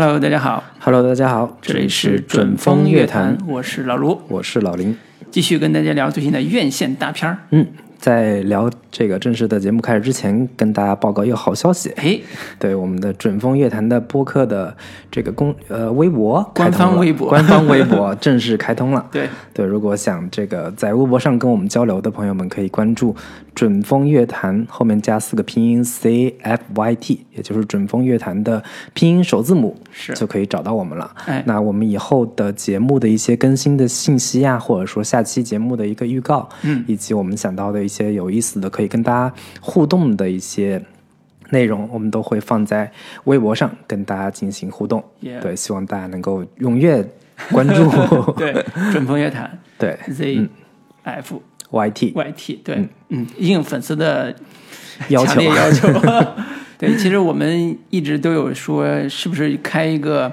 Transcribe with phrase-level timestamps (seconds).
[0.00, 4.96] Hello，大家好，Hello，大家好，这里是准风乐坛，我是老卢，我是老林。
[5.32, 7.36] 继续跟大家聊最新的院线大片儿。
[7.50, 7.66] 嗯，
[7.98, 11.90] 在聊这个正式的节目开始之前，跟大家报告一个好消息。
[11.96, 12.18] 哎，
[12.58, 14.74] 对我们的准风乐坛的播客的
[15.10, 19.06] 这个公呃微博官方微博官方微博 正式开通了。
[19.10, 23.14] 对，对，如果想这个在微博上跟我们交流的朋友们，可以关注
[23.54, 28.62] “准风乐坛”，后面加四个拼音 C F Y T，也就是准风乐坛的
[28.94, 31.10] 拼音首字母，是就可以找到我们了。
[31.26, 40.84] 哎那我们以后的节目的一些更新的信息啊，或者说下期节目的一个预告，嗯，以及我们想到的一些有意思的可以跟大家互动的一些。
[41.50, 42.92] 内容我们都会放在
[43.24, 45.02] 微博上跟大家进行互动。
[45.22, 47.02] 对，希望大家能够踊跃
[47.50, 47.90] 关注。
[48.36, 48.52] 对，
[48.92, 49.58] 准风乐坛。
[49.78, 50.46] 对 Z
[51.04, 54.36] F，YT Y T，对，嗯，应粉丝的
[55.08, 55.40] 要求。
[55.40, 55.88] 要求。
[56.76, 60.30] 对，其实我们一直都有说，是不是开一个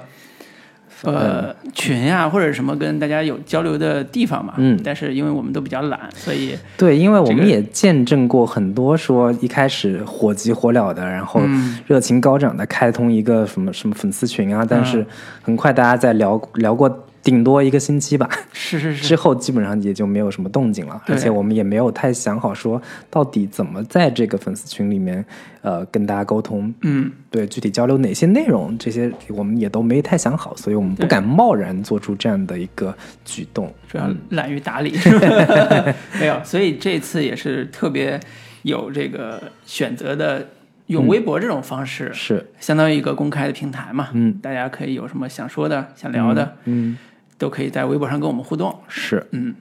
[1.02, 4.54] 呃群呀、或者什么跟大家有交流的地方嘛？
[4.56, 4.78] 嗯。
[4.82, 11.78] 但是因为我们都比较懒，所以对，因为我们也见证过很多说一开始火急火燎的，然后嗯。
[11.86, 15.04] 热情高涨的开通一个什么什么粉丝群啊，但是
[15.42, 19.08] 很快大家在聊聊过顶多一个星期吧， 是是是。
[19.08, 25.24] 之，后基本上也就没有什么动静了，而且我们也没有太想好说到底怎么在这个粉丝群里面
[25.60, 33.74] 呃跟大家沟通，嗯，对具体交流哪些内容，这些我们也都没太想好，所以我们不敢贸然做出这样的一个举动。
[33.88, 35.10] 主要懒于打理，是？
[36.20, 38.20] 没有，所以这次也是特别
[38.62, 40.46] 有这个选择的，
[40.86, 46.96] 用微博这种方式，是，相当于一个公开的平台嘛，嗯，大家可以有什么想说的、想聊的，嗯，
[47.38, 48.74] 都可以在微博上跟我们互动。
[48.88, 49.26] 是。
[49.30, 49.54] 嗯，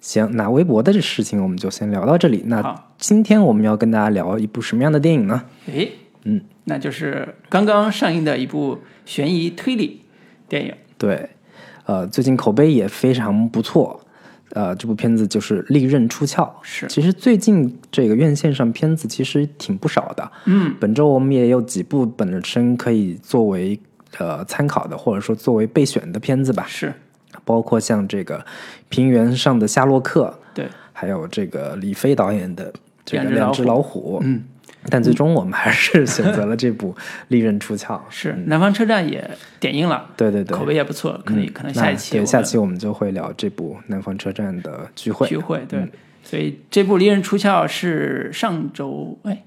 [0.00, 2.42] 行，那微博的这事情我们就先聊到这里。
[2.46, 5.42] 那今天我们要跟大家聊一部什么样的电影呢？
[5.66, 5.92] 诶，
[6.24, 10.02] 嗯，那就是刚刚上映的一部悬疑推理
[10.48, 11.28] 电影，对，
[11.84, 14.00] 呃，最近口碑也非常不错。
[14.50, 16.42] 呃，这部片子就是《利刃出鞘》。
[16.62, 20.32] 是其实最近这个院线上片子其实挺不少的。
[20.46, 23.78] 嗯，本周我们也有几部本身可以作为
[24.18, 26.94] 呃参考的，或者说作为备选的片子吧，是
[27.46, 28.38] 包括像这个
[28.88, 32.70] 《平原上的夏洛克》，对，还有这个李飞导演的
[33.04, 34.18] 这个《两只老虎》。
[34.24, 34.42] 嗯，
[34.90, 36.92] 但最终我们还是选择了这部
[37.28, 37.94] 《利刃出鞘》。
[38.10, 39.30] 是南方车站也
[39.60, 45.26] 点映了，对对对，口碑也不错，可能可能下一期对下期我们就会聊这部《南方车站的聚会》。
[45.30, 45.88] 聚会，对，
[46.24, 49.44] 所以这部《利刃出鞘》是上周哎，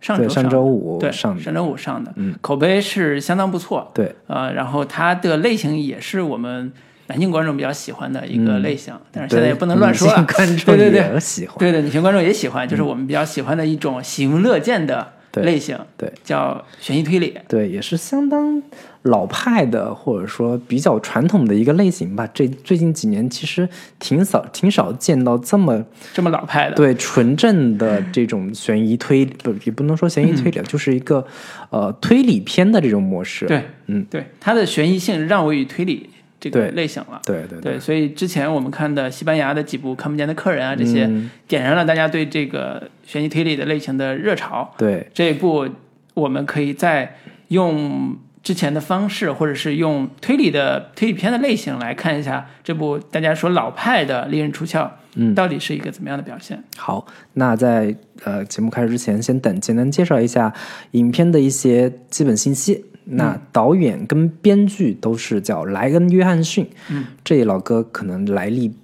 [0.00, 1.42] 上周，上周五对上的。
[1.42, 6.72] 上周五上的，嗯，口碑是相当不错，对，呃，然后它的类型也是我们
[7.08, 11.14] 男性观众比较喜欢的一个类型，但是现在也不能乱 说了女性，观众对对对。
[11.14, 11.58] 也喜欢。
[11.58, 16.12] 对对，女性观众也喜欢，就是我们比较喜欢的一种喜闻乐见的类型，对。
[16.22, 18.62] 叫悬疑推理，对，也是相当
[19.02, 22.28] 老派的，或者说比较传统的一个类型吧。
[22.34, 23.66] 这最近几年其实
[23.98, 25.82] 挺少挺少见到这么
[26.12, 31.26] 这么老派的，对纯正的这种悬疑推理，不也不能说悬疑推理，就是一个
[31.70, 33.46] 呃推理片的这种模式。
[33.46, 37.20] 对，嗯，对，它的悬疑性让位于推理这个类型了。
[37.24, 44.74] 对对对，所以之前我们看的西班牙的几部《看不见的客人》啊，这些、嗯点燃了大家对这个悬疑推理的类型的热潮。
[44.76, 45.66] 对这一部
[46.14, 47.16] 我们可以再
[47.48, 54.84] 用之前的方式，或者是用推理的推理片的类型来看一下这部大家说老派的《利刃出鞘》，
[55.14, 56.62] 嗯到底是一个怎么样的表现？
[56.76, 57.94] 好，那在
[58.24, 60.52] 呃节目开始之前，先等简单介绍一下
[60.92, 62.84] 影片的一些基本信息。
[63.10, 68.74] 那导演跟编剧都是叫莱恩·约翰逊，嗯，这老哥可能来历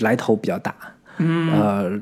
[0.00, 0.74] 来头比较大，
[1.18, 2.00] 嗯，呃，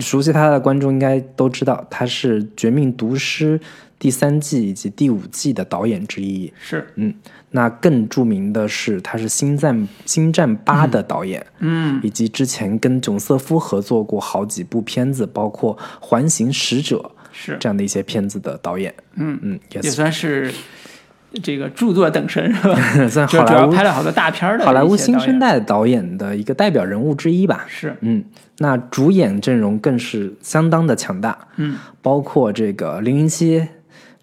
[0.00, 3.58] 熟悉他的观众应该都知道，他是《绝命毒师》
[3.98, 6.52] 第三季以及第五季的导演之一。
[6.60, 7.14] 是，嗯，
[7.50, 9.74] 那更著名的是，他是《星战》
[10.04, 16.98] 《星战八》的导演，嗯，以及之前跟囧瑟夫合作过好几部片子，包括《环形使者》
[17.40, 18.92] 是，这样的一些片子的导演。
[19.14, 20.52] 嗯，嗯，也也算是
[21.42, 22.74] 这个著作等身是吧？
[23.08, 27.64] 算好莱坞要拍了好多大片的好莱坞新生代导演的一个代表人物之一吧。
[27.68, 28.24] 是，嗯，
[28.58, 33.68] 那主演阵容更是相当的强大，嗯，包括这个零零七、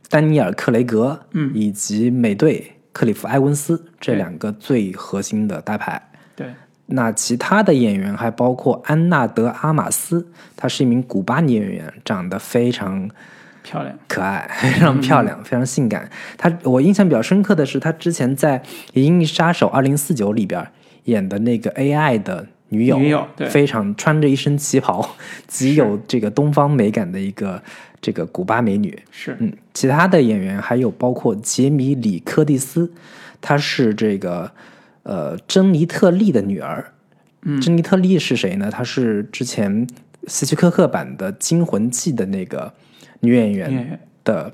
[0.09, 6.01] 丹尼尔·克雷格，嗯以及美队克里夫·埃文斯这两个最核心的大牌。
[6.87, 13.09] 对，那其他的演员还包括安娜德·阿玛斯，她是一名古巴女演员，长得非常
[13.63, 16.09] 漂亮，可爱，非常漂亮，非常性感。
[16.37, 18.59] 她我印象比较深刻的是，她之前在
[18.93, 20.65] 《银翼杀手二零四九》里边
[21.05, 25.15] 演的那个 AI 的女友，女友对非常穿着一身旗袍，
[25.47, 27.61] 极有这个东方美感的一个
[28.01, 28.97] 这个古巴美女。
[29.11, 32.91] 是嗯，其他的演员还有包括杰米·里科蒂斯，
[33.41, 34.51] 他是这个
[35.05, 36.93] 呃珍妮特·利的女儿。
[37.43, 38.69] 嗯，珍妮特·利是谁呢？
[38.69, 39.87] 她是之前
[40.27, 42.73] 希区柯克版的《惊魂记》的那个
[43.19, 44.51] 女演员女演员的，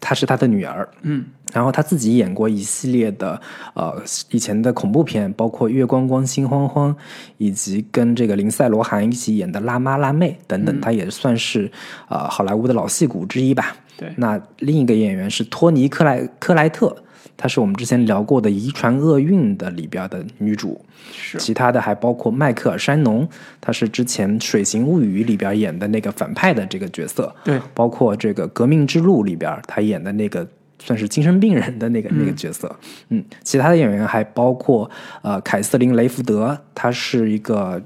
[0.00, 0.88] 她是她的女儿。
[1.02, 3.40] 嗯，然后她自己演过一系列的
[3.74, 4.00] 呃
[4.30, 6.94] 以前的恐怖片，包括《月光光心慌慌》，
[7.38, 11.68] 以及跟这个林赛·罗韩一起演的《辣妈辣妹》等等，她也算是
[12.08, 13.76] 呃好莱坞的老戏骨之一吧。
[13.96, 16.96] 对那另一个演员是托尼克莱克莱特，
[17.38, 20.84] 她是我们之前聊过的《遗传厄运》的里边的女主。
[21.10, 23.26] 是其他的还包括迈克尔山农，
[23.60, 27.34] 他是之前《水形物语》里边演的那个反派的这个角色。
[27.44, 30.46] 对，包括这个《革命之路》里边他演的那个
[30.78, 32.74] 算是精神病人的那个、那个角色。
[33.08, 34.90] 嗯，其他的演员还包括
[35.22, 37.80] 呃凯瑟琳·雷福德，她是一个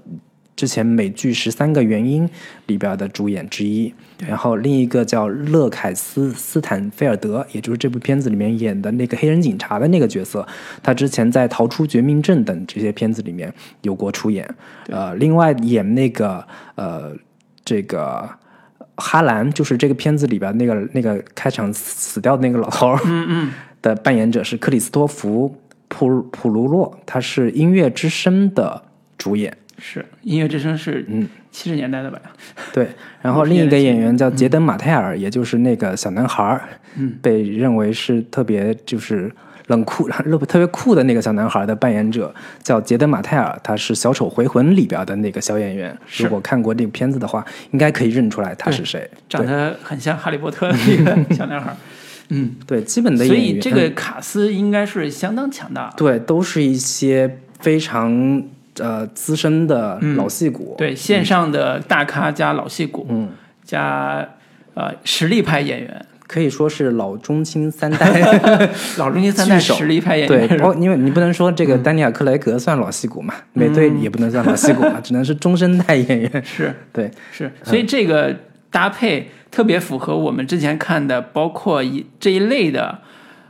[0.55, 2.29] 之前美剧《十三个原因》
[2.67, 3.93] 里边的主演之一。
[4.27, 10.47] 然后另一个叫勒凯斯·斯坦菲尔德，也就是这部片子里面演的那个黑人警察的那个角色，
[10.81, 14.49] 他之前在《逃出绝命镇》等这些片子里面有过出演。
[14.87, 16.47] 呃，另外演那个
[16.77, 17.13] 呃
[17.65, 18.31] 这个
[18.97, 25.57] 哈兰，就是这个片子里边那个那个开场死掉的那个老头儿，嗯嗯，的扮演者是克里斯托弗
[25.89, 28.85] 普普鲁洛，他是《音乐之声》的
[29.19, 29.57] 主演。
[29.85, 32.21] 是音乐之声是嗯七十年代的吧？
[32.73, 32.87] 对，
[33.21, 36.63] 然后另一个演员叫杰登·马泰尔，也就是那个小男孩儿，
[36.97, 39.31] 嗯，被认为是特别就是
[39.67, 40.09] 冷酷、
[40.47, 42.33] 特别酷的那个小男孩的扮演者
[42.63, 45.97] 叫杰登·马泰尔，他是《小丑回魂》里边的那个小演员。
[46.19, 49.11] 如果看过这个片子的话，应该可以认出来他是谁。
[49.29, 51.75] 长得很像哈利波特的一个 小男孩。
[52.29, 55.93] 嗯，对，基本的所演员，所以这个卡斯应该是相当强大。
[55.97, 58.43] 对，都是一些非常
[58.83, 60.75] 呃资深的老戏骨。
[60.77, 63.31] 对，线上的大咖加老戏骨，嗯，
[63.65, 64.29] 加
[64.75, 68.11] 呃实力派演员，可以说是老中青三代。
[68.99, 70.65] 老中青三代 实力派演，员是吧。
[70.65, 76.45] 包因为你不能说这个丹尼尔·克莱格算老戏骨嘛，美队也不能算老戏骨嘛， 只能是中生代演员。
[76.45, 78.35] 是对，是，所以这个
[78.71, 82.99] 搭配特别符合我们之前看的，包括一这一类的，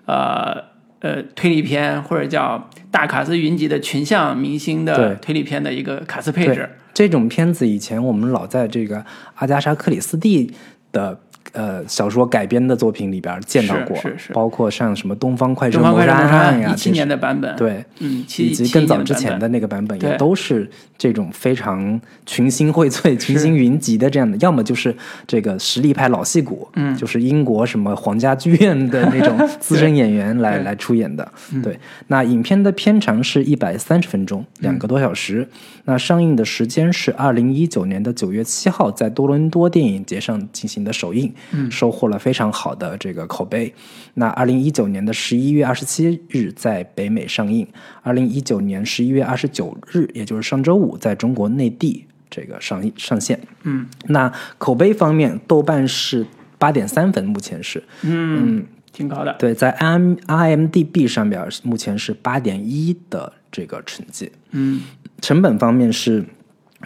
[0.06, 0.71] 呃
[1.02, 6.68] 呃推理片或者叫大卡司云集的群像明星的推理片的一个卡司配置。
[6.94, 9.04] 这种片子以前我们老在这个
[9.36, 10.52] 阿加莎·克里斯蒂
[10.90, 11.20] 的
[11.52, 17.84] 呃小说改编的作品里边见到过，是是是包括像什么《东方快车谋杀案》呀，案一七年的版本，对。
[18.00, 20.68] 嗯，以及更早之前的那个版本也都是
[20.98, 24.94] 这种非常群星荟萃、群星云集的这样的，要么就是
[25.26, 31.30] 这个实力派老戏骨，嗯，就是英国什么皇家剧院的那种资深演员来 对来出演的。
[31.62, 31.78] 对，
[32.08, 35.46] 那影片的片长是一百三十分钟，两个多小时。
[35.84, 41.32] 那上映的时间是二零一九年的九月七号，在多伦多电影节上进行的首映，嗯，
[41.70, 43.72] 收获了非常好的这个口碑。
[44.14, 47.66] 那二零一九年的十一月二十七日在北美上映，
[48.02, 53.40] 二零一九年十一月二十九日，也就是上周五，在中国内地这个上映上线。
[53.62, 56.26] 嗯，那口碑方面，豆瓣是
[56.58, 59.34] 八点三分，目前是嗯，挺高的。
[59.38, 64.30] 对，在 M IMDB 上边目前是八点一的这个成绩。
[64.50, 64.80] 嗯，
[65.20, 66.24] 成本方面是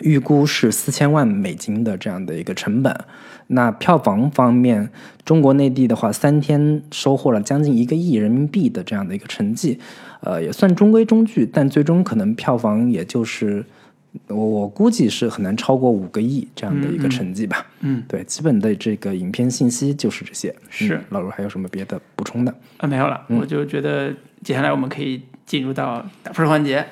[0.01, 2.95] 预估是四千万美金的这样的一个成本。
[3.49, 4.91] 那票房方面，
[5.25, 9.79] 中国内地的话，三天收获了将近一个亿人民币的这样的一个成绩，
[10.21, 13.65] 呃，也算中规中矩，但最终可能票房也就是
[14.27, 17.65] 我我估计是很难超过五个亿这样的一个成绩吧。
[17.81, 20.53] 嗯，对，基本的这个影片信息就是这些。
[20.69, 22.53] 是嗯老卢还有什么别的补充的？
[22.79, 24.13] 啊，没有了，嗯我就觉得
[24.43, 26.85] 接下来我们可以进入到打分环节，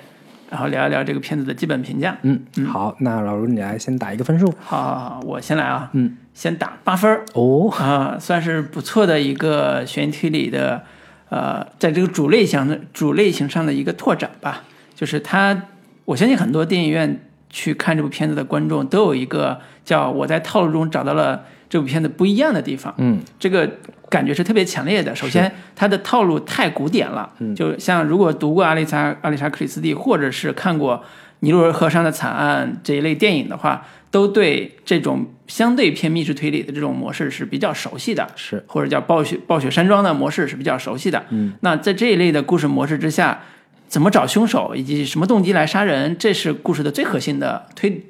[0.55, 2.17] 然后聊一聊这个片子的基本评价。
[2.23, 4.55] 嗯，嗯好，那老卢你来先打一个分数。
[4.61, 10.85] 好好好，我先来啊，嗯，先打八分儿哦，啊，算是不错的一个悬疑推理的，
[11.29, 14.63] 呃，在这个主类型的主类型上的一个拓展吧。
[14.95, 15.61] 就是它，
[16.05, 17.21] 我相信很多电影院
[17.51, 22.95] 去看这部片子的观众都有一个叫我在套路中找到了这部片子不一样的地方。
[22.99, 23.69] 嗯，这个
[24.15, 25.13] 感觉是特别强烈的。
[25.13, 30.99] 首先，它的套路太古典了，就像如果读过阿丽莎阿丽莎克里斯蒂，或者是看过
[31.41, 41.25] 《尼罗尔河上的惨案》这一类电影的话，都对这种相对偏密室推理的这种模式是比较熟悉的，是或者叫暴雪暴雪山庄的模式是比较熟悉的。
[41.31, 43.41] 嗯，那在这一类的故事模式之下，
[43.89, 48.01] 怎么找凶手以及什么动机来杀人，这是故事的最核心的推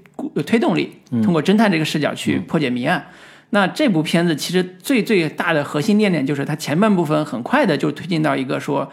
[0.44, 0.92] 推动力。
[1.22, 3.06] 通过侦探这个视角去破解谜案。
[3.54, 8.90] 那这部片子其实最最大的核心亮点就是它前半部分很快的就推进到一个说，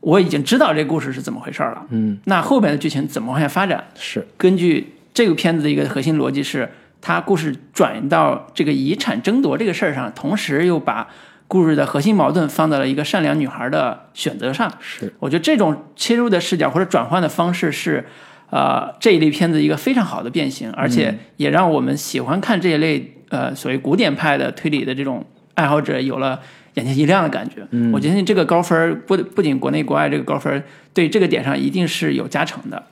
[0.00, 3.84] 我已经知道这故事是怎么回事了，嗯，那后边的剧情怎么往下发展？
[3.94, 6.70] 是，根据这个片子的一个核心逻辑是，
[7.02, 11.06] 它故事转移到这个遗产争夺这个事儿上，同时又把
[11.46, 14.72] 故事的核心矛盾放在了一个善良女孩的选择上。
[14.80, 18.06] 是，我觉得这种切入的视角或者转换的方式是，
[18.50, 26.40] 呃，这一类片子一个非常好的变形，而且也让我们喜欢看这一类呃所谓古典派的推理的这种爱好者有了
[26.74, 27.66] 眼前一亮的感觉。
[27.70, 32.82] 嗯我觉得这个高分不不仅国内国外这个高分对这个点上一定是有加成的。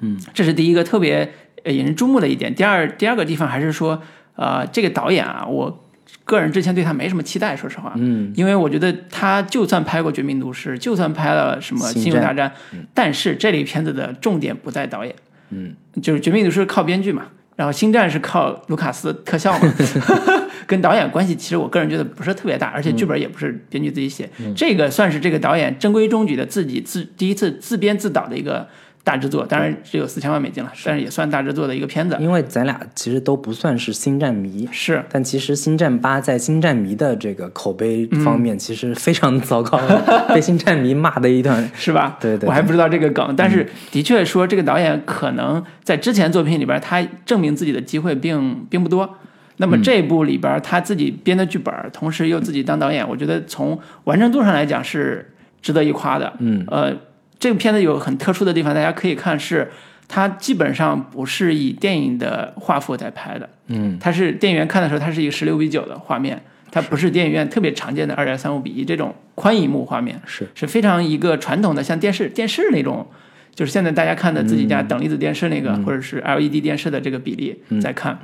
[0.00, 1.32] 嗯，这是第一个特别
[1.64, 2.54] 呃引人注目的一点。
[2.54, 4.00] 第二第二个地方还是说，
[4.36, 5.84] 呃，这个导演啊，我
[6.28, 7.94] 个人之前对他没什么期待，说实话。
[7.96, 12.50] 嗯，因为我觉得他就算拍过《绝命毒师》，就算拍了什么《星球大战》，
[12.92, 15.14] 但是这类片子的重点不在导演，
[15.48, 19.74] 嗯，就是《绝命毒师》靠编剧嘛，然后《星战》是靠卢卡斯特效嘛，
[20.68, 28.68] 跟导演关系其实我个人觉得不是特别大，而且剧本也不是编剧自己写，这个算是这个导演中规中矩的自己自第一次自编自导的一个
[29.08, 35.02] 大制作，当然只有四千万美金了，但是也算大制作的一个片子，因为咱俩其实都不算是星战迷，是。
[35.10, 39.80] 但其实《星战八》在星战迷的这个口碑方面其实非常糟糕，
[40.34, 41.66] 被星战迷骂的一段。
[41.74, 42.18] 是吧？
[42.20, 49.16] 对对我还不知道这个梗，但是的确说这个导演可能在之前作品里边，他证明自己的机会并并不多。
[49.56, 56.32] 那么这部里边，他自己编的剧本，同时又自己当导演，我觉得从完成度上来讲是值得一夸的。
[56.38, 56.94] 嗯，呃，
[57.38, 59.70] 这个片子有很特殊的地方，大家可以看是，
[60.08, 70.48] 它基本上不是以电影的画幅在拍的，嗯，它是电影院看的时候，它是一个十六比九的画面，它不是电影院特别常见的二点三五比一这种宽银幕画面，是。
[70.54, 73.06] 是非常一个传统的像电视电视那种，
[73.54, 78.18] 就是现在大家看的自己家等离子电视那个，或者是 LED 电视的这个比例在看，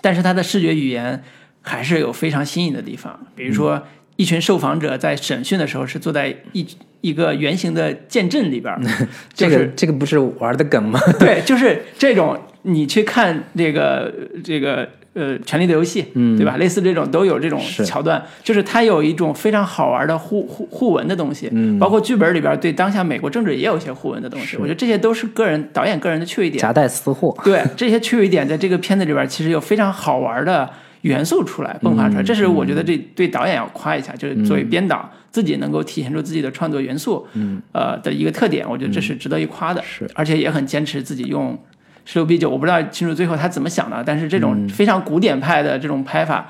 [0.00, 1.22] 但是它的视觉语言
[1.62, 3.82] 还是有非常新颖的地方，比如说
[4.16, 6.66] 一群受访者在审讯的时候是坐在一
[7.00, 8.80] 一个圆形的剑阵里边儿，
[9.34, 11.00] 这个这个不是玩的梗吗？
[11.18, 14.12] 对，就是这种你去看这个
[14.42, 16.56] 这个呃《权力的游戏》，嗯对吧？
[16.56, 24.56] 类似这种都有这种桥段，就是它有一种非常好玩的互互互文的东西，嗯包括剧本里边对当下美国政治也有一些互文的东西。
[24.56, 26.60] 我觉得这些都是个人导演个人的趣味点。
[26.60, 27.36] 夹带私货。
[27.44, 30.68] 对这些趣味点，在这个片子里边其实有非常好玩的
[31.02, 41.56] 元素出来迸发出来，这是我觉得这对导演要夸一下，就是作为编导自己能够体现出自己的创作元素，嗯，呃的一个特点，我觉得这是值得一夸的，是，而且也很坚持自己用
[42.04, 46.48] 十六比九，我不知道清楚最后他怎么想的，但是这种非常古典派的这种拍法，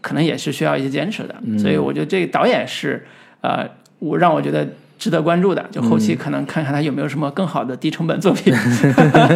[0.00, 3.06] 可能也是需要一些坚持的，所以我觉得这个导演是
[3.40, 4.66] 呃，我让我觉得。
[5.00, 8.54] 值得关注的，就后期可能看看他有没有什么更好的低成本作品，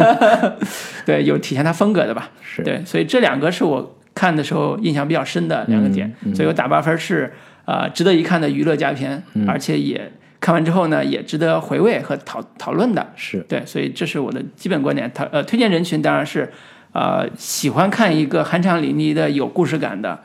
[1.07, 2.29] 对，有体现他风格的吧。
[2.39, 2.61] 是。
[2.61, 7.31] 对，所以这两个是我看的时候印象比较深的两个点，所以我打八分是
[7.65, 13.05] 呃值得一看的娱乐佳片，而且也看完之后呢也值得回味和讨讨论的。
[13.15, 15.11] 是对，所以这是我的基本观点。
[15.13, 16.49] 他呃推荐人群当然是
[16.93, 20.19] 呃喜欢看一个酣畅淋漓的有故事感的，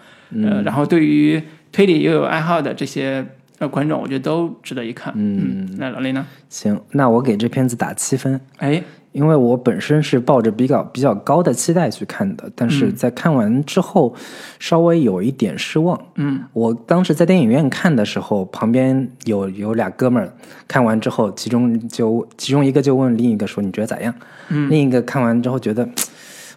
[0.44, 1.42] 呃，然后对于
[1.72, 3.26] 推理又有爱好的这些
[3.58, 5.12] 呃观众，我觉得都值得一看。
[5.16, 6.24] 嗯，那老林呢？
[6.48, 14.14] 行，那我给这片子打七分，哎，因为我本身是抱着比较比较高的期待去看的，但是在看完之后
[14.58, 16.00] 稍微有一点失望。
[16.14, 20.32] 嗯，我当时在电影院看的时候，旁边有有俩哥们儿
[20.68, 24.14] 看完之后，其中就其中一个就问另一个说：“你觉得咋样？”
[24.48, 25.88] 嗯，另一个看完之后觉得，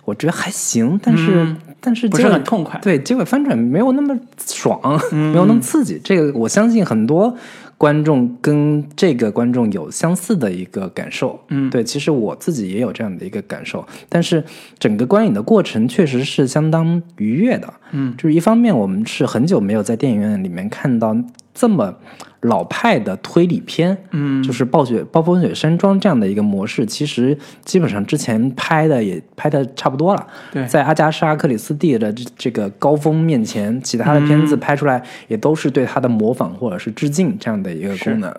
[0.05, 2.79] 我觉得还行，但是、但是不是很痛快。
[2.83, 4.79] 对，结尾翻转没有那么爽，
[5.11, 5.99] 没有那么刺激。
[6.03, 7.35] 这个我相信很多
[7.77, 11.39] 观众跟这个观众有相似的一个感受。
[11.49, 14.43] 嗯对，其实我自己也有这样的一个感受，但是
[14.79, 17.73] 整个观影的过程确实是相当愉悦的。
[17.91, 21.15] 嗯，就是一方面我们是很久没有在电影院里面看到
[21.53, 21.93] 这么
[22.41, 30.27] 老派的推理片，嗯，就是暴雪暴风雪山庄这样的一个模式，其实基本上之前拍的也拍的差不多了。
[30.51, 38.33] 对在阿加莎·克里斯蒂的这这个高峰面前，其他的片子拍出来也都是对他的模仿或者是致敬这样的一个功能。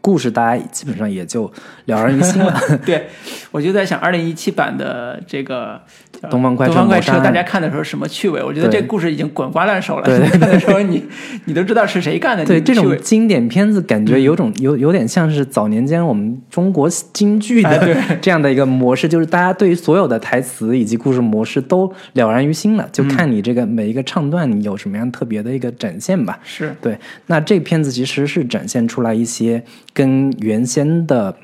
[0.00, 1.44] 故事大家基本上也就
[1.84, 2.58] 了然于心了。
[2.84, 3.06] 对，
[3.50, 5.80] 我就在想，二零一七版的这个
[6.13, 8.42] 呃东方快车东方快车，大家看的时候什么趣味？
[8.42, 10.04] 我觉得这故事已经滚瓜烂熟了。
[10.04, 11.04] 对 你看的时候你，
[11.44, 12.44] 你都知道是谁干的。
[12.44, 26.38] 对这种经典片子，感觉有种有有点像是早年间我们中国京剧的 这样的一个模式，就是大家对于所有的台词以及故事模式都了然于心了，就看你这个每一个唱段你有什么样特别的一个展现吧。
[26.42, 31.34] 是对，那这片子其实是展现出来一些跟原先的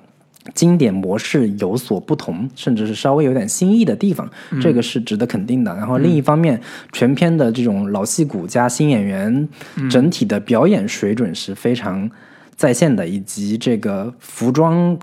[0.55, 4.31] 经典模式有所不同，甚至是稍微有点新意的地方，
[4.61, 5.75] 这个是值得肯定的。
[5.77, 6.61] 然后另一方面，
[6.93, 9.49] 全片的这种老戏骨加新演员，
[9.91, 12.11] 整体的表演水准是非常。
[12.57, 14.95] 在线的，以及这个服装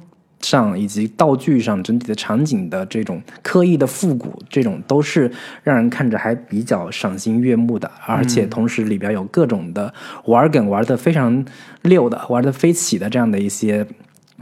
[0.41, 5.31] 上以及道具上整体的场景的这种刻意的复古，这种都是
[5.63, 9.91] 让人看着还比较赏心悦目的，而且同时里边有各种的
[10.25, 11.43] 玩梗玩的非常
[11.81, 13.87] 溜的，玩的飞起的这样的一些。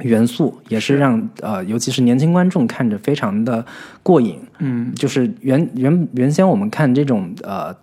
[0.01, 3.65] 元素也是让呃，尤其是年轻观众看着非常的
[4.03, 4.37] 过瘾。
[4.59, 7.75] 嗯，就是原原原先我们看这种呃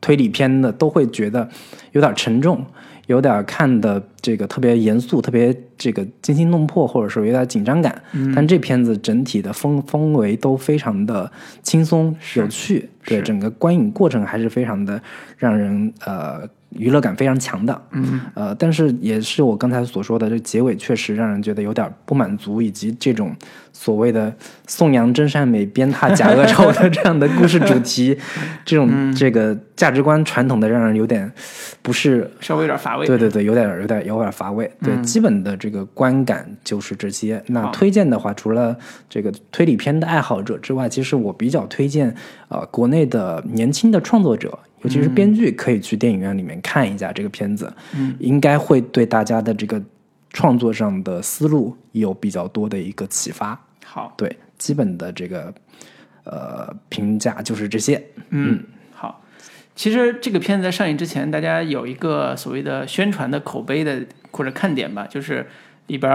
[0.00, 1.48] 推理片的，都会觉得
[1.92, 2.64] 有点沉重，
[3.06, 7.98] 有点看的这个特别严肃，特别这个惊心动魄，或者说有点紧张感。
[8.34, 11.32] 但这片子整体的风氛围都非常的
[11.62, 15.00] 轻松有趣，对整个观影过程还是非常的
[15.38, 16.46] 让人呃。
[16.72, 23.34] 娱乐感非常强的，嗯，呃，但是也是我刚才所说的，这结尾确实让人觉得有点不满足，以及这种
[23.72, 24.30] 所谓的
[24.66, 28.14] 颂扬真善美、鞭挞假恶丑的这样的故事主题，
[28.66, 31.32] 这种这个价值观传统的，让人有点
[31.80, 33.06] 不是稍微有点乏味。
[33.06, 34.70] 对对对，有点有点有点乏味。
[34.80, 37.42] 对，基本的这个观感就是这些。
[37.46, 38.76] 那推荐的话，除了
[39.08, 42.14] 这个推理片的爱好者之外，其实我比较推荐
[42.48, 44.58] 呃国内的年轻的创作者。
[44.82, 49.82] 尤其是编剧可以去电影院里面看一下这个片子，嗯，应该会对大家的这个
[50.30, 53.60] 创作上的思路有比较多的一个启发。
[53.84, 55.52] 好，对，基本的这个
[56.22, 58.00] 呃评价就是这些。
[58.30, 58.77] 嗯，好。
[59.78, 65.46] 其实这个片子在上映之前，大家有一个所谓的宣传的口碑的或者看点吧，就是
[65.86, 66.10] 里边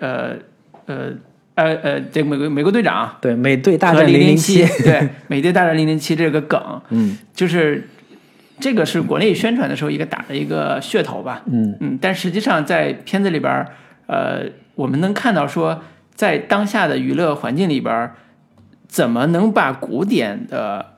[0.00, 0.36] 呃
[0.84, 1.12] 呃
[1.54, 7.88] 呃呃，这美国美国队长对美队大战零零七，对美队大战零零七这个梗，嗯，就是。
[8.58, 13.66] 这个是国内宣传的时候一个打的一个噱头吧，嗯嗯，但实际上在片子里边
[14.06, 15.82] 呃，我们能看到说，
[16.14, 18.10] 在当下的娱乐环境里边
[18.88, 20.95] 怎么能把古典的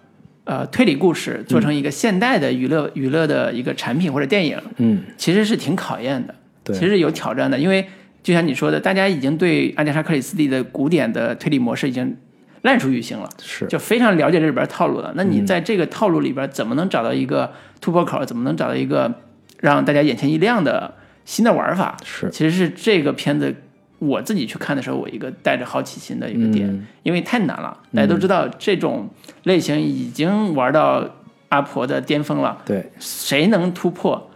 [0.49, 7.87] 呃推理故事做成一个现代的娱乐娱乐的一个产品或者电影，嗯，其实是挺考验的，对，其实有挑战的，因为
[8.23, 12.17] 就像你说的，大家已经对阿加莎克里斯蒂的古典的推理模式已经。
[12.63, 15.13] 烂熟于心了，是就非常了解这里边套路了。
[15.15, 18.25] 那你在这个套路里边，怎么能找到一个突破口？
[18.25, 19.15] 怎么能找到一个
[19.61, 20.93] 让大家眼前一亮的
[21.25, 21.97] 新的玩法？
[22.05, 23.55] 是，其实是这个片子
[23.99, 27.77] 我自己去看的时候，我一个带着好奇心的一个点，因为太难了。
[27.95, 29.09] 大家都知道，这种
[29.45, 31.05] 类型已经玩到
[31.49, 32.63] 阿婆的巅峰了。
[32.65, 34.31] 对，谁能突破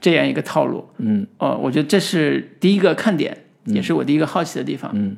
[0.00, 0.88] 这样一个套路？
[0.98, 4.90] 嗯，哦，我觉得这是第一个看点，也是我第一个好奇的地方。
[4.94, 5.16] 嗯。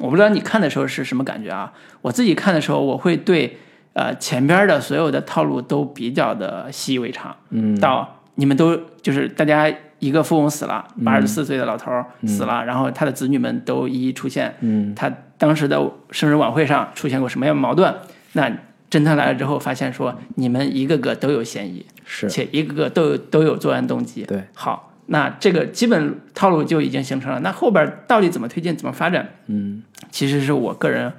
[0.00, 1.72] 我不知道你看的时候是什么感觉啊？
[2.02, 3.58] 我自己看的时候，我会对
[3.92, 7.36] 呃前边的所有的套路都比较的习以为常。
[7.50, 9.72] 嗯，到你们都就是大家
[10.04, 11.90] 一个富翁死了，八十四岁的老头
[12.26, 14.54] 死了，然后他的子女们都一一出现。
[14.60, 17.94] 嗯，他当时的生日晚会上出现过什么样矛盾？
[18.32, 18.50] 那
[18.90, 24.24] 侦探来了之后，发现说你们一个个都有嫌疑，是且一个个都有都有作案动机。
[24.24, 24.90] 对，好。
[25.06, 29.28] 那这个基本套路就已经形成了，那后边到底怎么推进、怎么发展？
[29.48, 31.12] 嗯，其实是我个人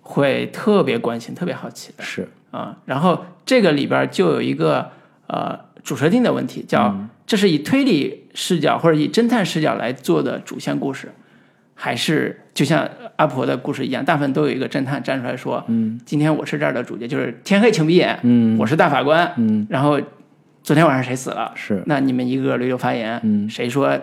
[0.00, 2.02] 会特别关心、特别好奇的。
[2.02, 4.90] 是啊，然后这个里边就有一个
[5.28, 11.08] 呃主设定的问题，叫这是以推理视角或者以侦探视角来做的主线故事，
[11.74, 20.00] 还是就像阿婆的故事一样，大部分都有一个侦探站出来说：“嗯，今天我是这儿的主角，就是天黑请闭眼，嗯，我是大法官，嗯，然后。”
[20.64, 21.50] 昨天晚上谁死了？
[21.56, 23.20] 是，那你们一个个轮流发言。
[23.24, 23.98] 嗯，谁说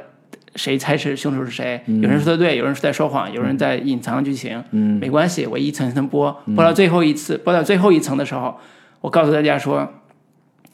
[0.57, 1.79] 谁猜是凶手是谁？
[1.85, 4.61] 有人说的对，有人说在说谎，有人在隐藏剧情。
[4.71, 8.59] 嗯，没关系，我一层一层播，播到最后一次，播到最后一层的时候，
[8.99, 9.89] 我告诉大家说：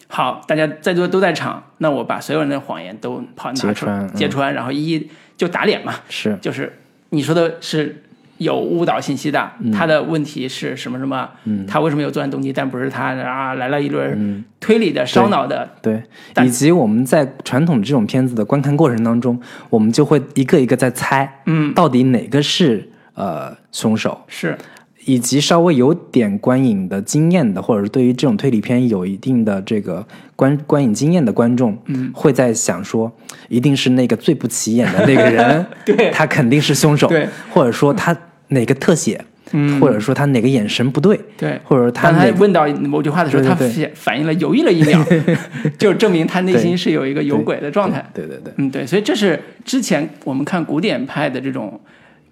[0.08, 5.94] 好，大家在座都在场，那我把所有人的谎言都抛拿出来揭穿，然后一一就打脸嘛。
[6.10, 6.72] 是，就是
[7.10, 8.02] 你说的是。
[8.38, 11.30] 有误导信息的，他的问题是什么什么？
[11.66, 12.52] 他为什么有作案动机？
[12.52, 13.54] 但不是他啊！
[13.54, 16.04] 来了一轮推理的、烧脑的，对，
[16.44, 24.22] 以及我们在传统这种片子的观看过程当中，我们就会一个一个在猜，嗯，到底哪个是呃凶手？
[24.28, 24.58] 是，
[25.06, 33.12] 以及稍微有点观影的经验的，或者是对于这种推理片有一定的这个观观影经验的观众，嗯，会在想说，
[33.48, 38.16] 一定是那个最不起眼的那个人， 对，他肯定是凶手，对，或者说他。
[38.50, 39.20] 哪个特写，
[39.54, 45.04] 嗯，或者说他哪个眼神不对，对，或者他他问到某句话的时候，他反反应了犹豫了一秒，
[45.80, 48.06] 就证明他内心是有一个有鬼的状态。
[48.14, 51.82] 对对对，嗯对，所以这是之前我们看古典派的这种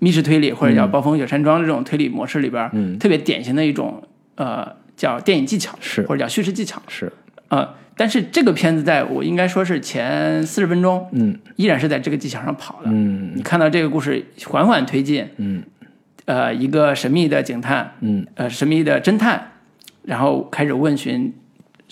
[0.04, 4.04] 密室推理或者叫暴风雪山庄这种推理模式里边，嗯，特别典型的一种
[4.36, 6.02] 呃叫电影技巧，是。
[6.04, 7.12] 或者叫叙事技巧，是。
[7.48, 15.64] 呃，但是这个片子在我应该说是前四十分钟，嗯，依然是在这个技巧上跑的，嗯，你看到这个故事缓缓推进，嗯。
[16.26, 19.52] 呃，一个神秘的警探，嗯，呃，神秘的侦探，
[20.04, 21.34] 然后开始问询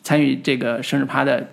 [0.01, 1.49] 参与这个生日趴的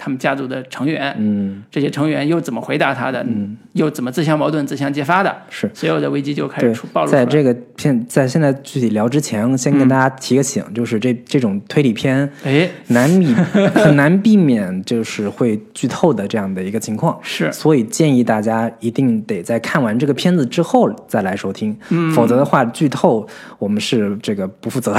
[0.00, 3.58] 他们家族的成员，嗯，这些成员又怎么回答他的，嗯。
[3.74, 5.70] 又怎么自相矛盾、自相揭发的，是。
[5.72, 7.24] 所有的危机就开始出暴露出来。
[7.24, 17.52] 在这个片在现在具体聊之前，先跟大家提个醒，就是这这种推理片哎，难免很难避免就是会剧透的这样的一个情况，是。
[17.52, 22.10] 所以建议大家一定得在看完这个片子之后再来收听，嗯。
[22.10, 23.24] 否则的话剧透
[23.60, 24.96] 我们是这个不负责。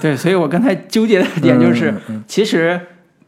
[0.00, 2.22] 对，所以我刚才纠结的点就是，嗯。
[2.28, 2.80] 其实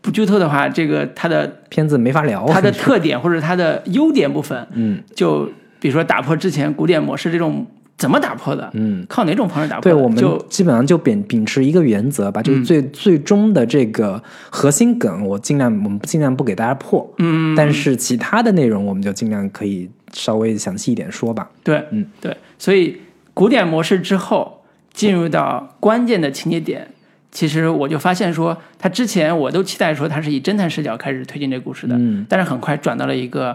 [0.04, 5.02] 不剧透的话，这个它的片子没法聊，它的特点或者它的优点部分，嗯。
[5.16, 9.06] 就比如说打破之前古典模式这种怎么打破的，嗯。
[9.08, 21.48] 靠哪种方式打破对，我们就基本上就秉秉持一个原则，把这个最、最终的这个核心梗，我尽量我们尽量不给大家破，嗯，但是其他的内容我们就尽量可以稍微详细一点说吧。
[21.62, 23.00] 对，嗯，对，所以
[23.32, 24.60] 古典模式之后
[24.92, 26.86] 进入到关键的情节点，
[27.34, 32.24] 其实我就发现说，他之前我都期待说他是以侦探视角开始推进这个故事的，嗯。
[32.28, 33.54] 但是很快转到了一个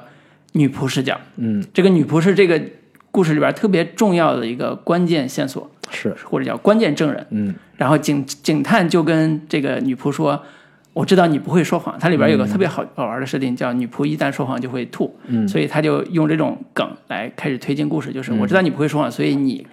[0.52, 2.62] 女仆视角，嗯，这个女仆是这个
[3.10, 7.26] 故事里边特别重要的一个关键线索，是，或者叫关键证人。
[7.30, 7.56] 嗯。
[7.78, 10.44] 然后警警探就跟这个女仆说
[10.92, 15.18] ：“我知道你不会说谎。”它里边有个特别好好玩的设定，叫女仆一旦说谎就会吐。
[15.28, 15.48] 嗯。
[15.48, 19.66] 所以他就用这种梗来开始推进故事，就是我知道你不会说谎，所以你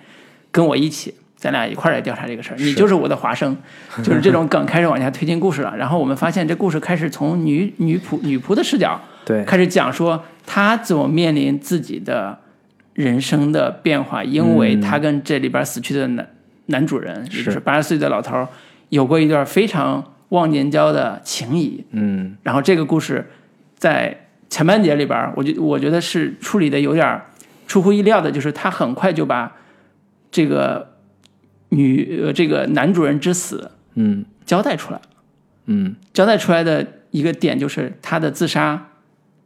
[0.53, 1.13] 跟我一起，
[1.47, 3.57] 咱俩一块儿来调查这个事儿，你就是我的华生，
[4.03, 5.73] 就是这种梗开始往下推进故事了。
[5.77, 12.37] 然后我们发现这故事开始从女女仆女仆的视角对，开始讲说她怎么面临自己的
[12.95, 16.29] 人生的变化，因为她跟这里边死去的男
[16.67, 18.49] 男主人，也就是八十岁的老头儿，
[18.89, 21.85] 有过一段非常忘年交的情谊。
[21.93, 22.37] 嗯。
[22.43, 23.25] 然后这个故事
[23.77, 27.21] 在前半节里边，我觉我觉得是处理的有点
[27.69, 29.53] 出乎意料的，就是他很快就把
[30.33, 30.96] 这个
[31.71, 35.03] 女呃这个男主人之死嗯交代出来了。
[35.67, 38.91] 嗯交代出来的一个点就是他的自杀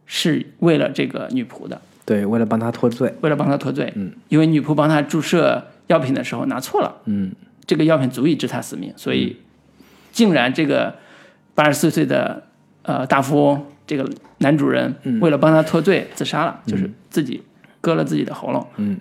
[0.04, 3.92] 是为了这个女仆的，对，为了帮他脱罪，为了帮他脱罪。
[3.96, 7.32] 嗯，因为女仆帮他注射药品的时候拿错了，嗯
[7.64, 9.36] 这个药品足以致他死命，所以
[10.10, 10.96] 竟然这个
[11.54, 12.42] 八十四岁的
[12.82, 17.42] 呃大富翁这个男主人为了帮他脱罪自杀了，就是自己
[17.80, 18.66] 割了自己的喉咙。
[18.76, 18.98] 嗯，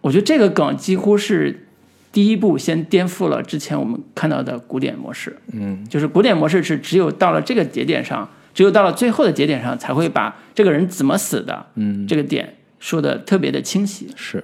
[0.00, 1.67] 我觉得这个梗几乎是
[2.10, 5.36] 第一步先颠覆了之前我们看到的古典模式。
[5.52, 14.08] 嗯就是古典模式是只有到了这个节点上，只有到了最后的节点上，才会把这个人怎么死的嗯，这个点说的特别的清晰。
[14.16, 14.42] 是，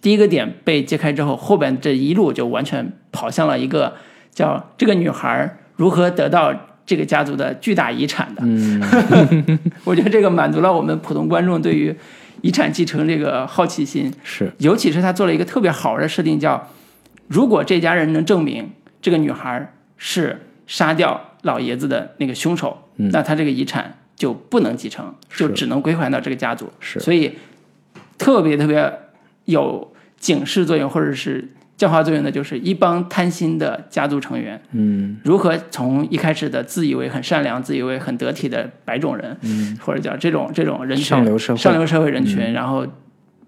[0.00, 3.94] 第一个点被揭开之后，后边这一路就完全跑向了一个
[4.32, 6.54] 叫这个女孩如何得到
[6.86, 8.42] 这个家族的巨大遗产的。
[8.44, 8.80] 嗯
[9.84, 11.94] 我觉得这个满足了我们普通观众对于
[12.42, 16.68] 遗产继承这个好奇心，是，尤其是他做了一个特别好玩的设定，叫
[17.28, 23.10] 如果这家人能证明这个女孩是杀掉老爷子的那个凶手，嗯。
[23.10, 26.70] 那他这个遗产就不能继承，就只能归还到这个家族。
[26.80, 27.00] 是。
[27.00, 27.36] 所以
[28.18, 28.92] 特别特别
[29.44, 35.18] 有警示作用或者是教化作用的，就是一帮贪心的家族成员嗯。
[35.24, 41.58] 如何从一开始的自以为很善良、自以为很得体的白种人，嗯，或者叫这种这种人群上流社会。
[41.58, 42.86] 上流社会人群，然后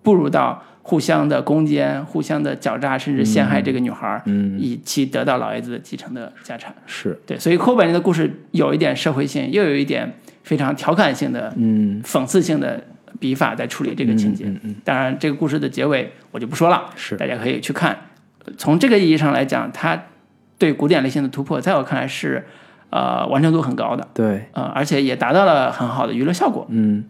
[0.03, 6.75] 步入到互相的攻坚、互相的狡诈，甚至陷害这个女孩，嗯以期得到老爷子的继承的家产。
[6.87, 10.11] 是，对，所以后半年的故事有一点社会性，又有一点
[10.45, 12.83] 非常调侃性的、嗯讽刺性的
[13.21, 14.47] 笔法在处理这个情节。
[14.47, 17.95] 嗯嗯当然，这个故事的结尾我就不说了，是大家可以去看。
[18.57, 20.05] 从这个意义上来讲，他
[20.57, 22.47] 对古典类型的突破，在我看来是
[22.91, 24.45] 呃完成度很高的，对。
[24.53, 26.67] 呃，而且也达到了很好的娱乐效果。
[26.71, 27.05] 嗯，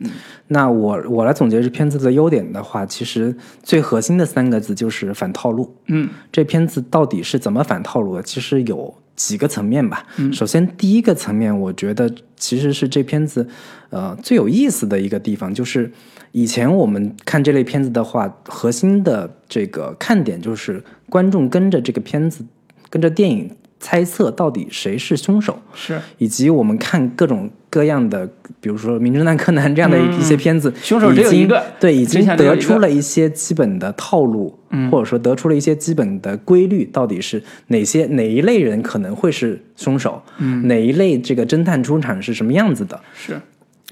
[0.48, 5.76] 那我我来总结这片子的优点的话，其实最核心的三个字就是反套路。
[5.86, 8.22] 嗯这片子到底是怎么反套路的？
[8.22, 10.04] 其实有几个层面吧。
[10.32, 13.48] 首先第一个层面，我觉得其实是这片子
[13.90, 15.90] 呃最有意思的一个地方，就是
[16.32, 22.44] 以前我们看这类片子的话，核心的这个看点就是观众跟着这个片子，
[22.90, 25.58] 跟着电影猜测到底谁是凶手。
[25.74, 26.00] 是。
[26.18, 28.28] 以及我们看各种各样的，
[28.60, 34.90] 比如说《名侦探柯南》这样的一些片子，嗯凶手只有一个对，已经得出了一些基本的套路，嗯。
[34.90, 43.40] 或者说得出了一些基本的规律，到底是哪些哪一类人可能会是凶手，嗯，哪一类这个侦探出场是什么样子的，是，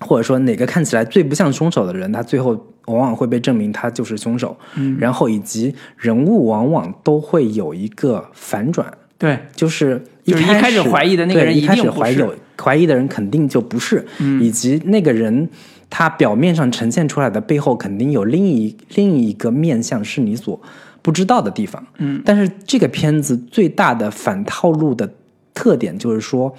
[0.00, 2.52] 或者说哪个看起来最不像凶手的人，他最后
[2.86, 14.04] 往往会被证明他就是凶手，嗯，然后以及人物往往都会有一个反转，对，就是就是一开开始怀疑的那个人对一开一定不是始怀有怀疑的人肯定就不是，
[14.40, 15.48] 以及那个人
[15.88, 20.60] 他表面上呈现出来的背后肯定有另一另一个面相是你所
[21.00, 21.86] 不知道的地方。
[21.98, 25.08] 嗯，但是这个片子最大的反套路的
[25.54, 26.54] 特点就是说，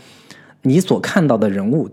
[0.64, 1.90] 你所看到的人物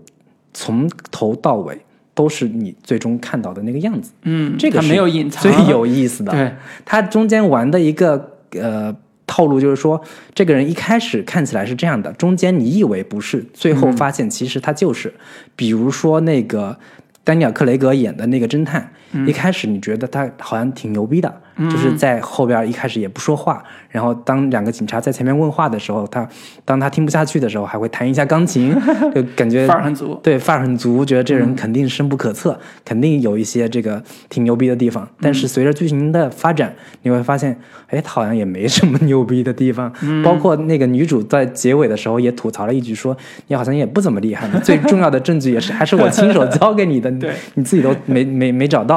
[0.53, 1.77] 从头到尾
[2.13, 4.11] 都是你最终看到的那个样子。
[4.23, 6.31] 嗯，这个是没有隐藏，最有意思的。
[6.33, 8.95] 对，它中间玩的一个呃
[9.27, 10.01] 套路就是说，
[10.33, 15.13] 这个人一开始看起来是这样的，中间你以为不是，最后发现其实他就是。
[15.55, 16.77] 比如说那个
[17.23, 18.91] 丹尼尔·克雷格演的那个侦探，
[19.27, 21.33] 一开始你觉得他好像挺牛逼的，
[21.69, 26.27] 就是在后边一开始也不说话，然后当两个警察在前面问话的时候，他
[26.65, 28.75] 当他听不下去的时候，还会弹一下钢琴，
[29.15, 30.19] 就感觉范儿很足。
[30.21, 35.07] 对，范儿很足，觉得这人肯定深不可测，肯定有一些这个挺牛逼的地方。
[35.21, 39.91] 但是随着剧情的发展，你会发现，哎，他好像也没什么牛逼的地方。
[40.23, 43.15] 包括那个女主在结尾的时候也吐槽了一句说
[43.47, 48.94] ：“你好像也不怎么厉害，最重要的证据也是还是我亲手 交给你的，对你自己都没没没找到。”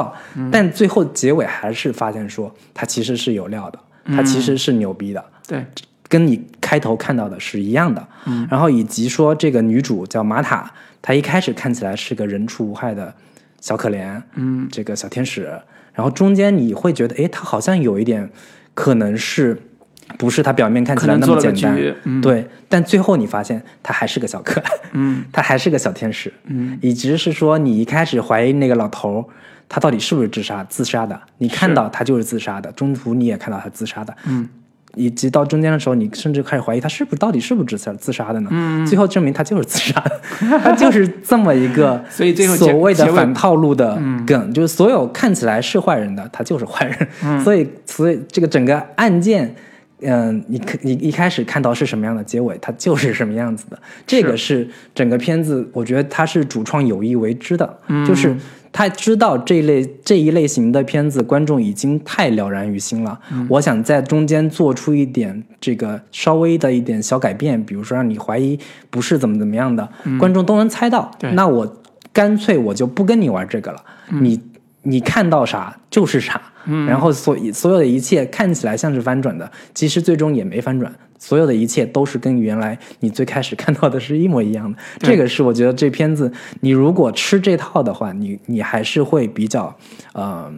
[0.50, 5.24] 但最后结尾还是发现说，他其实是有料的，他其实是牛逼的。
[5.46, 5.64] 对，
[6.08, 8.06] 跟你开头看到的是一样的。
[8.26, 13.14] 嗯，然后以及说这个女主叫玛塔，她一开始看起来是个人畜无害的
[13.60, 15.44] 小可怜，嗯，这个小天使，
[15.92, 18.28] 然后中间你会觉得，哎，她好像有一点
[18.74, 19.62] 可能是。
[20.16, 29.24] 不是她表面看起来那么简单，嗯、对，但最后你发现她还是个小可爱，嗯， 她还是个小天使，嗯，以及是说你一开始怀疑那个老头儿，
[29.68, 31.20] 他到底是不是自杀自杀的？
[31.38, 34.48] 你看到他就是自杀的，中途你也看到他自杀的，嗯，
[34.94, 38.48] 以及到中间的时候，你甚至开始怀疑他是不是到底是不是自杀自杀的呢？
[38.50, 40.20] 嗯，最后证明他就是自杀的，
[40.62, 49.54] 他就是这么一个， 所以最后所谓的反套路的梗，就是所有看起来是坏人的，他就是坏人，所以所以这个整个案件。
[50.00, 53.78] 嗯，你可你一开始看到是什么样的结尾，它就是什么样子的。
[54.06, 58.36] 这个是整个片子，我觉得它是主创有意为之的，就是
[58.70, 63.18] 他知道这一类这一类型的片子，观众已经太了然于心了。
[63.48, 68.58] 我想在中间做出一点这个稍微的一点小改变，比如说让你怀疑
[68.90, 71.10] 不是怎么怎么样的，观众都能猜到。
[71.18, 71.32] 对。
[71.32, 71.80] 那我
[72.12, 73.82] 干脆我就不跟你玩这个了，
[74.20, 74.40] 你
[74.82, 76.40] 你看到啥就是啥。
[76.86, 84.78] 然后所以所有的一切看起来像是翻转的，其实最终也没翻转，所有的一切都是跟原来你最开始看到的是一模一样的。
[84.98, 89.74] 这个是我觉得这片子你如果吃这套的话，你你还是会比较
[90.12, 90.52] 呃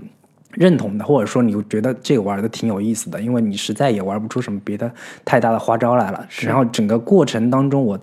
[0.52, 4.90] 认同的，或者说你觉得这个玩的挺有意思的，因为你实在也玩不出什么别的
[5.24, 6.26] 太大的花招来了。
[6.40, 7.98] 然后整个过程当中我，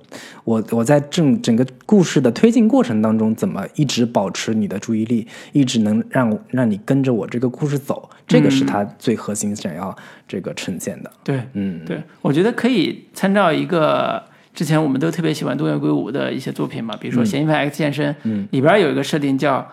[0.45, 9.95] 我我在整整个故事的推进过程当中，怎么一直保持你的注意力，一直能让让你跟着我这个故事走，这个是他最核心想要
[10.27, 11.12] 这个呈现的。
[11.23, 19.67] 对，嗯，对，我觉得可以参照一个之前我们都特别喜欢东野圭吾的一些作品嘛，比如说《嫌疑犯 X 现身》，嗯，里边有一个设定叫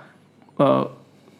[0.56, 0.90] 呃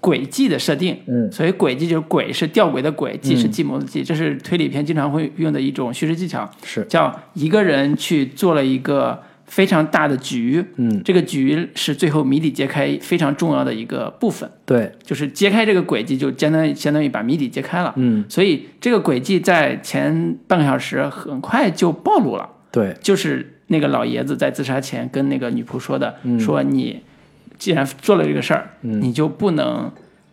[0.05, 1.33] 轨迹的设定，嗯。
[1.33, 17.93] 所以轨迹就是轨是吊诡的轨，迹是计谋的计，这是推理片经常会用的一种叙事技巧，是，叫一个人去做了一个非常大的局，嗯，这个局是最后谜底揭开非常重要的一个部分，对，就是揭开这个轨迹，就相当于相当于把谜底揭开了。
[17.97, 26.39] 嗯，所以这个轨迹在前半个小时很快就暴露了，对，就是那个老爷子在自杀前跟那个女仆说的，嗯。
[26.39, 27.01] 说你
[27.65, 29.91] 既然做了这个事儿，你就不能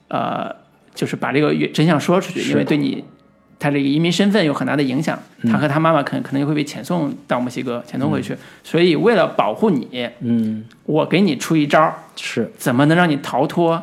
[0.09, 0.53] 呃，
[0.93, 3.01] 就是把这个真相说出去，因为对你
[3.57, 5.17] 他这个移民身份有很大的影响。
[5.49, 8.35] 他和他妈妈可能可能会被遣送到墨西哥，遣送回去。
[8.65, 13.81] 所以为了保护你，嗯，我给你出一招，是怎么能让你逃脱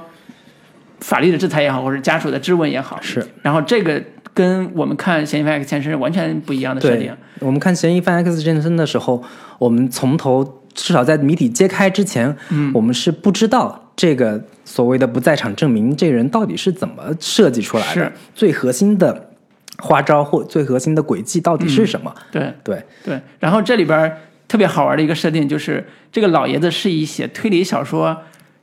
[1.00, 3.00] 法律的制裁也好，或者家属的质问也好？
[3.00, 3.26] 是。
[3.40, 4.02] 然后这个
[4.34, 9.24] 跟我们看《嫌疑犯 X 现身》完全不一样的设定。，我们看《嫌疑犯 X 现身》的时候，
[9.58, 12.70] 我们从头至少在谜底揭开之前，嗯。
[12.72, 19.30] 我们是不知道这个所谓的不在场证明，这个人到底是怎么设计出来的，最核心的
[19.78, 22.14] 花招或最核心的轨迹到底是什么？
[22.30, 28.16] 对对，对，然后这里边特别好玩的一个设定就是，这个老爷子是以写推理小说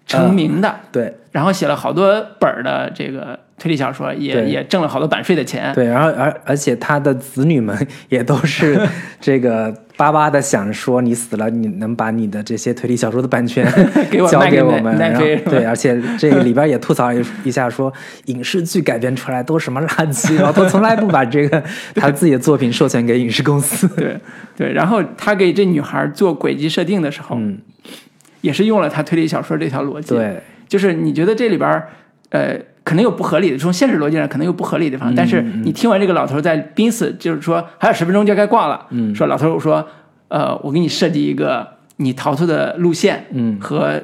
[0.07, 1.17] 成名的，对。
[1.31, 5.73] 然后写了好多本儿的这个推理小说，也也挣了好多版税的钱。
[5.73, 7.75] 对，然后而而且他的子女们
[8.09, 8.79] 也都是
[9.21, 13.65] 这个巴巴的想说，你死了，你能把你的这些推理小说的版权
[14.11, 14.97] 给我交给我们，
[15.45, 17.91] 对，而且这个里边也吐槽一一下说，
[18.25, 21.63] 影视剧改编出来都什么垃圾，然后他从来不把这个
[21.95, 23.87] 他自己的作品授权给影视公司。
[23.95, 24.19] 对
[24.57, 27.57] 对，然后他给这女孩做轨迹设定的时候，嗯，
[28.41, 31.81] 也是用了他推理小说这条逻辑。，对，就是你觉得这里边
[32.31, 39.13] 呃可能有不合理的，从现实逻辑上可能有不合理的地方，但是你听完这个老头在濒死，就是说还有十分钟就该挂了，嗯。
[39.13, 39.85] 说老头我说
[40.27, 41.67] 呃我给你设计一个
[41.97, 43.57] 你逃脱的路线，嗯。
[43.59, 44.01] 和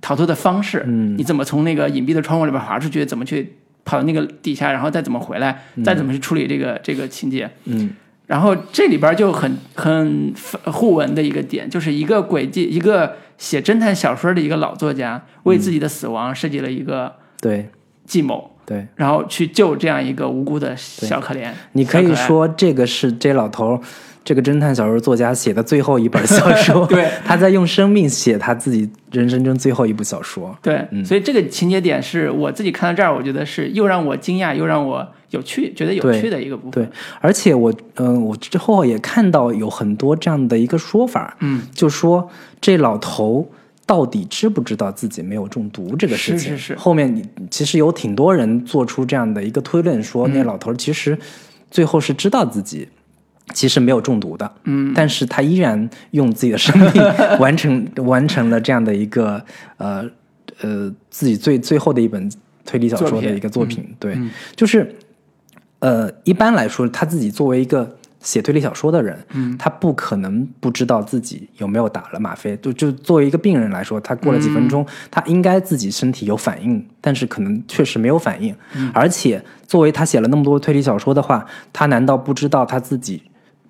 [0.00, 1.14] 逃脱的方式，嗯。
[1.16, 3.52] 你怎么从那个隐蔽的窗户里边滑出去，怎么去
[3.84, 7.90] 跑到那个底下，然后再怎么回来，再怎么去处理这个这个情节，嗯。
[8.26, 10.32] 然后这里边就很很
[10.64, 17.68] 互文的一个点，就是一个轨迹，一个写侦探小说的一个老作家，为自己的死亡设计了一个对
[18.04, 21.50] 计谋，对，然后去救这样一个无辜的小可怜。
[21.72, 23.80] 你可以说这个是这老头儿，
[24.24, 30.56] 这个侦探小说作家写的最后一本小说， 对，他在用生命写他自己人生中最后一部小说。
[30.62, 31.04] 对，嗯。
[31.04, 36.84] 所以这个情节点是我自己看到这儿，我觉得是又让我惊讶，又让我有趣，觉得有趣的一个部分。
[36.84, 36.88] 对，
[37.20, 42.28] 而且我嗯、我之后也看到有很多这样的一个说法，嗯，就说
[42.60, 43.48] 这老头
[43.92, 46.52] 到底知不知道自己没有中毒这个事情？
[46.52, 46.76] 是是是。
[46.76, 50.32] 后面你其实有挺多人做出这样的一个推论，说嗯。
[50.32, 51.18] 那老头其实
[51.70, 52.88] 最后是知道自己。
[53.52, 56.92] 其实没有中毒的，嗯，但是他依然用自己的生命
[57.38, 59.44] 完成完成了这样的一个
[59.76, 60.08] 呃
[60.60, 62.30] 呃自己最最后的一本
[62.64, 64.30] 推理小说的一个作品，对，嗯。
[64.56, 64.94] 就是
[65.80, 72.56] 呃一般来说，他自己作为一个写推理小说的人，嗯，他不可能不知道自己有没有打了吗啡。
[72.58, 78.54] 就就作为一个病人来说，他过了几分钟，他应该自己身体有反应，但是可能确实没有反应。
[78.94, 83.22] 而且作为他写了那么多推理小说的话，他难道不知道他自己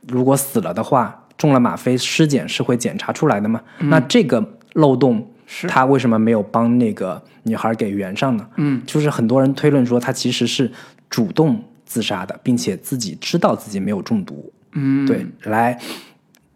[0.06, 3.60] 如果死了的话，中了吗啡，尸检是会检查出来的吗？
[3.78, 5.28] 那这个漏洞。
[5.44, 8.46] 是他为什么没有帮那个女孩给圆上呢？
[8.56, 10.70] 嗯，就是很多人推论说他其实是
[11.10, 11.62] 主动
[11.92, 14.50] 自杀的，并且自己知道自己没有中毒。
[14.72, 15.78] 嗯，对，来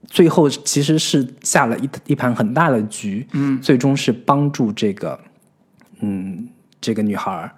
[0.07, 5.21] 最后其实是下了一一盘很大的局，嗯，最终是帮助这个
[6.01, 6.49] 嗯
[6.81, 7.53] 这个女孩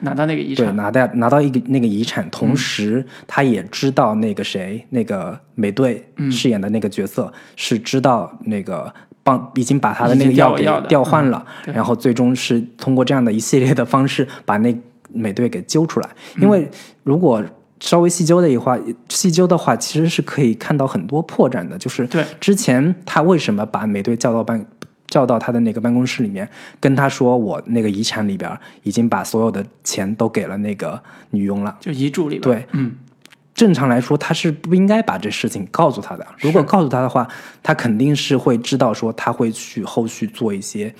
[0.00, 8.92] 拿到那个遗产，对拿到拿到一个那个遗产，同时他也知道那个谁那个美队嗯饰演的那个角色是知道那个。
[9.24, 14.74] 帮已经把他的那个药给调换了，对然后最终是通过这样的一系列的方式把那
[15.12, 16.08] 美队给揪出来。
[16.40, 16.70] 因为
[17.02, 17.42] 如果
[17.80, 21.78] 稍微细究的一话，细究的话，其实是可以看到很多破绽的。
[21.78, 24.66] 就是对之前他为什么把美队叫到办
[25.06, 26.48] 叫到他的那个办公室里面，
[26.80, 28.50] 跟他说我那个遗产里边
[28.82, 31.76] 已经把所有的钱都给了那个女佣了。
[31.80, 32.42] 就遗嘱里边。
[32.42, 32.96] 对，嗯，
[33.54, 36.26] 正常来说，他是不应该把这事情告诉他的。
[36.38, 37.26] 如果告诉他的话，
[37.62, 40.94] 他肯定是会知道说他会去后续做一些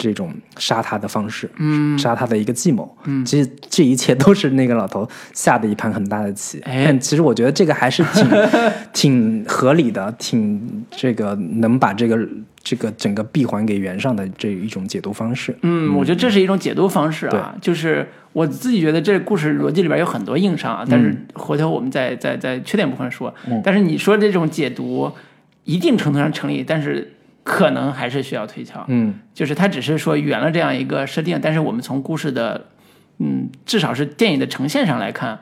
[0.00, 2.96] 这种杀他的方式，嗯，杀他的一个计谋。
[3.04, 6.58] 嗯，其实这一切都是那个老头下的一盘很大的棋。
[6.64, 8.26] 哎但其实我觉得这个还是挺
[8.94, 12.18] 挺合理的，挺这个能把这个
[12.64, 15.54] 这个整个闭环给圆上的这一种解读方式。
[15.60, 23.34] 嗯，我觉得这是一种解读方式啊，就是我自己觉得这故事逻辑里边有很多硬伤啊，但是回头我们再再再缺点部分说。
[23.46, 25.12] 嗯但是你说这种解读
[25.64, 28.84] 一定程度上成立，但是可能还是需要推敲。
[28.88, 29.14] 嗯。
[29.34, 32.66] 就是他只是说圆了这样一个设定，但是我们从故事的，
[33.18, 35.38] 嗯，至少是电影的呈现上来看，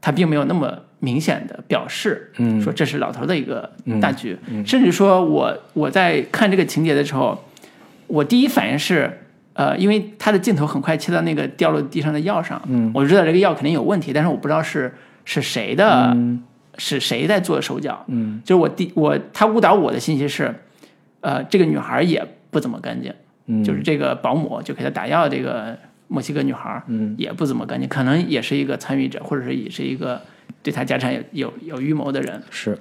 [0.00, 2.60] 他并没有那么明显的表示，嗯。
[2.60, 7.44] 说这是老头的一个大局，甚至说我我在看这个情节的时候，
[8.06, 9.18] 我第一反应是，
[9.54, 14.94] 呃，因为他的镜头很快切到那个掉落地上的药上，嗯，我就知道这个药肯定有问题，但是我不知道是
[15.24, 16.42] 是谁的，嗯。
[16.80, 18.40] 是谁在做手脚，嗯。
[18.44, 20.54] 就是我第我他误导我的信息是，
[21.28, 23.12] 呃，这个女孩也不怎么干净。
[23.44, 30.22] 嗯，就是这个保姆就给她打药，这个墨西哥女孩，嗯，也不怎么干净，可能也是一个参与者，或者是也是一个
[30.62, 32.42] 对她家产有有有预谋的人。
[32.48, 32.78] 是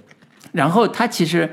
[0.53, 1.49] 然后他其实，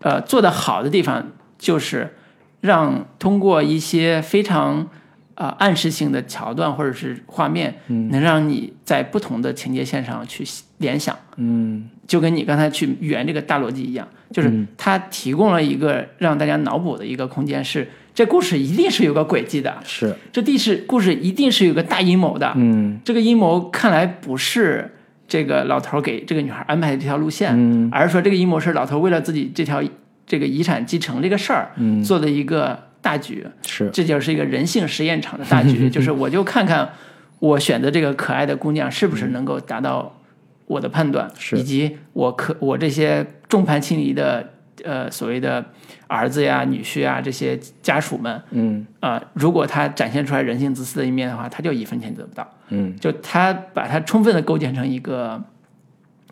[0.00, 2.14] 呃，做的好的地方就是
[2.60, 4.90] 让通过一些非常
[5.34, 10.44] 呃暗示性的桥段或者是画面，嗯能让你在不同的情节线上去
[10.78, 11.16] 联想。
[11.36, 22.52] 嗯就跟你刚才去圆这个大逻辑一样，就是它提供了一个让大家脑补的一个空间，是这故事一定是有个轨迹的，是这地是故事一定是有个大阴谋的。
[22.56, 24.94] 嗯这个阴谋看来不是
[25.26, 29.82] 这个老头给这个女孩安排的这条路线，嗯而是说这个阴谋是老头为了自己这条
[30.26, 33.46] 这个遗产继承这个事儿嗯做的一个大局。
[33.66, 36.90] 是这就是一个人性实验场的大局， 就是我就看看
[37.38, 40.18] 我选择这个可爱的姑娘是不是能够达到
[40.66, 44.50] 我的判断，是以及我可我这些众叛亲离的
[44.82, 45.64] 呃所谓的
[46.06, 52.50] 儿子呀、女婿啊这些家属们，嗯啊、如果他展现出来人性自私的一面的话，他就一分钱得不到。
[52.70, 55.42] 嗯就他把它充分的构建成一个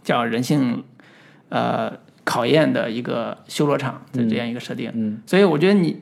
[0.03, 0.82] 叫人性
[1.51, 1.92] 呃
[2.24, 4.90] 考验的一个修罗场的这样一个设定。
[4.94, 6.01] 嗯所以我觉得你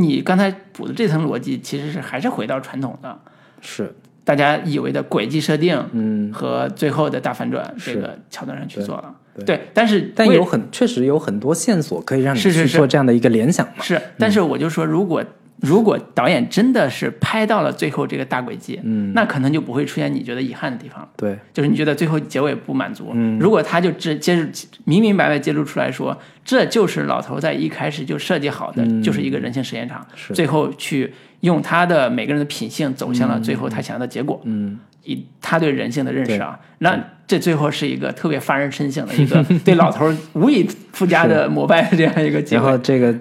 [0.00, 3.18] 你刚才补的这层逻辑，其实是还是回到传统的
[3.60, 3.94] 是
[4.24, 9.14] 大家以为的轨迹设定嗯，和最后的大反转这个桥段上去做了。
[9.46, 13.84] 对但是但有很确实有很多线索可以让你去做这样的一个联想嘛。
[13.84, 15.24] 是，但是我就说，如果
[15.60, 21.08] 如果导演真的是拍到了最后这个大轨迹，嗯，那可能就不会出现你觉得遗憾的地方了。
[21.16, 23.38] 对，就是你觉得最后结尾不满足，嗯。
[23.38, 24.48] 如果他就直揭示
[24.84, 29.02] 明明白白揭露出来说，这就是老头在一开始就设计好的，嗯。
[29.02, 30.32] 就是一个人性实验场，是。
[30.32, 42.78] 最后去用他的每个人的品性走向了最后他想要的结果，嗯，以他对人性的认识啊，那这最后是一个特别发人深省的一个对老头无以复加的膜拜的这样一个结然后。
[42.78, 43.14] 这个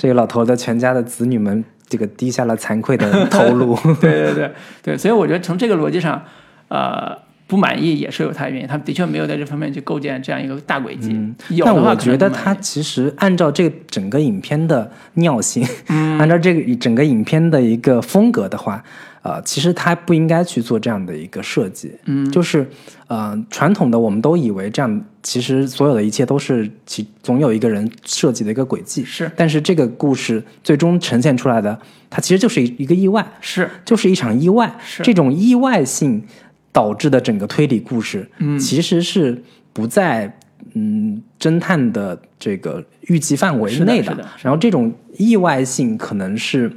[0.00, 3.76] 这个老头的全家的子女们，这个低下了惭愧的 头颅。
[4.00, 4.50] 对对对
[4.82, 6.24] 对，所以我觉得从这个逻辑上，
[6.68, 7.18] 呃。
[7.50, 11.34] 不满意也是有他的原因，他的确没有在这方面去构建这样一个大轨迹。
[11.64, 18.84] 但我觉得他其实按照这个整个影片的尿性，嗯按照这个整个影片的一个风格的话，
[19.22, 21.92] 呃，其实他不应该去做这样的一个设计。
[22.06, 22.66] 嗯，就是
[23.06, 29.04] 呃，传统的我们都以为这样，其实所有的一切都是其总有一个人设计的一个轨迹。
[29.04, 33.26] 是但是这个故事最终呈现出来的，它其实就是一一个意外。
[33.42, 34.74] 是就是一场意外。
[34.82, 36.24] 是这种意外性
[36.72, 39.42] 导致的整个推理故事，嗯其实是
[39.74, 40.34] 不在
[40.72, 46.72] 嗯侦探的这个预计范围是的内的然后这种意外性可能是。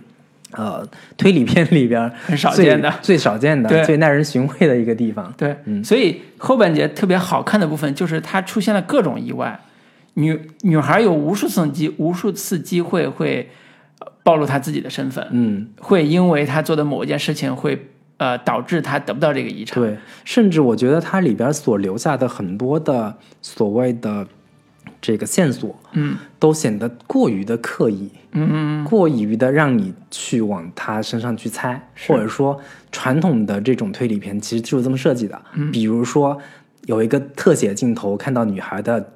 [0.53, 0.85] 呃，
[1.17, 5.33] 推理片里边很少见的最少见对的、最耐人寻味的一个地方。
[5.37, 9.59] 对，嗯所以后半节特别好看的部分就是它出现了各种意外，
[10.13, 13.49] 女女孩有无数次机无数次机会会
[13.99, 17.87] 呃暴露她自己的身份，嗯，会因为她做的某一件事情会
[18.17, 19.81] 呃导致她得不到这个遗产。
[19.81, 24.27] 对，甚至我觉得它里边所留下的很多的所谓的
[25.03, 32.57] 这个线索，嗯都显得过于的刻意，嗯嗯过于的让你去往他身上去猜，或者说
[32.89, 35.39] 传统的这种推理片其实就是这么设计的。
[35.55, 36.39] 嗯比如说
[36.85, 39.13] 有一个特写镜头，看到女孩的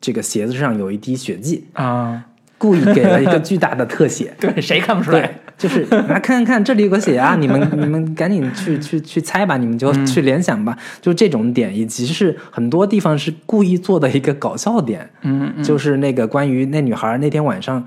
[0.00, 2.24] 这个鞋子上有一滴血迹，啊，
[2.56, 4.34] 故意给了一个巨大的特写。
[4.40, 7.34] 对，谁看不出对来？，就是来 看看看，这里有个血啊！
[7.34, 10.78] 你们你们赶紧去去去猜吧，你们就去联想吧。
[11.02, 17.84] 就这种点，以及是很多地方是故意做的一个搞笑点，嗯嗯就是那个关于那女孩那天晚上，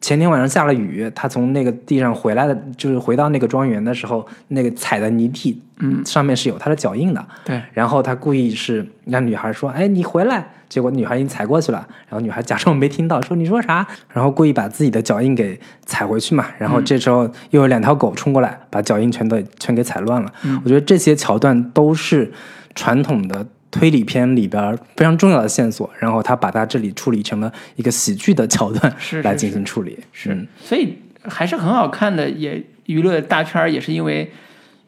[0.00, 7.24] 前天晚上下了雨，她从那个地上回来的，就是回到那个庄园的时候，那个踩的泥地，嗯，上面是有她的脚印的。
[7.44, 16.46] 对，然后他故意是让女孩说：“哎，你回来。”结果女孩已经踩过去了，然后女孩假装没听到，说：“你说啥？”然后故意把自己的脚印给踩回去嘛。
[16.58, 20.32] 然后这时候又有两条狗冲过来，把脚印全都全给踩乱了。
[20.64, 22.32] 我觉得这些桥段都是
[22.76, 28.94] 传统的推理片里边非常重要的线索，然后他把它这里处理成了一个喜剧的桥段
[29.24, 29.98] 来进行处理。
[30.12, 34.30] 是嗯，所以还是很好看的，也娱乐大片，也是因为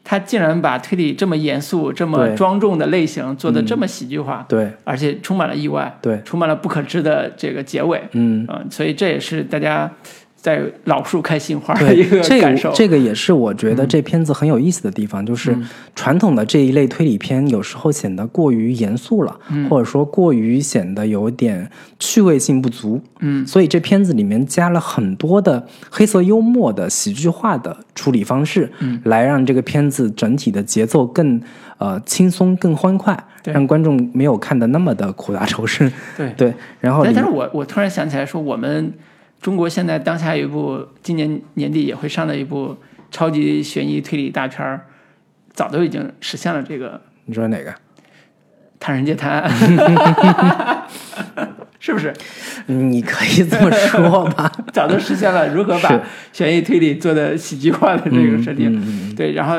[0.03, 4.71] 他竟然把推理这么严肃、这么庄重的类型做的这么喜剧化，对。
[4.83, 8.45] 而且充满了意外，对，充满了不可知的这个结尾，嗯。
[8.49, 9.89] 嗯，所以这也是大家
[10.43, 12.69] 在老树开新花的一个感受。
[12.69, 15.57] 个这个也是我觉得这片子很有意思的地方，就是
[15.95, 19.39] 传统的这一类推理片有时候显得过于严肃了，
[19.69, 23.01] 或者说过于显得有点趣味性不足。
[23.21, 31.41] 嗯，所以这片子里面加了很多的黑色幽默的喜剧化的处理方式，嗯，来让这个片子整体的节奏更
[31.77, 35.89] 呃轻松、更欢快，对让观众没有看的那么的苦大仇深。
[36.17, 38.91] 对对，然后但但是我我突然想起来说，我们
[39.43, 42.75] 中国现在当下有一部今年年底也会上的一部
[43.11, 44.79] 超级悬疑推理大片儿，
[45.51, 47.69] 早都已经实现了这个你说哪个？
[48.79, 49.51] 《唐人街探案》，
[51.79, 52.13] 是不是？
[52.67, 54.49] 你可以这么说吧。
[54.71, 58.73] 早都实现了如何把悬疑推理做的喜剧化的这个设定。
[58.73, 59.57] 嗯嗯嗯对，然后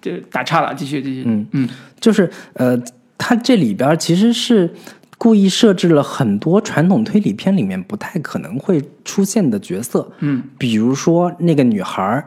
[0.00, 1.24] 就打岔了，继续继续。
[1.26, 1.68] 嗯嗯
[2.00, 2.78] 就是呃，
[3.18, 4.70] 它这里边其实是
[5.18, 12.22] 故意设置了很多传统推理片里面不太可能会出现的角色，嗯，比如说那个女孩，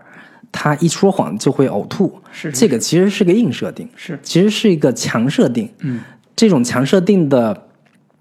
[0.51, 4.19] 她一说谎就会呕吐，是是这个其实是个硬设定，是。
[4.23, 5.69] 其实是一个强设定。
[5.81, 5.99] 嗯，
[6.35, 7.65] 这种强设定的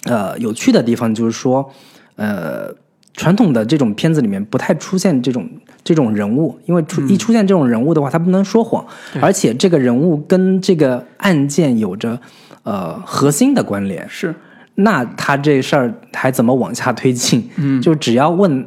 [0.05, 1.71] 呃有趣的地方就是说，
[2.17, 2.69] 呃，
[3.15, 5.49] 传统的这种片子里面不太出现这种
[5.83, 8.87] 这种人物，因为出、一出现这种人物的话，他不能说谎，
[9.23, 12.21] 而且这个人物跟这个案件有着
[12.65, 14.35] 呃核心的关联，是
[14.81, 17.49] 那他这事儿还怎么往下推进？
[17.57, 18.67] 嗯就只要问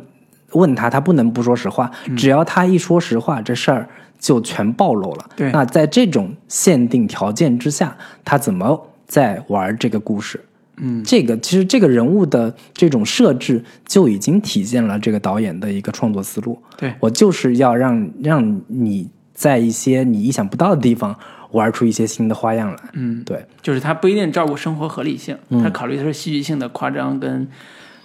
[0.52, 3.88] 问他，他不能不说实话，只要他一说实话，这事儿
[4.20, 5.26] 就全暴露了。
[5.36, 7.96] 对那在这种限定条件之下，
[8.26, 10.44] 他怎么在玩这个故事？
[10.84, 16.62] 嗯，这个其实这个人物的这种设置就已经体现了这个导演的一个创作思路。
[16.76, 21.16] 对我就是要让让你在一些你意想不到的地方
[21.52, 22.80] 玩出一些新的花样来。
[22.94, 25.62] 嗯，对，就是他不一定照顾生活合理性，嗯。
[25.64, 27.48] 他考虑的是戏剧性的夸张跟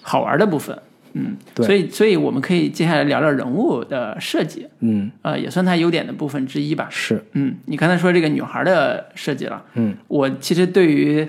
[0.03, 0.79] 好玩的部分。
[1.15, 1.65] 嗯，对。
[1.65, 6.89] 所以所以我们可以接下来聊聊人物的设计，嗯，呃，也算他优点的部分之一吧。
[6.91, 11.27] 是，嗯，你刚才说这个女孩的设计了，嗯，我其实对于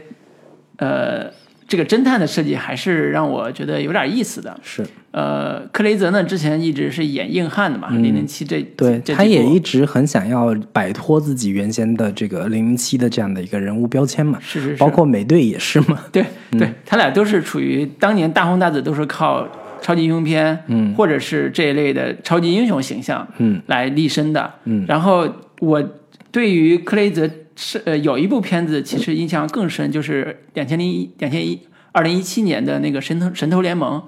[0.77, 1.27] 呃
[1.67, 4.57] 这个侦探的设计还是让我觉得有点意思的。
[4.63, 4.85] 是。
[5.11, 19.47] 呃，克雷泽呢之前一直是演硬汉的嘛，零零七这嗯对，这他也一直很想要摆脱自己原先的这个零零七的这样的一个人物标签嘛，是是是，包括美队也是嘛， 对对，他俩都是处于当年大红大紫都是靠
[19.81, 24.85] 超级英雄片，嗯，或者是这一类的超级英雄形象，嗯，来立身的，嗯。
[24.87, 25.27] 然后
[25.59, 25.83] 我
[26.31, 31.59] 对于克雷泽是呃有一部片子其实印象更深，就是两千零一两千一
[31.91, 34.01] 二零一七年的那个神偷神偷联盟，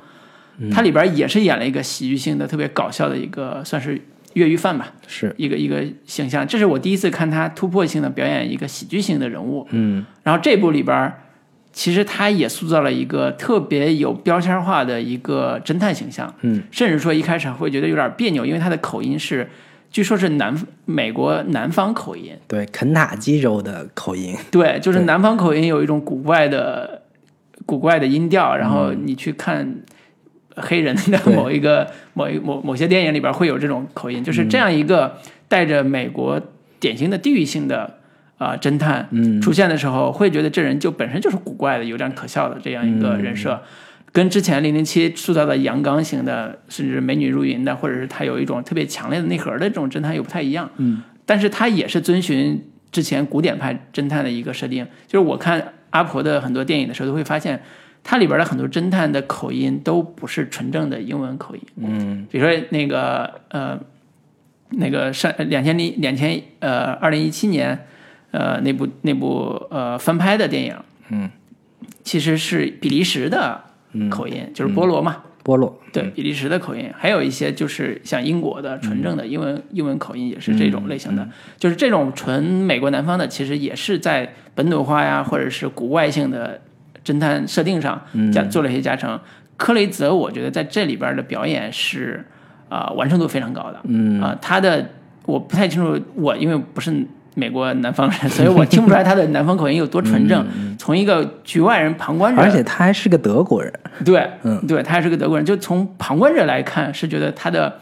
[0.71, 3.99] 它里边也是演了一个喜剧性的、特别搞笑的一个算是
[4.33, 6.47] 越狱犯吧，是，一个一个形象。
[6.47, 10.05] 这是我第一次看他突破性的表演一个喜剧性的人物，嗯。
[10.21, 11.11] 然后这部里边，
[11.73, 19.49] 其实他也塑造了一个特别有标签化的一个侦探形象，嗯，甚至说一开始会觉得有点别扭，因为他的口音是，
[19.91, 27.01] 据说是南美国南方口音，对，肯塔基州的口音，对，就是南方口音有一种古怪的
[27.65, 29.75] 古怪的音调，然后你去看
[30.55, 35.17] 黑人的 某一个某一某某些电影里边会有这种口音，就是这样一个
[35.47, 36.39] 带着美国
[36.79, 37.97] 典型的地域性的
[38.37, 39.41] 啊、侦探嗯。
[39.41, 43.53] 出现的时候，会觉得这人就本身就是古怪的，有点可笑的这样一个人设。
[43.53, 43.67] 嗯
[44.12, 50.70] 跟之前零零七塑造的阳刚型的，甚至美女如云的，或者是他有一种特别强烈的内核的这种侦探又不太一样。
[50.78, 57.62] 嗯，但是他也是遵循之前古典派侦探的一个设定，就是我看阿婆的很多电影的时候，都会发现
[58.03, 61.62] 它里边的很多侦探的口音都不是纯正的英文口音。
[61.78, 63.80] 嗯比如说那个呃，
[64.72, 67.86] 那个上两千零两千呃二零一七年
[68.32, 70.76] 呃那部那部呃翻拍的电影，
[71.10, 71.30] 嗯，
[72.03, 73.66] 其实是比利时的
[74.09, 75.17] 口音，就是菠萝嘛。
[75.41, 81.27] 波洛，对比利时的口音，还有一些就是像英国的纯正的英文、英文口音，也是这种类型的。
[81.57, 86.59] 就是这种纯美国南方的，其实也是在本土化呀，或者是古外性的
[87.05, 87.99] 侦探设定上
[88.31, 89.17] 加做了一些加成。
[89.55, 92.23] 克雷泽，我觉得在这里边的表演是
[92.67, 93.79] 啊、完成度非常高的。
[93.85, 94.89] 嗯啊、他的
[95.25, 96.93] 我不太清楚，我因为不是
[97.39, 100.45] 美国南方人， 所以我听不出来他的南方口音有多纯正。
[100.77, 103.73] 从一个局外人旁观者，而且他还是个德国人，
[104.05, 107.79] 对，嗯，对他还是个德国人，就从旁观者来看，是觉得他的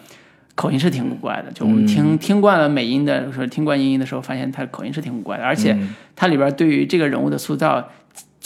[0.55, 1.51] 口音是挺古怪的。
[1.51, 5.77] 就我们听、听惯了美音的，说听惯英音的时候，发现他的口音是挺古怪的，而且
[6.15, 7.87] 他里边对于这个人物的塑造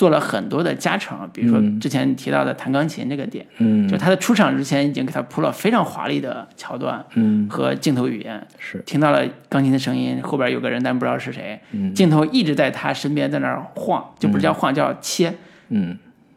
[0.02, 3.88] 做了很多的加成，比如说之前提到的弹钢琴这个点，嗯。
[3.88, 11.94] 就他的出场之前已经给他铺了非常华丽的桥段嗯，和镜头语言，是，听到了钢琴的声音，后边有个人，但不知道是谁，嗯。
[11.94, 15.32] 镜头一直在他身边在那儿晃，就不是叫晃，叫切。
[15.70, 15.96] 嗯。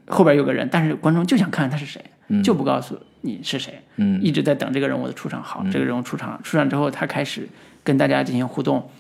[0.09, 2.05] 后边有个人，但是观众就想看他是谁，
[2.43, 4.21] 就不告诉你是谁，嗯。
[4.21, 5.43] 一直在等这个人物的出场。
[5.43, 7.49] 好，这个人物出场，出场之后他开始
[7.83, 8.91] 跟大家进行互动，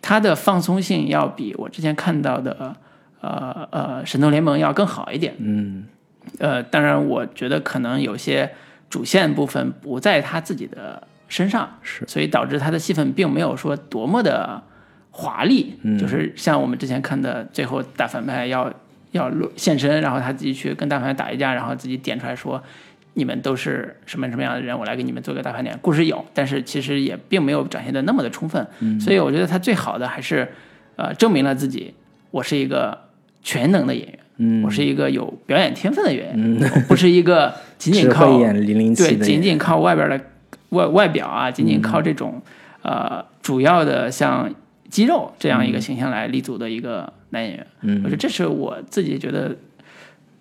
[0.00, 2.74] 他的放松性要比我之前看到的
[3.20, 5.34] 呃呃神偷联盟要更好一点。
[5.38, 5.86] 嗯
[6.38, 8.50] 呃，当然我觉得可能有些
[8.88, 14.62] 主线部分不在他自己的身上，是，所以导致他的戏份并没有说多么的
[15.10, 18.72] 华丽，就是像我们之前看的，最后大反派要
[19.12, 22.62] 要露现身，然后他自己去跟大反派打一架，然后自己点出来说。
[23.14, 24.78] 你们都是什么什么样的人？
[24.78, 25.76] 我来给你们做个大盘点。
[25.82, 28.64] 故事有，但是其实也并没有展现的那么的充分。
[29.00, 30.48] 所以我觉得他最好的还是，
[30.94, 31.92] 呃，证明了自己，
[32.30, 32.96] 我是一个
[33.42, 34.18] 全能的演员。
[34.38, 40.20] 嗯，我是一个有表演天分的演员，我不是一个 仅仅靠演零零对仅仅靠外边的
[40.70, 42.40] 外外表啊，仅仅靠这种、
[42.82, 44.54] 呃主要的像
[44.88, 47.66] 肌肉这样一个形象来立足的一个男演员。
[47.82, 48.00] 嗯。
[48.04, 49.56] 我觉得这是我自己觉得。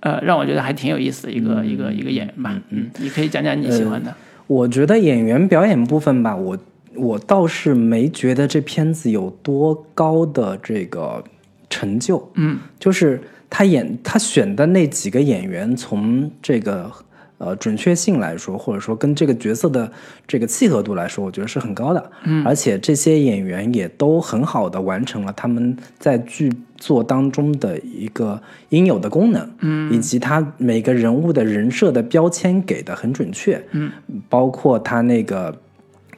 [0.02, 4.16] 呃，让我觉得还挺有意思的一个、一个一个演员吧，嗯，你可以讲讲你喜欢的，
[4.48, 6.58] 我觉得演员表演部分吧，我
[6.96, 11.22] 我倒是没觉得这片子有多高的这个
[11.70, 16.92] 成就，嗯，就是他演他选的那几个演员，从这个
[17.38, 19.92] 呃准确性来说，或者说跟这个角色的
[20.28, 22.12] 这个契合度来说，我觉得是很高的。
[22.26, 29.50] 嗯，而且这些演员也都很好的完成了他们在剧作当中的一个应有的功能。
[29.60, 33.64] 嗯，以及他每个人物的人设的标签给的很准确。
[33.72, 33.92] 嗯，
[34.28, 35.56] 包括他那个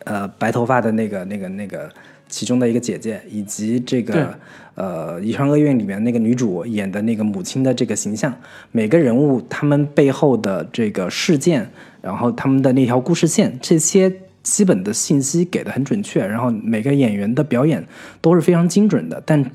[0.05, 1.89] 呃白头发的那个那个那个
[2.31, 4.33] 其中的一个姐姐，以及这个
[4.73, 8.33] 呃《遗传厄运》里面那个女主演的那个母亲的这个形象，
[8.71, 11.69] 每个人物他们背后的这个事件，
[12.01, 14.11] 然后他们的那条故事线，这些
[14.41, 17.85] 基本的信息给的很准确，然后每个演员的表演
[18.21, 19.51] 都是非常精准的，但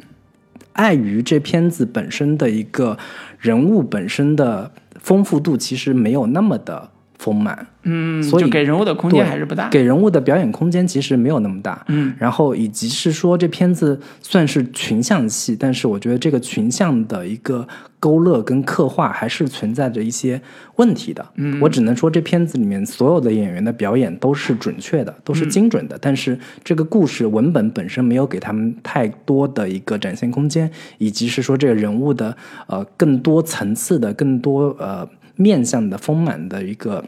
[0.74, 2.96] 碍于这片子本身的一个
[3.40, 4.70] 人物本身的
[5.00, 9.68] 丰富度其实没有那么的丰满，嗯，所以就给人物的空间还是不大。
[9.68, 11.84] 给人物的表演空间其实没有那么大。
[11.88, 17.66] 嗯，然后以及是说这片子算是群像戏，但是我觉得这个群像的一个
[17.98, 20.40] 勾勒跟刻画还是存在着一些
[20.76, 21.26] 问题的。
[21.36, 32.36] 嗯，我只能说这片子里面所有的演员的表演都是准确的，都是精准的，但是这个故事文本本身没有给他们太多的一个展现空间，以及是说这个人物的
[32.66, 37.04] 呃更多层次的、更多呃面向的丰满的一个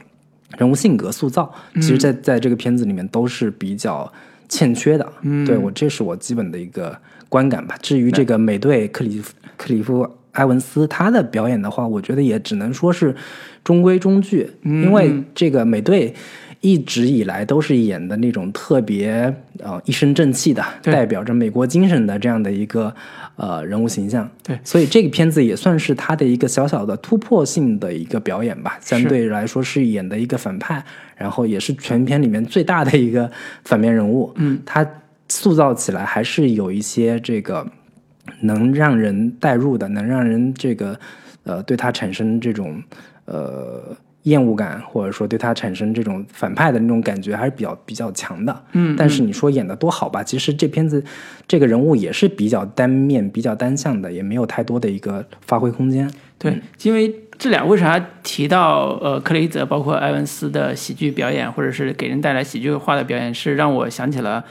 [0.56, 4.10] 人物性格塑造，其实在，在这个片子里面都是比较
[4.48, 5.12] 欠缺的。
[5.22, 6.96] 嗯，对我这是我基本的一个
[7.28, 7.76] 观感吧。
[7.82, 13.14] 至于这个美队克里夫克里夫埃文斯他的表演的话，我觉得也只能说是
[13.64, 16.14] 中规中矩，因为这个美队。
[16.60, 22.92] 一直以来都是演的那种特别呃一身正气的，代表着美国精神的这样的一个
[23.36, 24.28] 呃人物形象。
[24.42, 30.84] 对所以这个片子也算是他的一个小小的突破性的一个表演吧，相对来说是演的一个反派，
[31.16, 33.30] 然后也是全片里面最大的一个
[33.64, 34.32] 反面人物。
[34.34, 34.84] 嗯，他
[35.28, 37.64] 塑造起来还是有一些这个
[38.40, 40.98] 能让人代入的，能让人这个
[41.44, 42.82] 呃对他产生这种
[43.26, 43.96] 呃。
[44.24, 48.64] 厌恶感，或者说对他产生这种反派的那种感觉，还是比较比较强的。
[48.72, 50.22] 嗯，但是你说演的多好吧？
[50.22, 51.02] 其实这片子
[51.46, 56.10] 这个人物也是比较单面、比较单向的，也没有太多的一个发挥空间。
[56.36, 64.44] 对，因为这俩为啥提到呃克雷泽包括埃文斯的喜剧表演，或者是给人带来喜剧化的表演，是让我想起了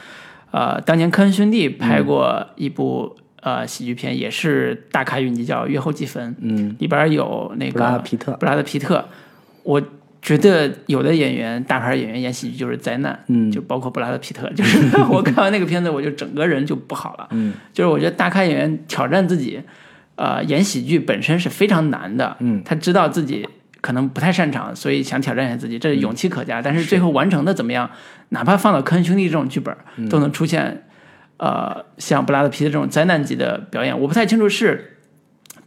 [0.50, 9.04] 呃当年科恩兄弟拍过一部、呃喜剧片，也是大咖云集，叫《月后祭坟》，嗯，里边有那个布拉德个皮特，布拉德皮特。
[9.68, 9.82] 我
[10.22, 14.78] 觉得有的演员大牌演员演喜剧就是灾难，嗯就包括布拉德皮特， 就是
[15.10, 17.28] 我看完那个片子，我就整个人就不好了。
[17.32, 19.60] 嗯就是我觉得大咖演员挑战自己，
[20.16, 22.34] 呃，演喜剧本身是非常难的。
[22.40, 23.46] 嗯，他知道自己
[23.82, 26.62] 可能不太擅长，所以想挑战一下自己，这是勇气可嘉。
[26.62, 27.90] 但是最后完成的怎么样？
[28.30, 29.76] 哪怕放到科恩兄弟这种剧本，
[30.08, 30.84] 都能出现，
[31.36, 33.98] 呃，像布拉德皮特这种灾难级的表演。
[34.00, 34.97] 我不太清楚是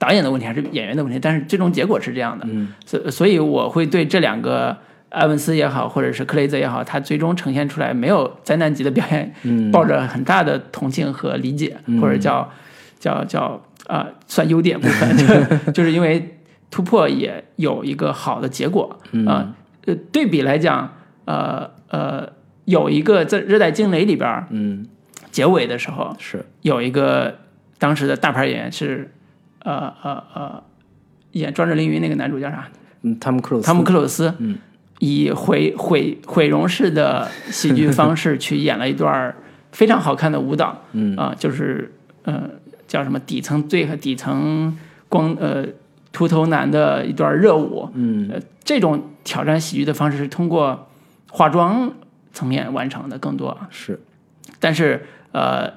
[0.02, 2.44] 导演的问题还是演员的问题，但是最终结果是这样的。
[2.50, 4.76] 嗯，所所以我会对这两个。
[5.12, 12.50] 埃文斯也好，或者是克雷泽也好，他最终呈现出来没有灾难级的表演，嗯抱着很大的同情和理解，或者叫
[12.98, 13.42] 叫叫
[13.88, 15.18] 啊、呃算优点部分，
[15.68, 16.38] 就就是因为
[16.70, 18.98] 突破也有一个好的结果
[19.28, 19.54] 啊、
[19.86, 19.96] 呃。
[20.14, 20.94] 对比来讲，
[21.26, 22.30] 呃呃，
[22.64, 24.86] 有一个在《热带惊雷》里边儿嗯，
[25.30, 27.36] 结尾的时候，是，有一个
[27.78, 29.12] 当时的大牌演员是
[29.64, 30.64] 呃呃呃
[31.32, 32.68] 演《壮志凌云》那个男主叫啥？
[33.02, 34.58] 嗯，汤姆克鲁斯，汤姆克鲁斯，嗯，
[35.00, 39.34] 以毁毁毁容式的喜剧方式 去演了一段
[39.72, 41.16] 非常好看的舞蹈，嗯。
[41.16, 41.94] 啊、就是
[42.24, 42.50] 呃
[42.88, 44.78] 叫什么底层醉和底层
[45.10, 45.66] 光呃
[46.12, 48.30] 秃头男的一段热舞，嗯。
[48.32, 50.88] 呃这种挑战喜剧的方式是通过
[51.30, 51.92] 化妆
[52.32, 54.00] 层面完成的更多，是，
[54.60, 55.68] 但是呃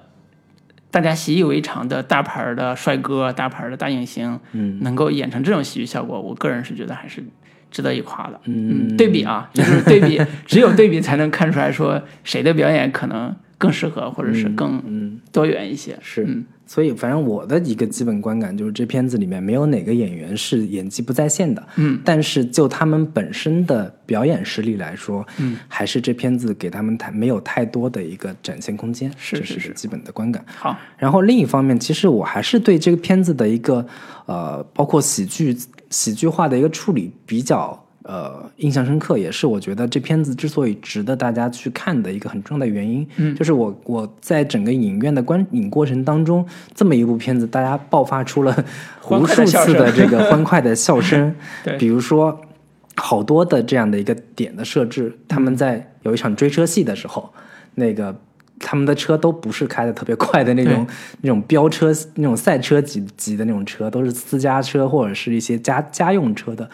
[0.94, 7.20] 大家习以为常的大牌儿的帅哥、大牌儿的大影星，嗯能够演成这种喜剧效果，我个人是觉得还是
[7.68, 8.40] 值得一夸的。
[8.44, 13.34] 嗯对比啊，就是对比， 只有对比才能看出来说谁的表演可能
[13.64, 15.98] 更适合，或者是更嗯多元一些。
[16.00, 30.44] 是嗯，所以反正我的一个基本观感就是这片子里面没有哪个演员是演技不在线的，嗯，但是就他们本身的表演实力来说，嗯，还是这片子给他们太没有太多的一个展现空间，是是是这是基本的观感。
[30.46, 33.86] 好，然后另一方面，其实我还是对这个片子的一个
[34.26, 35.56] 呃，包括喜剧
[35.90, 43.06] 喜剧化的一个处理比较呃印象深刻，也是我觉得这片子之所以值得大家去看的一个很重要的原因。
[43.16, 43.34] 嗯。
[43.34, 48.64] 就是我我在整个影院的观影过程当中，这么一部片子，大家爆发出了
[49.10, 51.34] 无数次的这个欢快的笑声，
[51.64, 51.76] 对。
[51.76, 52.40] 比如说。
[52.96, 57.28] 好多的这样的一个点的设置，他们在有一场追车戏的时候，
[57.74, 58.16] 那个
[58.60, 60.86] 他们的车都不是开的特别快的那种
[61.22, 66.70] 那种飙车那种赛车级级的那种车，都是私家车或者是一些家家用车的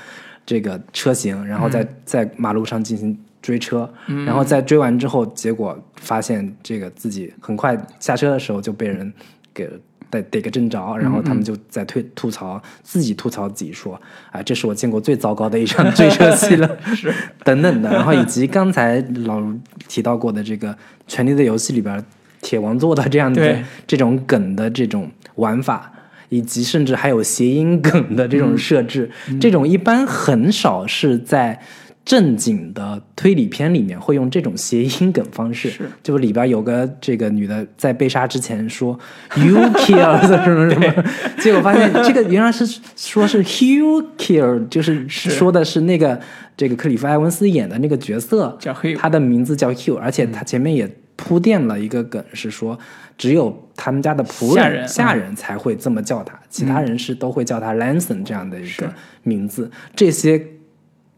[0.51, 3.89] 这个车型，然后在、在马路上进行追车，
[4.27, 9.13] 然后在追完之后，结果发现这个自己很快下车的时候就被人
[9.55, 9.71] 给
[10.11, 13.95] 逮逮个正着，然后他们就在推吐槽，自己吐槽自己说，
[14.33, 17.15] 啊，这是我见过最糟糕的一场 追车戏了，是。
[17.45, 20.75] 等等的，然后以及刚才老卢提到过的这个
[21.07, 22.05] 《权力的游戏》里边
[22.43, 23.65] 铁王座的这样的对。
[23.87, 25.93] 这种梗的这种玩法。
[26.31, 31.61] 以及甚至还有谐音梗的这种设置，这种一般很少是在
[32.03, 35.91] 正经的推理片里面会用这种谐音梗方式，是。
[36.03, 38.99] 就里边有个这个女的在被杀之前说
[39.37, 41.05] “you killed” 什么什么，
[41.39, 42.67] 结果发现这个原来是
[42.97, 46.19] 说是 “Hugh killed”，就是说的是那个
[46.57, 52.79] 这个克里夫·埃文斯演的那个角色叫 Hugh 他的名字叫 Hugh，而且他前面也铺垫了一个梗，是说
[53.21, 54.89] 只有他们家的仆下人嗯。
[54.89, 58.91] 下人才会这么叫他，其他人是都会叫他 Lanson 这样的一个
[59.25, 59.71] 名字。
[59.95, 60.43] 这些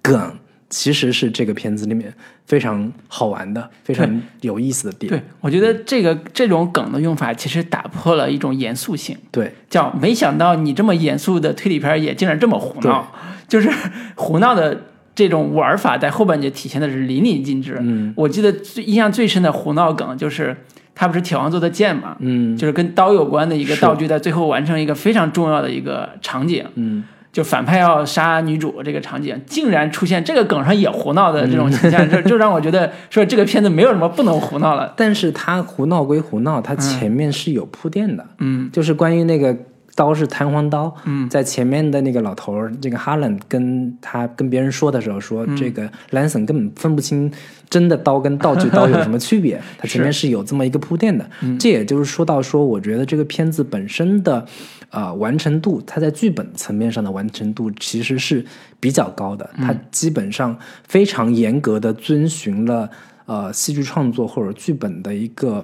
[0.03, 0.37] 梗
[0.69, 2.13] 其实是这个片子里面
[2.45, 5.11] 非常好玩的、非常有意思的点。
[5.11, 9.55] 对，我觉得这个这种梗的用法其实打破了一种严肃性，对。
[9.71, 13.15] 叫没想到你这么严肃的推理片儿也竟然这么胡闹，
[13.47, 13.71] 就是
[14.17, 14.83] 胡闹的
[15.15, 17.79] 这种玩法在后半节体现的是淋漓尽致。
[17.81, 20.57] 嗯，我记得最印象最深的胡闹梗就是
[20.95, 22.57] 他不是铁王座的剑嘛，嗯。
[22.57, 34.93] 就是跟刀有关的一个道具，在最后完成一个非常重要的一个场景，嗯，就反派要杀女主这个场景，竟然出现这个梗上也胡闹的这种形象， 这就让我觉得说这个片子没有什么不能胡闹了。
[34.97, 38.27] 但是他胡闹归胡闹，他前面是有铺垫的。
[38.39, 39.57] 嗯，就是关于那个
[39.95, 47.31] 刀是弹簧刀，嗯，在前面的那个老头儿，这个哈伦跟他跟别人说的时候说，这个兰森根本分不清
[47.71, 50.33] 真的刀跟道具刀有什么区别， 他前面是。
[50.33, 51.29] 有这么一个铺垫的。
[51.61, 54.47] 这也就是说到说，我觉得这个片子本身的
[54.89, 58.43] 呃完成度，它在剧本层面上的完成度其实是
[58.81, 60.57] 比较高的，它基本上
[60.89, 62.89] 非常严格的遵循了
[63.27, 65.63] 呃戏剧创作或者剧本的一个。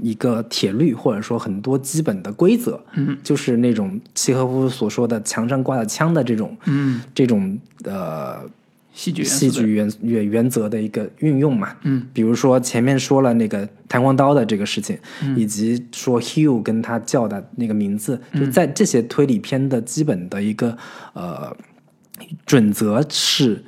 [0.00, 8.38] 一个铁律，或者说很多基本的规则，嗯，就是那种契诃夫所说的墙上挂的枪的这种，嗯，这种呃
[8.94, 14.98] 戏剧戏剧原原原则的一个运用嘛，嗯，比如说前面说了那个弹簧刀的这个事情，
[15.36, 20.76] 以及说 Hugh 跟他叫的那个名字，就在这些推理片的基本的一个
[21.14, 21.56] 呃
[22.44, 23.64] 准则是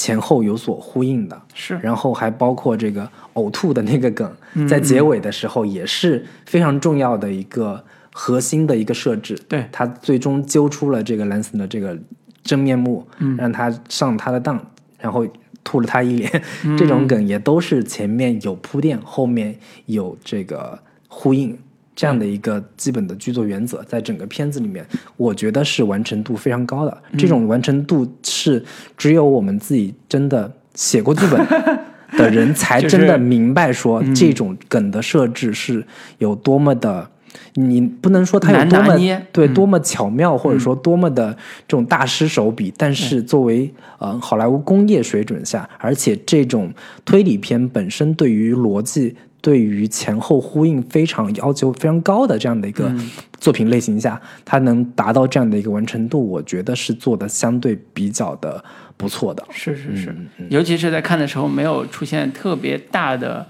[0.00, 4.34] 前后有所呼应的，是然后还包括这个呕吐的那个梗，
[4.66, 9.38] 在结尾的时候也是非常重要的一个核心的一个设置。
[9.46, 11.98] 对他最终揪出了这个兰森的这个
[12.42, 14.58] 真面目，让他上他的当，
[14.98, 15.26] 然后
[15.62, 16.42] 吐了他一脸。
[16.78, 20.78] 这种梗也都是前面有铺垫，后面有这个
[21.08, 21.58] 呼应。
[22.00, 24.82] 这样的一个基本的剧作原则，在整个片子里面，
[25.18, 27.02] 我觉得是完成度非常高的。
[27.18, 28.64] 这种完成度是
[28.96, 31.46] 只有我们自己真的写过剧本
[32.16, 35.84] 的人才真的明白，说这种梗的设置是
[36.16, 37.06] 有多么的。
[37.54, 38.98] 你不能说它有多么
[39.30, 41.30] 对多么巧妙，或者说多么的
[41.68, 46.72] 这种大师手笔，但是作为呃好莱坞工业水准下，而且这种
[47.04, 52.92] 推理片本身对于逻辑、对于前后呼应非常要求非常高的这样的一个
[53.38, 58.62] 作品类型下，它能达到这样的一个完成度，我觉得是做的相对比较的
[58.96, 59.44] 不错的。
[59.50, 60.14] 是是是，
[60.48, 63.46] 尤其是在看的时候没有出现特别大的。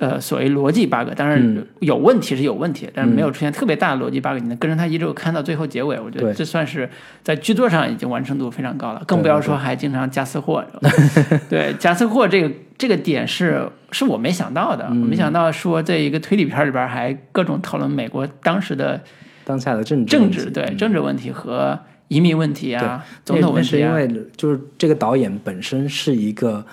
[0.00, 6.88] 呃，所谓逻辑 bug，当然有问题是有问题，但是没有出现特别大的逻辑 bug，你能跟着他一路看到最后结尾，我觉得这算是
[7.22, 10.64] 在剧作上已经完成度非常高了，更不要说还经常加私货。
[11.50, 18.98] 对，加私货这个这个点是是我没想到的，我没想到说在一个推理片里边还各种讨论美国当时的
[19.44, 21.78] 当下的政治政治对政治问题和
[22.08, 26.64] 移民问题啊，总统问题啊，因为就是这个导演本身是一个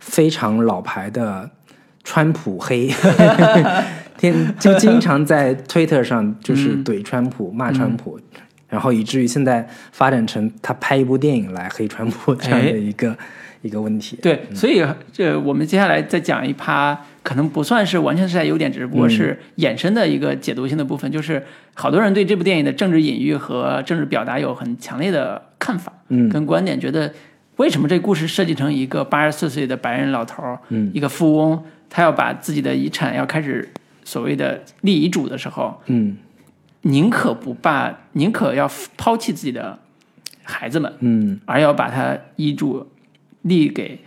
[0.00, 1.48] 非常老牌的
[2.04, 2.88] 川普黑，
[4.18, 6.84] 天就经常在 Twitter 上就是嗯。
[6.84, 8.18] 怼川普、骂川普，
[8.68, 13.16] 然后以至于现在发展成他拍一部电影来黑川普这样的一个、
[13.62, 14.18] 一个问题。
[14.22, 21.42] 对，所以这我们接下来再讲一趴，可能不算是完全是在优点，只不过是衍生的一个解读性的部分，就是
[21.74, 26.28] 好多人对这部电影的政治隐喻和政治表达有很强烈的看法，嗯。
[26.28, 27.12] 跟观点，觉得
[27.56, 30.90] 为什么这故事设计成一个八十四岁的白人老头儿，嗯。
[30.94, 31.62] 一个富翁，
[31.94, 33.70] 他要把自己的遗产要开始
[34.02, 36.16] 所谓的立遗嘱的时候，嗯
[36.84, 39.78] 宁可不把，宁可要抛弃自己的
[40.42, 42.88] 孩子们，嗯而要把他遗嘱
[43.42, 44.00] 立给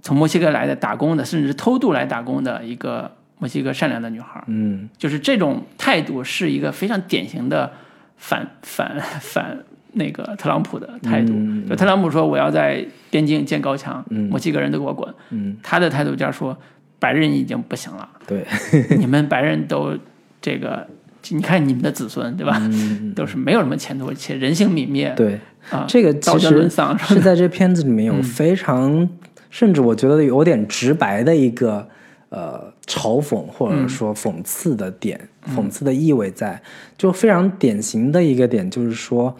[0.00, 4.44] 从墨西哥来的打工的，甚至是偷渡来打工的一个墨西哥善良的女孩儿。
[4.46, 7.70] 嗯就是这种态度是一个非常典型的
[8.16, 9.58] 反反 反
[9.92, 11.32] 那个特朗普的态度。
[11.34, 15.14] 嗯就特朗普说我要在边境建高墙，墨西哥人都给我滚。
[15.30, 16.56] 嗯，他的态度就是说
[17.00, 18.46] 白人已经不行了，对，
[18.96, 19.98] 你们白人都
[20.40, 20.86] 这个。
[21.32, 22.58] 你看你们的子孙，对吧？
[23.14, 25.12] 都是没有什么前途，且人性泯灭。
[25.12, 25.40] 嗯对，
[25.70, 26.68] 啊，这个其实
[27.06, 29.06] 是在这片子里面有非常，
[29.50, 31.86] 甚至我觉得有点直白的一个
[32.30, 36.60] 呃嘲讽或者说讽刺的点，讽刺的意味在，
[36.96, 39.36] 就非常典型的一个点就是说。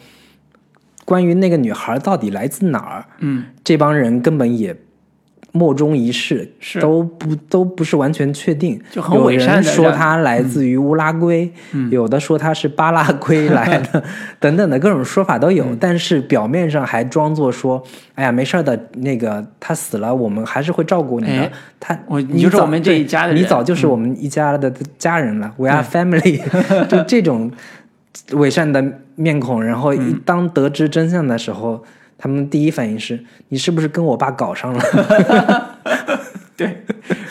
[1.06, 4.76] 关于那个女孩到底来自哪儿，嗯，这帮人根本也
[5.52, 6.80] 莫衷一是，是。
[6.80, 8.80] 都不都不是完全确定。
[8.90, 11.50] 就很有伪善的说他来自于乌拉圭，
[11.90, 14.02] 有的说他是巴拉圭 来的，
[14.38, 15.66] 等等的各种说法都有。
[15.80, 17.82] 但是表面上还装作说
[18.14, 21.42] ：“哎呀，没事儿的，那个他死了，我们还是会照顾你的。
[21.42, 23.42] 哎他我你就是我们这一家的人。
[23.42, 26.40] 你早就是我们一家的家人了、w e are family。
[26.86, 27.50] 就这种
[28.32, 28.84] 伪善的
[29.16, 30.10] 面孔，然后嗯。
[30.10, 31.82] 一当得知真相的时候，
[32.22, 33.18] 他们第一反应是：
[33.48, 35.78] 你是不是跟我爸搞上了？
[36.54, 36.76] 对，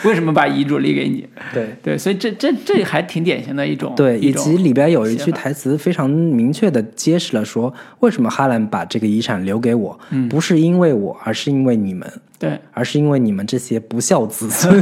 [0.04, 1.24] 为什么把遗嘱立给你？
[1.54, 1.68] 对。
[1.80, 14.80] 对，所以这这这还挺典型的一种对，种以及里边有一句台词非常明确的揭示了说，为什么哈兰把这个遗产留给我，嗯不是因为我，而是因为你们，对而是因为你们这些不孝子孙。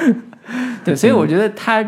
[0.82, 1.86] 对，所以我觉得他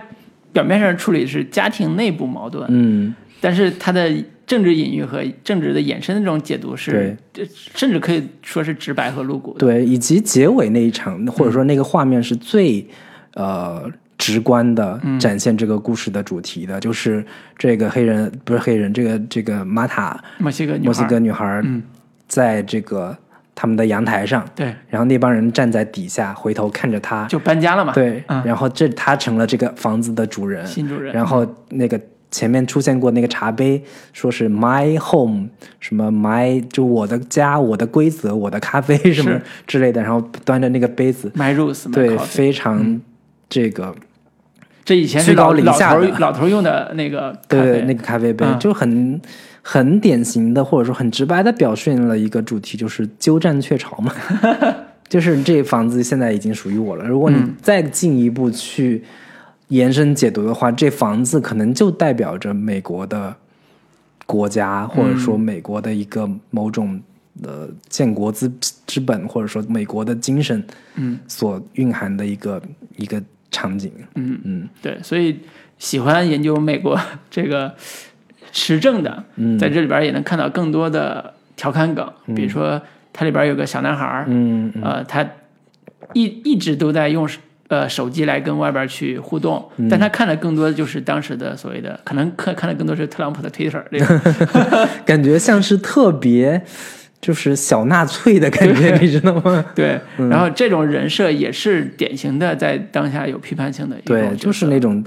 [0.53, 4.11] 表面上处理是家庭内部矛盾，嗯，但是他的
[4.47, 9.57] 政治隐喻和政治的衍生的这种解读是，这甚至可以说是直白和露骨。
[9.59, 12.87] 对，以及结尾那一场，或者说那个画面是最
[13.35, 17.25] 呃直观的展现这个故事的主题的，就是
[17.57, 21.83] 这个黑人不是黑人，这个这个玛塔墨西哥墨西哥女孩，嗯。
[22.27, 23.17] 在这个
[23.55, 28.45] 他们的阳台上，对，然后那帮人站在底下回头看着他，就搬家了嘛，对，嗯。
[28.45, 31.99] 然后这他成了这个房子的主人，新主人，然后那个
[32.31, 35.49] 前面出现过那个茶杯，说是 my home，
[35.81, 43.01] 什么 my 就我的家，我的规则，我的咖啡什么之类的，然后端着那个杯子，My Rose，My 对，非常
[43.49, 43.95] 这个，
[44.85, 48.59] 这以前是老老头老头用的那个咖对啡，那个咖啡杯嗯。
[48.59, 49.21] 就很。
[49.61, 54.11] 很典型的，或者说很直白的表现了一个主题，就是鸠占鹊巢嘛，
[55.07, 57.05] 就是这房子现在已经属于我了。
[57.07, 57.55] 如果你嗯。
[57.61, 59.05] 再进一步去
[59.69, 63.35] 延伸解读的话，这房子可能就代表着美国的
[64.27, 67.01] 国家，或者说美国的一个某种
[67.43, 68.51] 呃建国之
[68.87, 70.63] 之本，或者说美国的精神，
[70.97, 72.61] 嗯，所蕴含的一个
[72.97, 73.93] 一个场景。
[74.15, 74.69] 嗯嗯。
[74.81, 75.39] 对，所以
[75.79, 76.99] 喜欢研究美国
[77.31, 77.75] 这个
[78.53, 79.59] 时政的，嗯。
[79.59, 82.81] 在这里边也能看到更多的调侃梗，比如说
[83.13, 84.83] 它里边有个小男孩儿，嗯嗯。
[84.83, 85.29] 呃，他
[86.15, 87.29] 一一直都在用
[87.69, 96.61] 呃手机来跟外边去互动，但他看的更多的就是当时的所谓的，可能看看的更多是特朗普的 Twitter 这个， 感觉像是特别
[97.21, 99.65] 就是小纳粹的感觉，你知道吗？
[99.75, 100.29] 对，嗯。
[100.29, 105.05] 然后这种人设也是典型的在当下有批判性的一种，对，就是那种，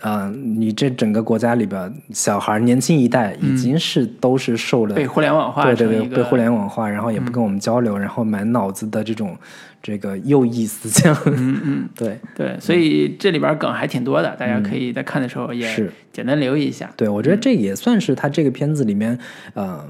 [0.00, 9.36] 呃，你这整个国家里边，小孩年轻一代已经是、都是受了被互联网化对对对，被互联网化，然后也不跟我们交流，然后满脑子的这种
[9.82, 12.18] 这个右翼思想，嗯嗯， 对。
[12.36, 15.68] 对，所以这里边梗还挺多的，大家可以在看的时候也
[16.12, 16.88] 简单留意一下。
[16.96, 19.18] 对，我觉得这也算是他这个片子里面，
[19.54, 19.84] 呃，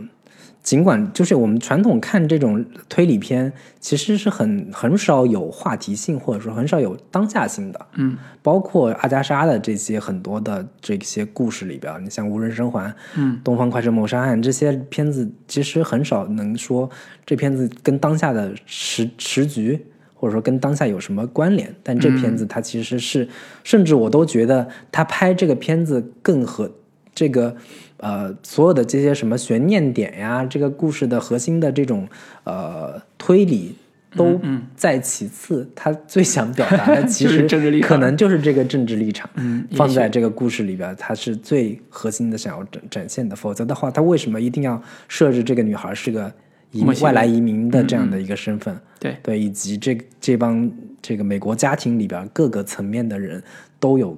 [0.69, 3.51] 尽管就是我们传统看这种推理片，
[3.81, 7.87] 其实是很很少有话题性，或者说很少有当下性的。
[7.95, 16.91] 嗯，包括阿加莎的这些很多的这些故事里边，你像《无人生还》、嗯，《东方快车谋杀案》这些片子，其实很少能说
[17.25, 19.83] 这片子跟当下的时时局。
[20.21, 21.75] 或者说跟当下有什么关联？
[21.83, 23.27] 但这片子它其实是，
[23.65, 26.69] 甚至我都觉得他拍这个片子更和
[27.15, 27.57] 这个
[27.99, 32.09] 呃所有的这些什么悬念点呀，这个故事的核心的这种
[32.45, 33.75] 呃推理
[34.17, 34.41] 都
[34.75, 37.47] 在其次，他最想表达的 其实
[37.83, 43.37] 可能就是这个政治立场，嗯也放在这个故事里边，他是最核心的想要展展现的。
[43.37, 46.33] 否则的话，他为什么一定要设置这个女孩是个
[46.71, 48.75] 移墨西哥外来移民的这样的一个身份？
[48.99, 50.71] 对，对，以及这这帮
[51.03, 53.43] 这个美国家庭里边各个层面的人
[53.79, 54.17] 都有，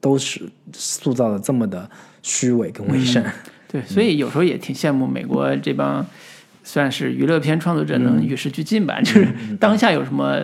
[0.00, 1.88] 都是塑造的这么的
[2.22, 3.24] 虚伪跟伪善。
[3.70, 6.04] 对，所以有时候也挺羡慕美国这帮
[6.64, 8.04] 算是娱乐片创作者嗯。
[8.04, 9.26] 能与时俱进吧， 就是
[9.60, 10.42] 当下有什么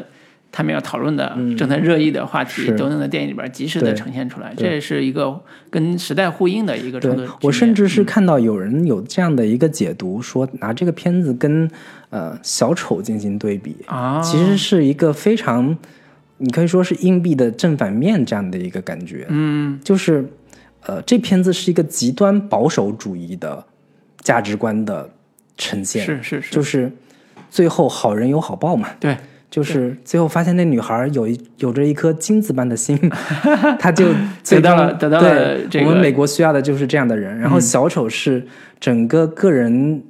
[0.53, 7.27] 他们要讨论的、正在热议的话题，都能在电影里边及时的呈现出来，这也是一个跟时代呼应的一个创作。
[7.43, 11.69] 我甚至是看到有人有这样的一个解读，说拿这个片子跟
[12.11, 15.77] 呃小丑进行对比，啊，其实是一个非常，
[16.39, 19.27] 你可以说是硬币的正反面这样的一个感觉。
[19.31, 19.81] 嗯。
[19.83, 20.25] 就是
[20.87, 23.65] 呃，这片子是一个极端保守主义的
[24.21, 25.09] 价值观的
[25.57, 26.93] 呈现，是是是，就是
[27.51, 28.89] 最后好人有好报嘛。
[29.01, 29.17] 对
[29.51, 32.99] 就是最后发现那女孩有一有着一颗金子般的心，
[33.79, 34.13] 她就
[34.45, 37.39] 得到了得到了我们美国需要的就是这样的人。
[37.39, 38.45] 然后小丑是
[38.81, 40.03] 整个个人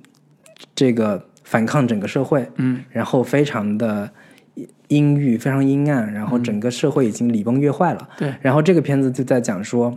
[0.74, 4.10] 这个反抗整个社会，嗯，然后非常的
[4.88, 8.08] 阴郁，非常阴暗，然后整个社会已经礼崩乐坏了。
[8.16, 9.94] 对，然后这个片子就在讲说，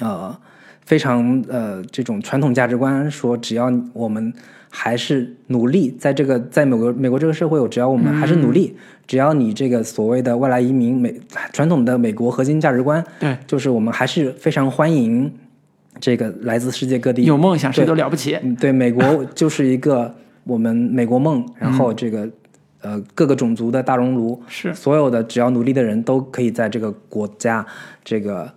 [0.00, 0.36] 呃，
[0.84, 4.32] 非常呃这种传统价值观，说只要我们
[4.70, 8.76] 还是努力，在这个在美国美国这个社会，只要我们还是努力，
[9.06, 11.14] 只要你这个所谓的外来移民美
[11.52, 15.32] 传统的美国核心价值观，对，就是我们还是非常欢迎
[16.00, 18.38] 这个来自世界各地有梦想谁都了不起。
[18.42, 22.28] 嗯，对，美国 就是一个我们美国梦，然后这个、
[22.82, 27.66] 呃各个种族的大熔炉，是所有的只要努力的人都可以在这个国家
[28.04, 28.52] 这个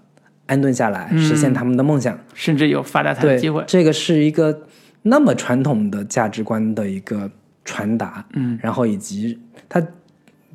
[0.52, 2.20] 安顿下来，实现他们的梦想。
[2.34, 3.64] 甚至有发大财的机会，。
[3.66, 4.68] 这个是一个
[5.04, 7.32] 那么传统的价值观的一个
[7.64, 9.40] 传达，嗯，然后以及
[9.70, 9.82] 他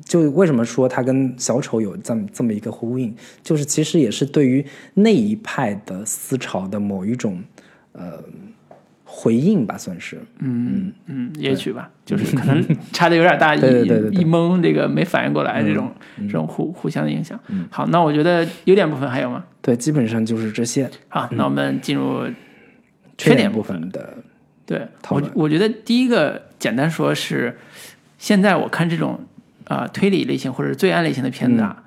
[0.05, 7.43] 就为什么说他跟小丑有这么这么一个呼应，就是其实也是对于那一派的思潮的某一种
[7.93, 8.23] 呃
[9.09, 10.21] 回应吧，算是。
[10.39, 15.89] 嗯嗯，也许吧，就是可能差的有点大， 一一懵，这个没反应过来，这种
[16.19, 17.39] 这种互互相的影响。
[17.71, 19.45] 好，那我觉得优点部分还有吗？
[19.61, 20.89] 对，基本上就是这些。
[21.07, 22.25] 好，那我们进入
[23.17, 24.17] 缺点部分的，
[24.65, 27.57] 对我我觉得第一个简单说是，
[28.17, 29.19] 现在我看这种
[29.63, 31.83] 啊、呃推理类型或者罪案类型的片子啊，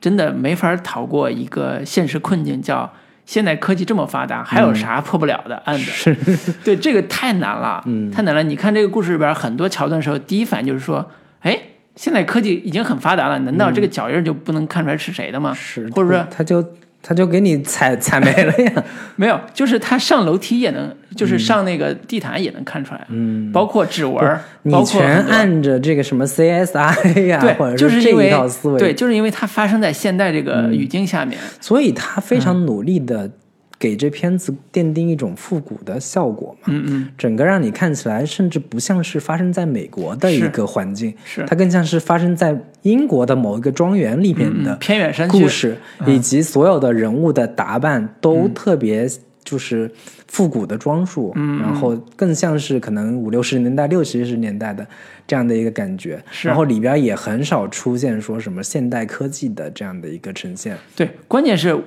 [0.00, 2.92] 真的没法逃过一个现实困境，叫
[3.26, 6.16] 现在科技这么发达，还有啥破不了的案子？
[6.64, 8.42] 对，这个太难了，太难了。
[8.42, 11.10] 你看这个故事里边很多桥段的时候，第一反应就是说，
[11.40, 11.58] 哎。
[11.96, 15.54] 现在科技已经很发达了，难道这个脚印就不能看出来是谁的吗？
[15.54, 16.60] 是，或者说他就
[17.06, 18.84] 他就给你踩踩没了呀，
[19.14, 33.30] 没有，就是他上楼梯也能，就是上那个地毯也能看出来，嗯，包括指纹儿，你包括全按着这个什么 CSI 呀，或对，就是这一套思维，对，就是因为它发生在现代这个语境下面，所以他非常努力的
[33.78, 45.40] 给这片子奠定一种复古的效果嘛，嗯嗯，整个让你看起来甚至不像是发生在美国的一个环境，是它更像是发生在英国的某一个庄园里边的嗯偏远山区。
[45.40, 49.06] 故事，以及所有的人物的打扮都特别
[49.42, 49.90] 就是
[50.28, 51.60] 复古的装束，嗯。
[51.60, 54.86] 然后更像是可能五六十年代、六七十年代的
[55.26, 56.48] 这样的一个感觉，是。
[56.48, 61.78] 然后里边也很少出现说什么现代科技的这样的一个呈现，对，关键是。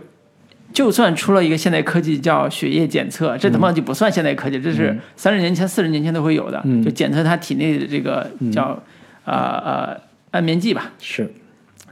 [0.73, 8.77] 就算出了一个现代科技叫血液检测，这他妈就不算现代科技，这是三十年前、四十年前都会有的，就检测他体内的这个叫
[9.25, 9.97] 呃呃
[10.31, 11.31] 安眠剂吧是。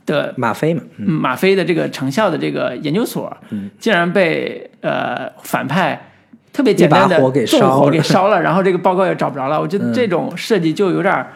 [0.05, 1.09] 的吗啡嘛，嗯。
[1.09, 3.35] 吗啡的这个成效的这个研究所，
[3.79, 6.11] 竟然被呃反派
[6.53, 9.59] 特别简单的一把火给纵火烧了给烧了，然后这个报告也找不着了。
[9.59, 11.33] 我觉得这种设计就有点儿，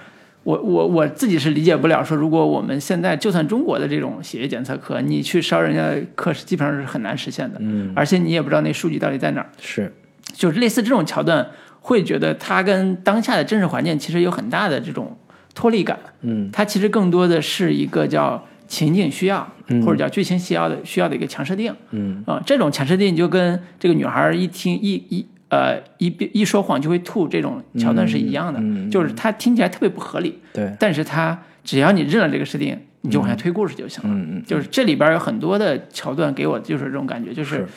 [0.49, 2.03] 我我我自己是理解不了。
[2.03, 9.49] 说如果我们现在就算中国的这种血液检测科，你去烧人家的课是基本上是很难实现的，嗯，而且你也不知道那数据到底在哪儿。
[9.59, 9.93] 是
[10.33, 11.47] 就是类似这种桥段，
[11.81, 15.15] 会觉得它跟当下的真实环境其实有很大的这种
[15.53, 15.99] 脱离感。
[16.21, 19.47] 嗯，它其实更多的是一个叫情景需要，
[19.85, 21.71] 或者叫剧情需要的需要的一个强设定。
[21.91, 34.09] 嗯啊、这种强设定就跟这个女孩一听一一呃一一说谎就会吐这种桥段是一样的，嗯嗯就是它听起来特别不合理，对，但是它只要你认了这个设定，你就往下推故事就行了。
[34.15, 37.67] 嗯嗯就是这里边有很多的桥段给我就是这种感觉，就是是。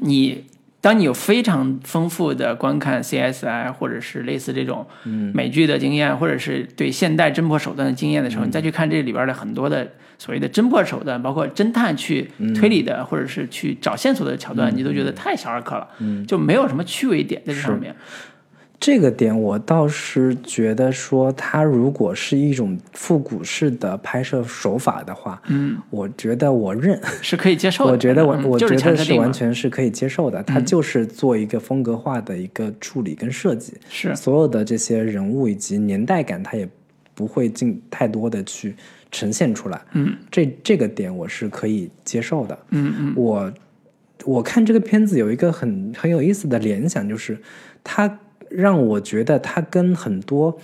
[0.00, 0.44] 你
[0.88, 5.30] 当你有非常丰富的观看 CSI 或者是类似这种嗯。
[5.34, 9.86] 美剧的经验，或者是对现代侦破手段的经验的时候，你再去看这里边的很多的
[10.16, 15.86] 所谓的侦破手段，包括侦探去推理的，或者是去找线索的桥段，你都觉得太小儿科了，
[16.26, 17.94] 就没有什么趣味点在这上面。
[18.80, 27.92] 这个点我倒是觉得说，它如果是一种复古式的拍摄手法的话，嗯，我觉得我认， 是可以接受的。
[27.92, 30.40] 我觉得我嗯我觉得是完全是可以接受的。
[30.44, 36.68] 它就是做一个风格化的一个处理跟设计，是所有的这些人物以及年代感，它也
[37.14, 38.76] 不会尽太多的去
[39.10, 39.80] 呈现出来。
[39.94, 42.56] 嗯，这这个点我是可以接受的。
[42.70, 43.52] 嗯嗯我
[44.24, 47.36] 我看这个片子有一个很很有意思的联想，就是
[47.82, 48.20] 它
[48.50, 50.56] 让我觉得它跟很多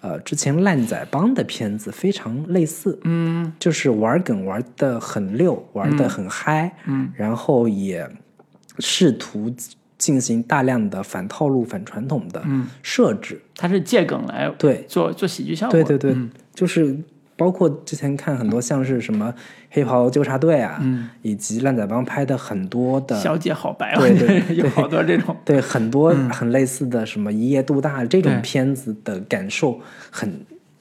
[0.00, 8.08] 呃之前烂仔帮的片子非常类似，嗯就是玩梗玩的很溜，玩的很嗨，嗯，然后也
[8.78, 9.52] 试图
[9.98, 14.84] 进行大量的反套路、反传统的嗯，设置，它是借梗来对。
[14.88, 15.72] 做做喜剧效果。
[15.72, 16.30] 对对对，嗯。
[16.54, 16.96] 就是
[17.40, 19.34] 包括之前看很多像是什么
[19.70, 21.08] 黑袍纠察队啊，嗯。
[21.22, 25.34] 以及烂仔帮拍的很多的小姐好白，对对 有好多这种。
[25.42, 29.80] 对很多很类似的什么一夜度大这种片子的感受
[30.10, 30.30] 很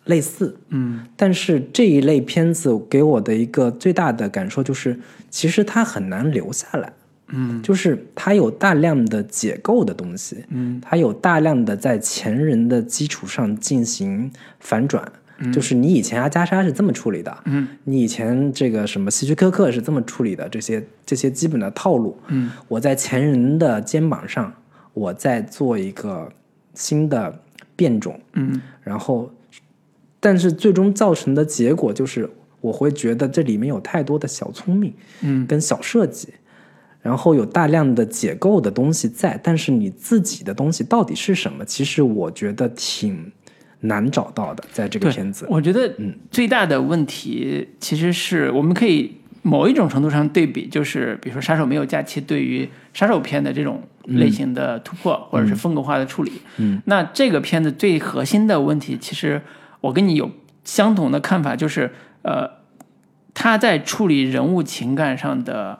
[0.03, 1.05] 类似，嗯。
[1.15, 4.99] 但是这一类片子给我的一个最大的感受就是，
[5.29, 6.91] 其实它很难留下来，
[7.29, 7.61] 嗯。
[7.61, 10.81] 就是它有大量的解构的东西，嗯。
[10.81, 14.29] 它有大量的在前人的基础上进行
[14.59, 15.09] 反转，
[15.53, 24.53] 就是你以前阿加莎是这么处理的，嗯，你以前这个什么希区柯克是这么处理的，这些这些基本的套路，嗯，我在前人的肩膀上，
[24.93, 26.31] 我再做一个
[26.73, 27.41] 新的
[27.75, 28.61] 变种，嗯。
[28.83, 29.31] 然后，
[30.19, 32.29] 但是最终造成的结果就是，
[32.59, 35.47] 我会觉得这里面有太多的小聪明嗯。
[35.47, 36.33] 跟小设计，
[37.01, 41.63] 然后有大量的解构的东西在，但是你自己的东西到底是什么？
[41.63, 43.31] 其实我觉得挺
[43.81, 45.45] 难找到的，在这个片子。
[45.49, 56.31] 我觉得嗯最大的问题其实是我们可以某一种程度上对比，就是比如说《杀手没有假期》对于杀手片的这种类型的突破，或者是风格化的处理。
[56.57, 59.41] 嗯，那这个片子最核心的问题，其实
[59.81, 60.29] 我跟你有
[60.63, 61.91] 相同的看法，就是
[62.23, 62.49] 呃，
[63.33, 65.79] 他在处理人物情感上的。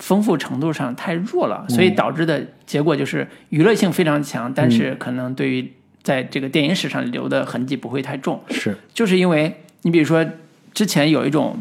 [0.00, 8.40] 丰富程度上太弱了，所以导致的结果就是娱乐性非常强，但是可能对于在这个电影史上留的痕迹不会太重。
[8.50, 10.24] 是，就是因为你比如说
[10.72, 11.58] 之前有一种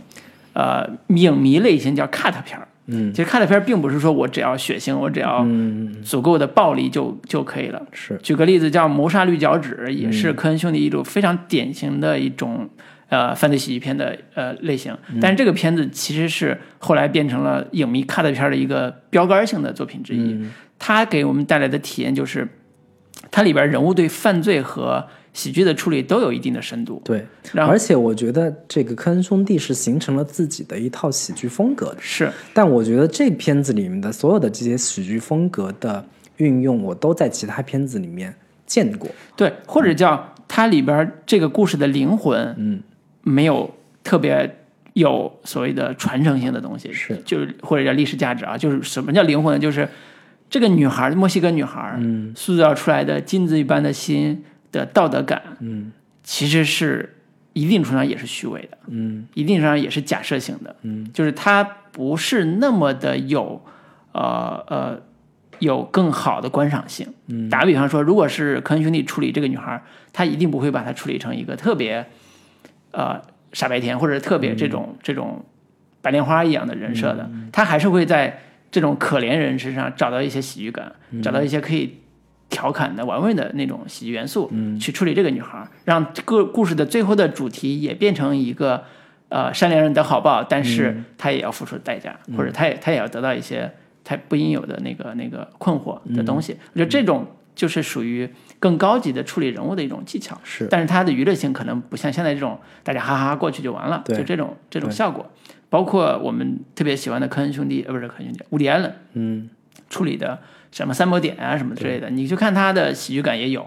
[0.54, 7.82] 呃影迷类型叫 cut 片儿，嗯其实 cut 片儿并不是说我只要血腥，我只要嗯，足够的暴力就就可以了。
[7.92, 12.70] 是，举个例子，叫《谋杀绿脚趾》，也嗯是科恩兄弟一种非常典型的一种
[13.10, 14.96] 呃犯罪喜剧片的呃类型。
[15.14, 20.34] 嗯但是这个片子其实是后来变成了影迷 cut 片儿的一个标杆性的作品之一。
[20.34, 22.48] 嗯它给我们带来的体验就是，
[23.32, 27.02] 它里边人物对犯罪和喜剧的处理都有一定的深度。
[27.06, 27.26] 对。
[27.54, 31.98] 而且我觉得这个科恩兄弟是形成了自己的一套喜剧风格的。
[32.00, 36.06] 是但我觉得这片子里面的所有的这些喜剧风格的
[36.38, 38.34] 运用，我都在其他片子里面
[38.66, 39.10] 见过。
[39.36, 42.82] 对，或者叫它里边这个故事的灵魂嗯，
[43.24, 43.70] 没有
[44.04, 44.58] 特别
[44.94, 49.60] 有所谓的传承性的东西，是就是或者叫历史价值啊，就是什么叫灵魂？
[49.60, 49.88] 就是
[50.50, 52.34] 这个女孩，墨西哥女孩，嗯。
[52.36, 55.92] 塑造出来的金子一般的心的道德感，嗯。
[56.24, 57.16] 其实是
[57.54, 59.28] 一定程度上也是虚伪的，嗯。
[59.34, 63.64] 一定程度上也是假设性的，嗯，就是她不是那么的有，
[64.12, 65.02] 呃呃，
[65.60, 67.08] 有更好的观赏性。
[67.28, 67.50] 嗯。
[67.50, 69.82] 打个比方说，如果是科恩兄弟处理这个女孩，
[70.12, 72.08] 他一定不会把她处理成一个特别，
[72.92, 73.22] 呃，
[73.54, 75.46] 傻白甜或者特别这种、这种
[76.02, 78.40] 白莲花一样的人设的，他还是会在
[78.72, 80.92] 这种可怜人身上找到一些喜剧感，
[81.22, 81.98] 找到一些可以
[82.50, 88.84] 调侃的、玩味的那种喜剧元素，去处理这个女孩，让这个故事的最后的主题也变成一个。
[89.32, 93.72] 呃，善良人得好报，但是他也要付出代价，或者他也他也要得到一些
[94.04, 96.58] 他不应有的那个那个困惑的东西。
[96.74, 100.66] 我觉得这种就是属于更高级的处理人物的一种技巧，是。
[100.72, 105.32] 但是它的娱乐性可能不像现在这种大家哈哈哈过去就完了，就这种这种效果。
[105.70, 109.50] 包括我们特别喜欢的科恩兄弟，呃，不是科恩兄弟，伍迪·艾伦嗯。
[109.90, 110.38] 处理的
[110.72, 113.66] 什么三波点啊什么之类的，你就看他的喜剧感也有，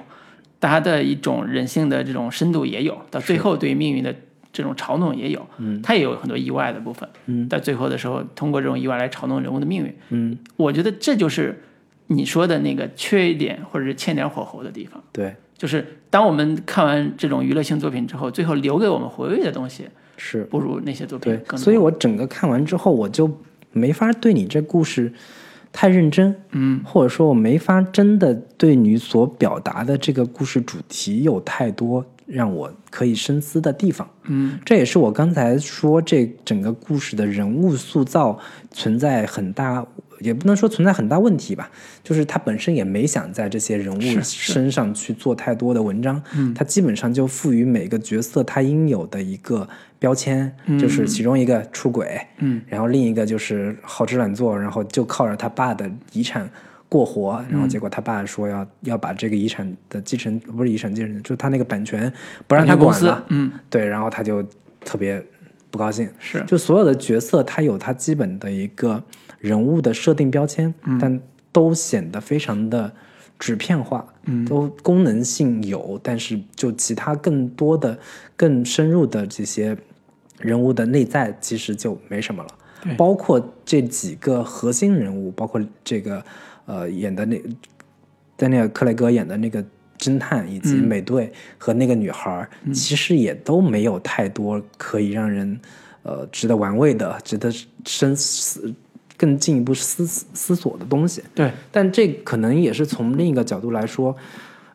[0.60, 4.14] 他的一种人性的这种深度也有，到最后对命运的
[4.52, 11.60] 这种嘲弄也有，嗯，他也有很多意外的部分，嗯，在最后的时候通过这种意外来嘲弄人物的命运，嗯，我觉得这就是
[12.06, 15.02] 你说的那个缺一点或者是欠点火候的地方。
[15.10, 19.88] 对，就是当我们看完这种娱乐性作品之后，最后留给我们回味的东西，
[20.24, 20.44] 是。
[20.44, 21.58] 不如那些作品对，更。
[21.58, 23.28] 所以我整个看完之后，我就
[23.72, 25.12] 没法对你这故事
[25.72, 34.08] 太认真，嗯，或者说我没法真的对你所表达的这个故事主题有太多让我可以深思的地方。
[34.24, 38.38] 嗯，这也是我刚才说这整个故事的人物塑造
[38.70, 39.84] 存在很大，
[40.22, 41.70] 也不能说存在很大问题吧，
[42.02, 49.68] 就是他本身也没想在这些人物身上去做太多的文章，嗯，他基本上就赋予每个角色他应有的一个
[49.98, 56.48] 标签，就是其中一个出轨，嗯，然后另一个就是好吃懒做，然后就靠着他爸的遗产。
[56.92, 62.12] 过活，然后结果他爸说要要把这个遗产的继承不是遗产继承，就是他那个版权
[62.46, 64.42] 不让他公司管了，，嗯，对，然后他就
[64.84, 65.24] 特别
[65.70, 66.06] 不高兴。
[66.18, 69.02] 是就所有的角色，他有他基本的一个
[69.42, 71.20] 人物的设定标签，但
[71.50, 72.90] 都显得非常的
[73.40, 77.98] 纸片化，嗯，都功能性有，但是就其他更多的、
[78.36, 79.76] 更深入的这些
[80.38, 82.48] 人物的内在，其实就没什么了。
[82.96, 86.24] 包括这几个核心人物，包括这个
[86.66, 87.42] 呃演的那
[88.36, 89.64] 在那个克雷格演的那个
[89.98, 90.86] 侦探，以及嗯。
[90.86, 95.60] 美队和那个女孩儿，其实也都没有太多可以让人
[96.04, 97.52] 呃值得玩味的、值得
[97.84, 98.72] 深思、
[99.22, 101.22] 更进一步思思索的东西。
[101.32, 104.16] 对，但这可能也是从另一个角度来说，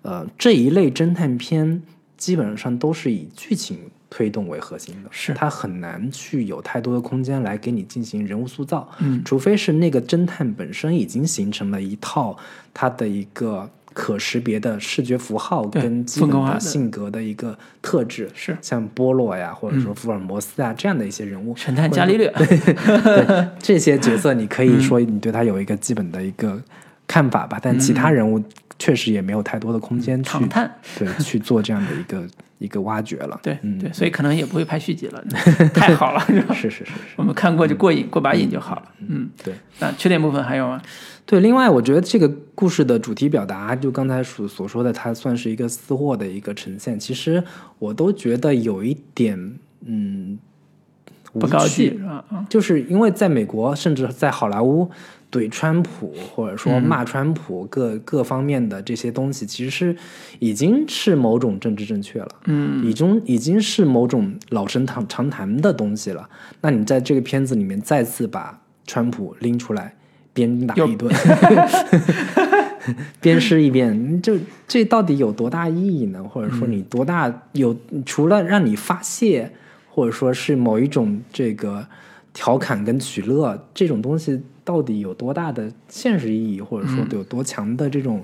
[0.04, 1.82] 呃，这一类侦探片
[2.16, 3.78] 基本上都是以剧情
[4.10, 5.34] 推动为核心的，是。
[5.34, 12.38] 它很难去有太多的空间来给你进行人物塑造，嗯，除非是那个侦探本身已经形成了一套
[12.74, 13.70] 他的一个
[14.00, 18.56] 可识别的视觉符号跟基本性格的一个特质，是。
[18.62, 22.32] 像波洛呀，或者说福尔摩斯啊、这样的一些人物，神探伽利略，
[23.58, 24.68] 这些角色，你可嗯。
[24.68, 26.62] 以说你对他有一个基本的一个
[27.08, 28.42] 看法吧，但其他人物
[28.78, 32.28] 确实也没有太多的空间去唐探， 对去做这样的一个
[32.60, 33.40] 一个挖掘了。
[33.42, 35.24] 对、嗯对，所以可能也不会拍续集了，
[35.74, 36.54] 太好了，是吧？
[36.54, 38.92] 是是是是，我们看过就过瘾，过把瘾就好了。
[39.08, 40.82] 嗯，对那缺点部分还有吗？
[41.26, 41.40] 对。
[41.40, 47.00] 另外，我觉得这个故事的主题表达，就刚才所所说的，它算是一个私货的一个呈现。
[47.00, 47.44] 其实
[47.80, 50.38] 我都觉得有一点，嗯，
[51.34, 52.00] 不高级
[52.50, 54.90] 就是因为在美国，甚至在好莱坞，
[55.38, 59.96] 怼川普或者说骂川普各、各方面的这些东西，其实是
[60.40, 66.28] 已经是某种政治正确了，嗯，已经已经是某种老生常常谈的东西了。
[66.62, 69.94] 那你在这个片子里面再次把川普拎出来
[70.34, 71.14] 鞭打一顿，
[73.22, 74.36] 鞭尸一遍，就
[74.68, 76.24] 这到底有多大意义呢？
[76.24, 79.52] 或者说你多大有除了让你发泄，
[79.90, 81.86] 或者说是某一种这个
[82.34, 88.22] 调侃跟取乐这种东西，到底有多大的现实意义，或者说有多强的这种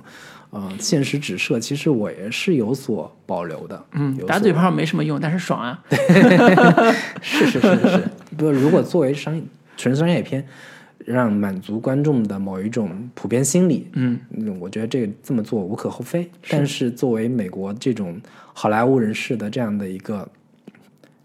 [0.49, 1.57] 呃现实指涉？
[1.57, 3.81] 其实我也是有所保留的。
[3.93, 5.81] 嗯打嘴炮没什么用，但是爽啊。
[7.23, 8.03] 是是是是是，
[8.35, 9.41] 不，如果作为商
[9.77, 10.45] 纯商业片，
[11.05, 16.29] 让满足观众的某一种普遍心理，嗯，嗯，我觉得这个这么做无可厚非。
[16.49, 18.19] 但是作为美国这种
[18.51, 20.27] 好莱坞人士的这样的一个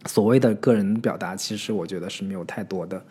[0.07, 3.03] 所谓的个人表达，其实我觉得是没有太多的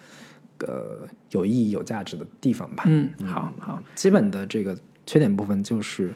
[0.59, 2.83] 呃有意义、有价值的地方吧。
[2.87, 3.79] 嗯，好好。
[3.95, 6.13] 基本的这个缺点部分就是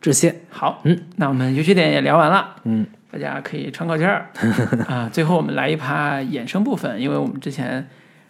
[0.00, 0.34] 这些。
[0.50, 4.30] 好，嗯，那我们优缺点也聊完了，嗯，大家可以喘口气儿。
[4.88, 5.08] 啊。
[5.12, 7.88] 最后我们来一趴衍生部分，因为我们之前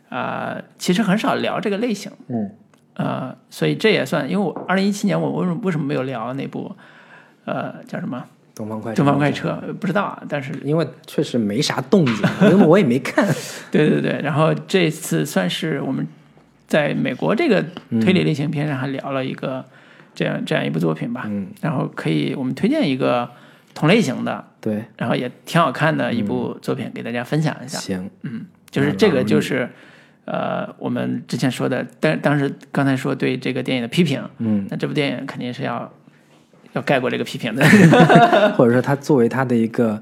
[0.09, 2.51] 啊、呃其实很少聊这个类型，嗯，
[2.95, 6.75] 呃，所以这也算，因为我二零一七年我为什么为什么没有聊那部
[7.45, 8.25] 呃叫什么
[8.59, 10.53] 东方快《东方快车》呃不知道啊，但是。
[10.65, 12.17] 因为确实没啥动静，
[12.51, 13.25] 因为我也没看。
[13.71, 16.05] 对对对，然后这次算是我们
[16.67, 17.65] 在美国这个
[18.01, 19.65] 推理类型片上还聊了一个
[20.15, 23.31] 这样这样一部作品吧，嗯，然后可以我们推荐一个
[23.75, 29.67] 同类型的，对，然后也挺好看的一部作品给大家分享一下，行，嗯就是这个就是
[30.25, 35.91] 呃我们之前说的，当当时刚才说对这个电影的批评，嗯，那这部电影肯定是要
[36.79, 37.65] 要盖过这个批评的，
[38.57, 40.01] 或者说它作为它的一个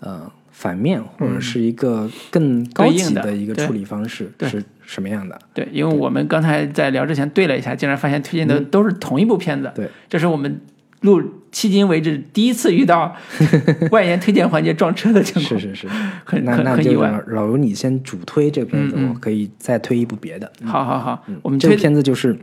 [0.00, 3.32] 呃反面，或者是一个更高级的的。
[3.32, 5.36] 一个处理方式是什么样的？
[5.52, 10.60] 对，因为我们刚才在聊之前对了一下，竟然发现推荐的都是同一部片子，对，这是我们
[11.00, 11.20] 录
[11.50, 13.14] 迄今为止第一次遇到
[13.90, 15.88] 外延推荐环节撞车的情况，是是是，
[16.24, 17.10] 很那那就很很意外。
[17.10, 17.42] 老。
[17.42, 20.50] 老刘你先主推这个片子，我可以再推一部别的。
[20.64, 22.38] 好好好，我们这个片子就是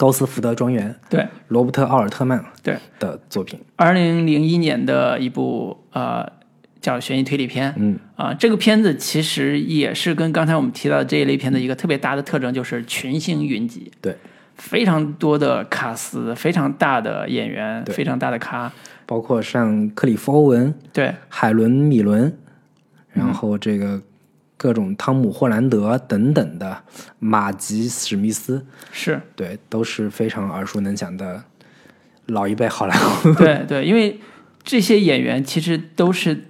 [0.00, 1.28] 高斯福德庄园，对。
[1.48, 3.60] 罗伯特奥尔特曼对，的作品。
[3.76, 6.26] 二零零一年的一部呃
[6.80, 7.98] 叫悬疑推理片，嗯。
[8.16, 14.16] 啊、这个片子其实也是跟刚才我们提到的这一类片的一个特别大的特征，就是群星云集，对，
[14.54, 17.94] 非常多的卡司，非常大的演员，对。
[17.94, 18.72] 非常大的咖，
[19.04, 21.14] 包括像克里夫·欧文、对。
[21.28, 22.22] 海伦·米伦，
[23.12, 23.22] 嗯。
[23.22, 24.00] 然后这个
[24.62, 26.82] 各种汤姆·霍兰德等等的
[27.18, 29.18] 马吉·史密斯，是。
[29.34, 31.42] 对，都是非常耳熟能详的
[32.26, 33.32] 老一辈好莱坞。
[33.36, 34.20] 对对，因为
[34.62, 36.44] 这些演员其实都是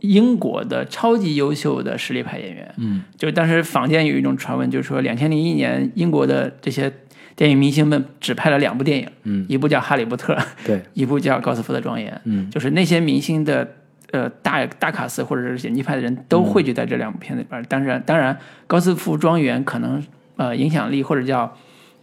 [0.00, 2.74] 英国的超级优秀的实力派演员。
[2.76, 6.92] 嗯，就当时坊间有一种传闻，就是说，两千零一年英国的这些
[7.34, 10.34] 电影明星们只拍了两部电影，嗯，一部叫《哈利波特》，
[10.66, 12.12] 对， 一部叫《高斯福的庄园》。
[12.24, 13.66] 嗯，就是那些明星的
[14.14, 17.64] 呃大大卡司或者是演技派的人都汇聚在这两部片子里边儿。
[17.64, 18.34] 当然，当然，
[18.66, 20.02] 《高斯福庄园》可能
[20.36, 21.56] 呃影响力或者叫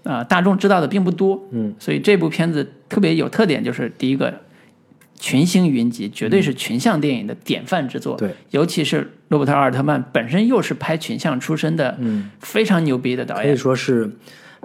[0.03, 1.47] 呃大众知道的并不多。
[1.51, 4.33] 嗯，所以这部片子特别有特点，就是第一个。
[5.23, 8.17] 群星云集，绝对是群像电影的典范之作。
[8.17, 13.55] 对，尤其是罗伯特·阿尔特曼本身又是拍群像出身的，嗯，非常牛逼的导演可以。
[13.55, 14.09] 说是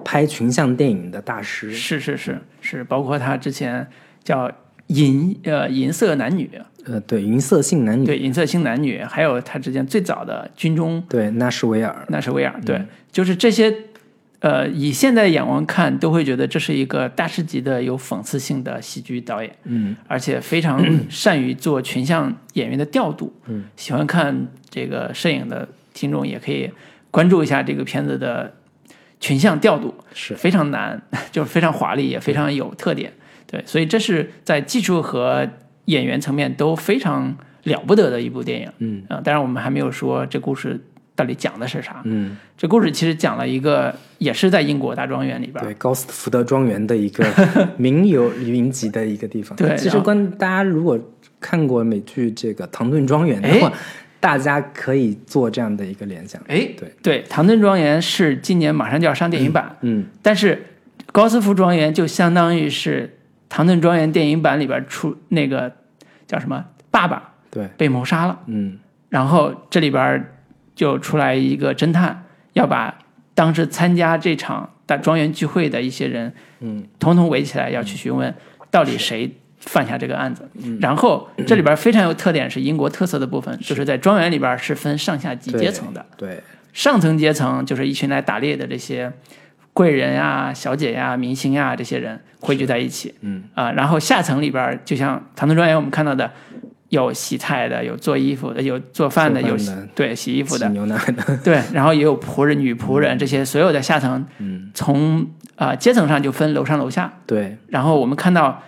[0.03, 1.71] 拍群像电影的大师。
[1.71, 3.87] 是是是是，包括他之前
[4.25, 4.51] 叫
[4.87, 6.51] 银呃银色男女，
[6.87, 12.81] 呃，对，银色性男女，对银色性男女，还有他之前最早的军中对，纳什维尔，纳什维尔，对，
[13.13, 13.75] 就是这些。
[14.41, 23.35] 呃，以现在的眼光看，都会觉得这是一个大师级的有讽刺性的喜剧导演，嗯，而且非常 善于做群像演员的调度。
[23.47, 26.71] 嗯，喜欢看这个摄影的听众也可以
[27.11, 28.53] 关注一下这个片子的
[29.19, 31.03] 群像调度，是非常难，
[31.33, 33.11] 就是非常华丽，也非常有特点。
[33.47, 35.49] 对，所以这是在技术和
[35.87, 38.71] 演员层面都非常了不得的一部电影。
[38.79, 40.81] 嗯啊、当然我们还没有说这故事
[41.17, 42.03] 到底讲的是啥。
[42.05, 47.25] 嗯，这故事其实讲了一个，也是在英国大庄园里边，对，高斯福德庄园的一个
[47.79, 49.57] 名有云集的一个地方。
[49.57, 50.99] 对其实关大家如果
[51.41, 53.73] 看过美剧这个《唐顿庄园》的话，
[54.21, 56.41] 大家可以做这样的一个联想。
[56.49, 60.61] 哎，对，对，唐顿庄园是今年马上就要上电影版，嗯，但是
[61.13, 63.16] 高斯福庄园就相当于是
[63.49, 65.73] 唐顿庄园电影版里边出那个
[66.27, 68.79] 叫什么爸爸对，被谋杀了，嗯。
[69.09, 70.33] 然后这里边
[70.75, 72.25] 就出来一个侦探，
[72.55, 72.99] 要把
[73.35, 78.35] 当时参加这场大庄园聚会的一些人，嗯，统统围起来，要去询问
[78.71, 80.49] 到底谁犯下这个案子。
[80.63, 80.79] 嗯。
[80.81, 86.05] 然后这里边非常有特点是英国特色的部分，就是在庄园里边是分上下级阶层的。
[86.17, 86.43] 对，
[86.73, 89.13] 上层阶层就是一群来打猎的这些
[89.77, 93.43] 贵人呀、小姐呀、明星呀这些人汇聚在一起，嗯。
[93.55, 96.33] 啊、然后下层里边儿就像唐顿庄园我们看到的，
[96.89, 99.55] 有洗菜的，有做衣服的，有做饭的，有
[99.95, 105.21] 对洗衣服挤的，牛奶的， 对，然后也有仆人、女仆人这些所有的下层，嗯，从
[105.57, 108.63] 啊、呃阶层上就分楼上楼下，对，然后我们看到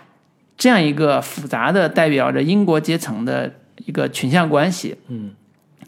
[0.59, 3.51] 这样一个复杂的代表着英国阶层的
[3.87, 5.31] 一个群像关系，嗯，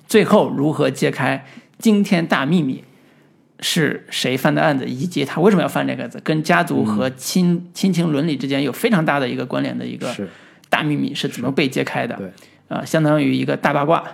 [0.07, 1.45] 最后如何揭开
[1.79, 2.83] 惊天大秘密，
[3.61, 10.09] 是谁犯的案子，以及他为什么要犯这个案子，跟家族和亲、亲情伦理之间有非常大的一个关联的一个，
[10.69, 12.15] 大秘密是怎么被揭开的？
[12.17, 12.27] 对，
[12.69, 14.05] 啊呃，相当于一个大八卦，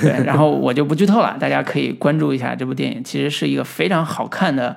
[0.00, 0.24] 对。
[0.24, 4.76] 然后我就不剧透了，大家可以关注一下这部电影，其实是一个非常好看的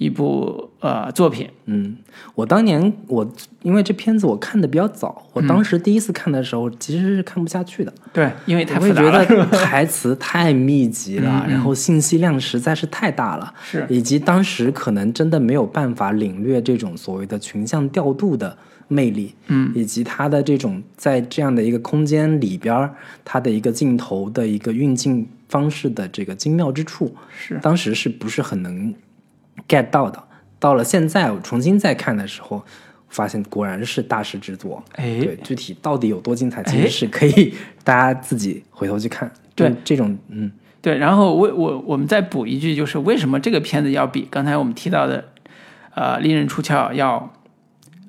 [0.00, 1.46] 一部呃作品。
[1.66, 1.94] 嗯，
[2.34, 3.30] 我当年我
[3.62, 5.46] 因为这片子我看的比较早，我嗯。
[5.46, 13.86] 当时第一次看的时候其实是看不下去的，对，因为太我会觉复杂了，得 台词太密集了，然后信息量实在是太大了，是。
[13.90, 18.56] 以及当时可能真的没有办法领略这种所谓的群像调度的
[18.88, 27.58] 魅力，嗯，以及它的这种在这样的一个空间里边儿，它的一个镜头的一个运镜方式的这个精妙之处，是。
[27.60, 28.94] 当时是不是很能
[29.68, 30.22] get 到的？
[30.58, 32.62] 到了现在我重新再看的时候，
[33.08, 34.82] 发现果然是大师之作。
[34.92, 39.30] 哎对，具体到底有多精彩，其哎实是可以大家自己回头去看。
[39.54, 40.50] 对这种，嗯，
[40.80, 45.24] 对，然后我我我们再补一句，就是为什么这个片子要比刚才我们提到的，
[45.94, 47.32] 呃，《利刃出鞘》要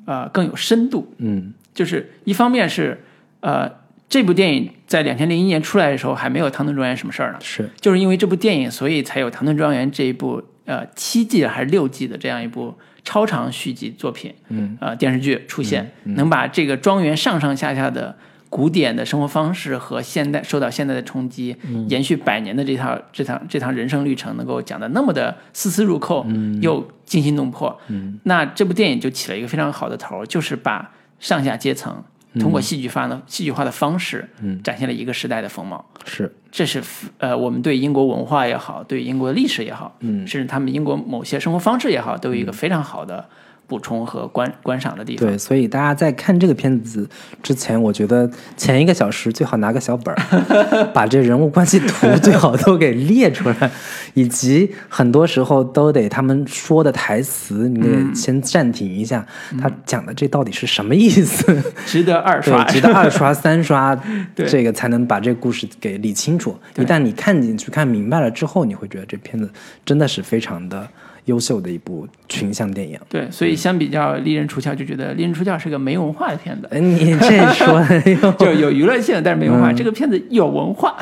[0.06, 1.14] 呃更有深度？
[1.18, 3.04] 嗯，就是一方面是
[3.40, 3.70] 呃
[4.08, 12.74] 这部电影在两千零一年出来的时候还没有《唐顿庄园》什么事儿呢，是，就是因为这部电影，所以才有《唐顿庄园》这一部呃七季还是六季的这样一部
[13.04, 18.16] 超长续集作品，嗯，呃电视剧出现，能把这个庄园上上下下的
[18.50, 21.56] 古典的生活方式和现代受到现代的冲击，
[21.88, 26.26] 延续百年的这套这趟这趟人生历程，能够讲的那么的丝丝入扣，
[26.62, 32.04] 又惊心动魄，嗯，那这部电影就起了一个非常好的头，就是把上下阶层
[32.40, 35.84] 通过戏剧化的、戏剧化的方式，嗯，展现了一个时代的风貌。
[36.06, 36.82] 是，这是
[37.18, 43.28] 呃，我们对英国文化也好，对英国的历史也好，嗯，甚至他们英国某些生活方式也好，都有一个非常好的
[43.72, 45.26] 补充和观观赏的地方。
[45.26, 47.10] 对，所以大家在看这个片子
[47.42, 53.72] 之前，我觉得前一个小时最好拿个小本儿， 把这人物关系图 最好都给列出来，
[54.14, 59.26] 以及很多时候都得他们说的台词，你得先暂停一下，
[59.58, 61.64] 他讲的这到底是什么意思？
[61.88, 62.74] 值得二刷对，。
[62.74, 63.96] 值得二刷、三刷，
[64.36, 66.54] 对这个才能把这个故事给理清楚。
[66.76, 69.50] 一旦你看进去、看明白了之后，你会觉得这片子
[69.86, 70.86] 真的是非常的
[71.32, 73.00] 优秀的一部群像电影。
[73.08, 77.82] 对，所以相比较《利刃出鞘》，就觉得《利刃出鞘》是个没文化的片子，哎，你这说
[78.38, 79.74] 就有娱乐性，但是没文嗯化。
[79.74, 80.98] 这个片子有文化，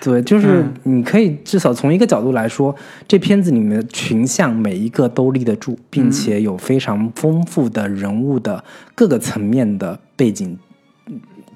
[0.00, 2.74] 对，就是嗯你可以至少从一个角度来说，
[3.06, 8.62] 这片子里面的群像每一个都立得住，并且有非常丰富的人物的
[8.94, 10.58] 各个层面的背景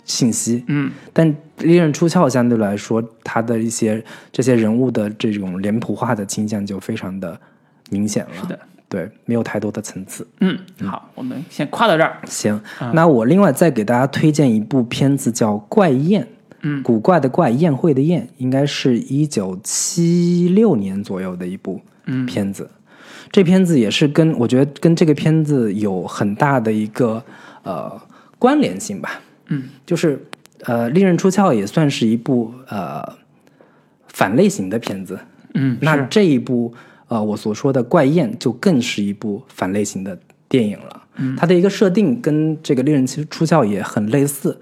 [0.05, 0.63] 信息。
[0.67, 1.27] 嗯，但
[1.59, 4.03] 《利刃出鞘》相对来说，它的一些
[4.33, 7.39] 这些人物的这种脸谱化的倾向就非常的
[7.91, 8.31] 明显了。
[8.41, 8.59] 是的，
[8.89, 10.27] 对，没有太多的层次。
[10.41, 12.19] 嗯，好，我们先跨到这儿。
[12.25, 12.59] 行，
[12.95, 16.23] 那我另外再给大家推荐一部片子，叫《怪宴》。
[16.63, 22.69] 嗯，古怪的怪，宴会的宴，应该是一九七六年左右的一部嗯片子。
[23.33, 27.23] 这片子也是跟我觉得跟这个片子有很大的一个
[27.63, 27.99] 呃
[28.39, 29.23] 关联性吧。
[29.47, 30.23] 嗯，就是
[30.65, 33.03] 呃，《利刃出鞘》也算是一部呃
[34.09, 35.19] 反类型的片子。
[35.55, 36.75] 嗯，那这一部
[37.11, 40.17] 呃，我所说的《怪宴》就更是一部反类型的
[40.49, 41.03] 电影了。
[41.17, 41.35] 嗯。
[41.37, 44.57] 它的一个设定跟这个《猎人出鞘》也很类似，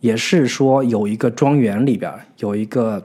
[0.00, 3.02] 也是说有一个庄园里边有一个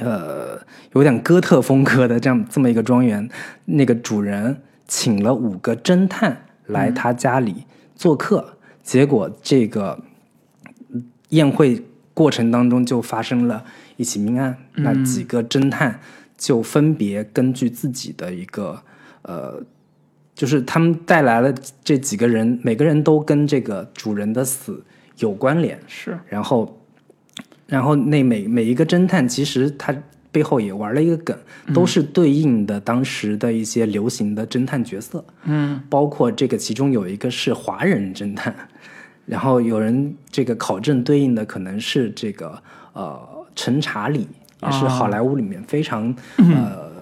[0.00, 0.58] 呃
[0.94, 3.28] 有点哥特风格的这样这么一个庄园，
[3.66, 4.56] 那个主人
[4.88, 7.64] 请了五个侦探来他家里
[7.94, 9.98] 做客，结果这个
[11.28, 11.84] 宴会
[12.14, 13.62] 过程当中就发生了
[13.98, 16.00] 一起命案，那几个侦探
[16.42, 18.82] 就分别根据自己的一个
[19.22, 19.62] 呃，
[20.34, 21.54] 就是他们带来了
[21.84, 24.84] 这几个人，每个人都跟这个主人的死
[25.18, 26.18] 有关联，是。
[26.28, 26.82] 然后，
[27.68, 29.94] 然后那每每一个侦探其实他
[30.32, 31.38] 背后也玩了一个梗，
[31.72, 38.52] 都是对应的当时的一些流行的侦探角色，嗯，包括这个其中有一个是华人侦探，
[39.26, 42.60] 然后有人这个考证对应的可能是这个
[42.94, 44.26] 呃陈查理，
[44.62, 46.92] 也是啊好莱坞里面非常、呃。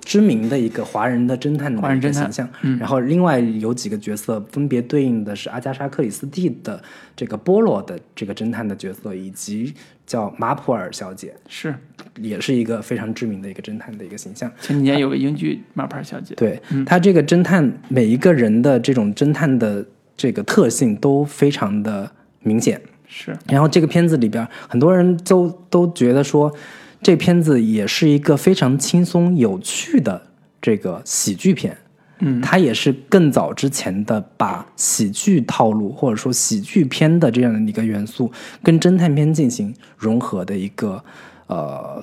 [0.00, 6.82] 知名的一个华人的侦探的一个华人侦探形象，然后另外有几个角色分别对应的是阿加莎·克里斯蒂的
[7.14, 9.74] 这个波罗的这个侦探的角色，以及
[10.06, 11.74] 叫马普尔小姐，是。
[12.22, 14.50] 也是一个非常知名的一个侦探的一个形象。
[14.62, 19.84] 前几年有个英剧《马普尔小姐》，对他这个侦探，每一个人的这种侦探的
[20.16, 22.80] 这个特性都非常的明显。
[23.10, 26.54] 是然后这个片子里边，很多人都都觉得说，
[27.00, 30.20] 这片子也是一个非常轻松有趣的
[30.60, 31.76] 这个喜剧片。
[32.20, 41.00] 嗯，它也是更早之前的把喜剧套路或者说喜剧片的这样的一个元素跟侦探片进行融合的一个
[41.46, 42.02] 呃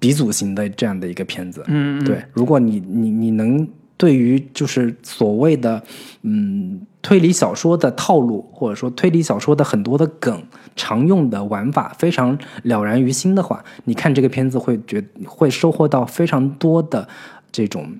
[0.00, 1.62] 鼻祖型的这样的一个片子。
[1.68, 3.64] 嗯，对，如果你你你能
[3.98, 5.82] 对于就是所谓的
[6.22, 10.42] 嗯推理小说的套路，或者说推理小说的很多的梗、
[10.74, 17.06] 常用的玩法非常了然于心的话，你看这个片子会觉会收获到非常多的
[17.52, 17.92] 这种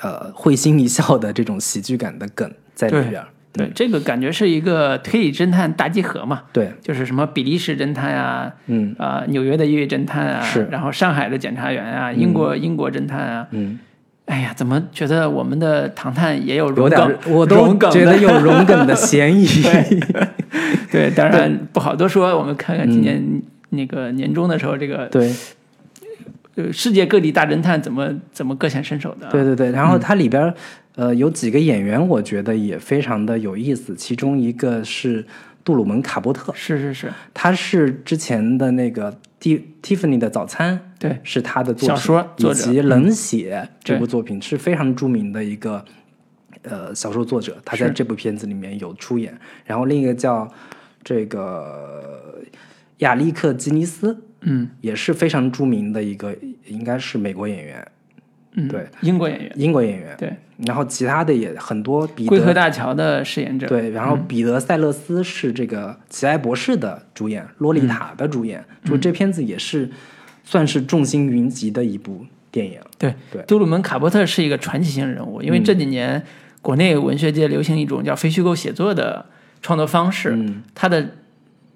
[0.00, 3.28] 呃会心一笑的这种喜剧感的梗在里边儿。
[3.52, 13.78] 对，这个感觉是一个推理侦探大集合嘛，对，就是什么比利时侦探啊，嗯啊、纽约的一位侦探啊，是然后上海的检察员啊，英国、英国侦探啊，嗯，
[14.26, 19.46] 哎呀，怎么觉得我们的唐探也有有点融梗，我都觉得 有融梗的嫌疑。
[20.90, 22.36] 对， 当然不好多说。
[22.36, 25.32] 我们看看今年那个年终的时候，这个对，
[26.56, 29.30] 呃世界各地大侦探怎么怎么各显身手的啊。
[29.30, 30.54] 对对对，然后它里边儿、
[30.96, 33.94] 呃有几个演员，我觉得也非常的有意思。
[33.94, 35.24] 其中一个是
[35.66, 42.60] 杜鲁门·卡波特，是是是，他是之前的那个蒂蒂芙尼的早餐，对，是他的作品，小说作者。
[42.60, 45.84] 嗯以及冷血这部作品是非常著名的一个
[46.62, 49.36] 呃小说作者，他在这部片子里面有出演。
[49.64, 50.48] 然后另一个叫
[51.02, 52.40] 这个
[52.98, 54.70] 亚历克吉尼斯，嗯。
[54.80, 56.32] 也是非常著名的一个，
[56.66, 57.84] 应该是美国演员，
[58.56, 60.16] 嗯，对，英国演员，英国演员。
[60.18, 60.34] 对，
[60.66, 69.90] 然后其他的也很多，彼龟壳得大桥的饰演者，对，然后彼得·塞勒斯是这个《奇爱博士》的主演，洛丽塔的主演，就这片子也是
[70.42, 72.80] 算是众星云集的一部电影。
[72.98, 73.42] 对对。
[73.42, 76.22] 杜鲁门·卡波特是一个传奇性人物，因为这几年
[76.62, 79.26] 国内文学界流行一种叫非虚构写作的
[79.60, 80.62] 创作方式，嗯。
[80.74, 81.06] 他的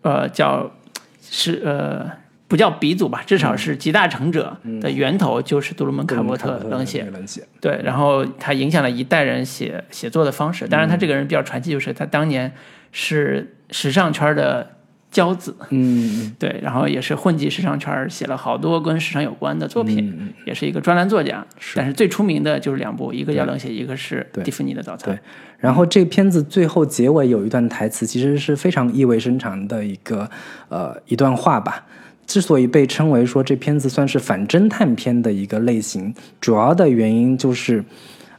[0.00, 0.72] 呃叫
[1.20, 2.10] 是呃
[2.50, 7.08] 不叫鼻祖吧，至少是集大成者的源头就是杜鲁门·卡伯特冷血。
[7.12, 10.66] 冷血，对，然后他影响了一代人写写作的方式。
[10.66, 12.50] 当然，他这个人比较传奇，就是他当年
[12.90, 14.68] 是时尚圈的
[15.12, 21.46] 骄子，嗯对，然后也是混迹时尚圈，写了好多跟时尚有关的作品，嗯也是一个专栏作家。
[21.60, 25.16] 是但是最出名的就是两部，一个叫《冷血》，一个是《蒂芙尼的早餐对》。
[25.58, 30.28] 然后这个片子最后结尾有一段台词，其实是非常意味深长的一个
[30.68, 31.86] 呃一段话吧。
[32.30, 37.84] 之所以被称为说这片子算是反侦探片的一个类型，主要的原因就是，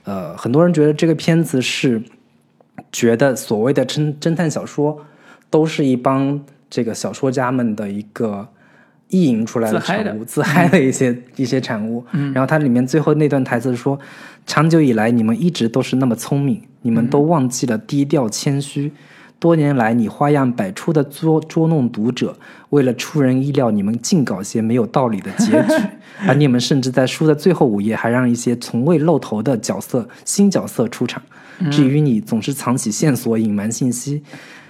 [0.05, 2.01] 呃，很多人觉得这个片子是
[2.89, 4.97] 觉得所谓的侦侦探小说
[5.49, 8.47] 都是一帮这个小说家们的一个
[9.09, 12.01] 意淫出来的产物，自嗨的一些、一些产物。
[12.33, 13.99] 然后它里面最后那段台词说
[14.47, 18.89] ：“长久以来，你们一直都是那么聪明，你们都忘记了低调谦虚。
[19.41, 22.37] 多年来，你花样百出的捉捉弄读者，
[22.69, 25.83] 为了出人意料，你们尽搞些没有道理的结局，
[26.27, 31.19] 而你们甚至在书的最后五页还让一些从未露头的角色新角色出场。
[31.71, 34.21] 至于你，总是藏起线索，隐瞒信息，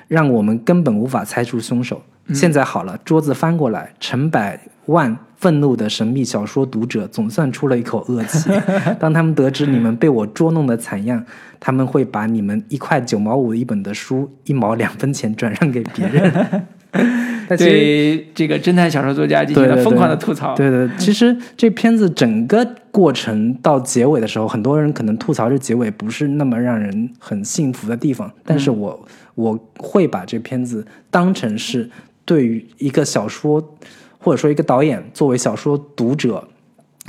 [0.07, 2.01] 让我们根本无法猜出凶手。
[2.33, 8.49] 现在好了，桌子翻过来，成百万愤怒的神秘小说读者总算出了一口恶气。
[8.99, 11.23] 当他们得知你们被我捉弄的惨样，
[11.59, 16.63] 他们会把你们一块九毛五一本的书一毛两分钱转让给别人。
[17.57, 20.55] 对这个侦探小说作家进行了疯狂的吐槽。
[20.55, 29.05] 对对，其实这片子整个过程到结尾的时候，很多人可能吐槽这结尾不是那么让人很幸福的地方，但是我、
[29.35, 31.89] 我会把这片子当成是
[32.25, 33.77] 对于一个小说
[34.19, 36.47] 或者说一个导演作为小说读者，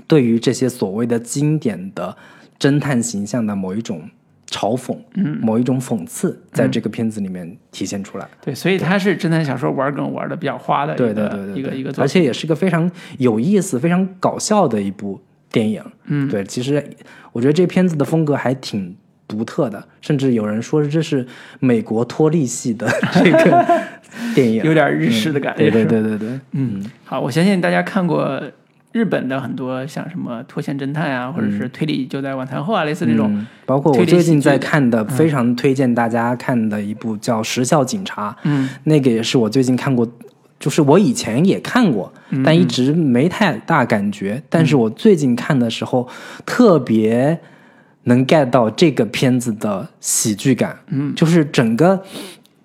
[0.06, 2.16] 对于这些所谓的经典的
[2.59, 4.09] 侦探形象的某一种
[4.48, 8.28] 嘲讽，嗯，某一种讽刺，在这个片子里面体现出来。
[8.43, 11.93] 对，所以他是侦探小说玩梗玩的比较花的一个对对对对，一个一个。
[12.01, 15.20] 而且也是个非常有意思、非常搞笑的一部
[15.51, 15.82] 电影。
[16.05, 16.82] 嗯，对，其实
[17.32, 18.94] 我觉得这片子的风格还挺
[19.32, 21.26] 独特的，甚至有人说这是
[21.59, 22.86] 美国脱力系的
[23.24, 23.82] 这个
[24.34, 25.70] 电影，有点日式的感觉。
[25.70, 28.42] 对对对对对，嗯，好，我相信大家看过
[28.92, 33.32] 日本的很多像什么脱线侦探啊，或者是推理就在晚餐后啊，类似这种。
[33.32, 38.68] 嗯包括我最近在看的，非常推荐大家看的一部叫《时效警察》，嗯。
[38.84, 40.06] 那个也是我最近看过，
[40.60, 44.42] 就是我以前也看过，嗯但一直没太大感觉。
[44.50, 46.06] 但是我最近看的时候，
[46.44, 47.40] 特别
[48.04, 50.78] 能 get 到这个片子的喜剧感。
[50.88, 52.02] 嗯，就是整个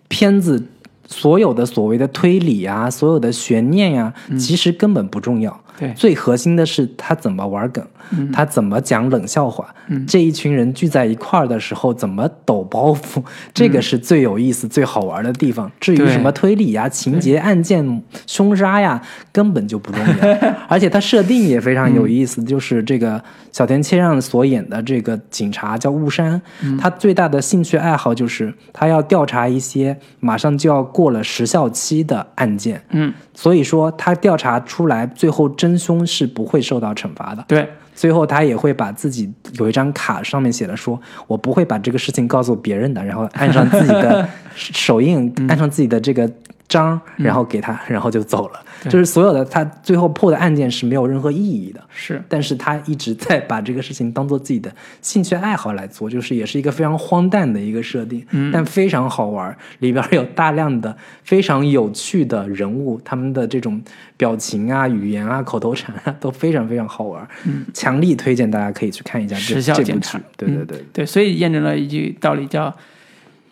[0.08, 0.68] 片子
[1.06, 5.64] 所有的所谓的推理啊，所有的悬念呀、其实根本不重要。
[5.78, 5.94] 嗯对。
[5.94, 8.32] 最核心的是他怎么玩梗，嗯。
[8.32, 9.74] 他怎么讲冷笑话，
[10.08, 13.24] 这一群人聚在一块儿的时候怎么抖包袱，
[13.54, 15.72] 这个是最有意思、最好玩的地方。
[15.80, 19.02] 至于什么推理呀、情节、案件、凶杀呀，
[19.32, 20.38] 根本就不重要。
[20.68, 23.22] 而且他设定也非常有意思，就是这个
[23.52, 26.42] 小田切让所演的这个警察叫雾山，
[26.80, 32.82] 他最大的兴趣爱好就是他要调查一些马上就要过了时效期的案件。
[32.90, 37.44] 嗯，所以说他调查出来，最后真凶是不会受到惩罚的。
[37.48, 46.30] 对，最后他也会把自己有一张卡，上面写了说：“我不会把这个事情告诉别人的。”然后按上自己的 手印，按上自己的这个
[46.68, 48.60] 章，然后给他， 然后就走了。
[48.84, 51.84] 就是所有的他最后破的案件是没有任何意义的。
[51.90, 54.72] 是，但是他一直在把这个事情当做自己的
[55.02, 59.56] 兴趣爱好来做，就是也是一个非常荒诞的一个设定，嗯但非常好玩。
[59.80, 63.82] 里边有大量的非常有趣的人物，他们的这种
[64.16, 67.28] 表情啊、语言啊、口头禅啊， 都非常非常好玩。
[67.46, 70.20] 嗯，强力推荐大家可以去看一下这时效这部剧。
[70.36, 72.72] 对对对，对，所以验证了一句道理，叫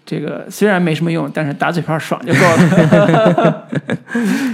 [0.05, 3.67] 这个虽然没什么用，但是打嘴炮爽就够了。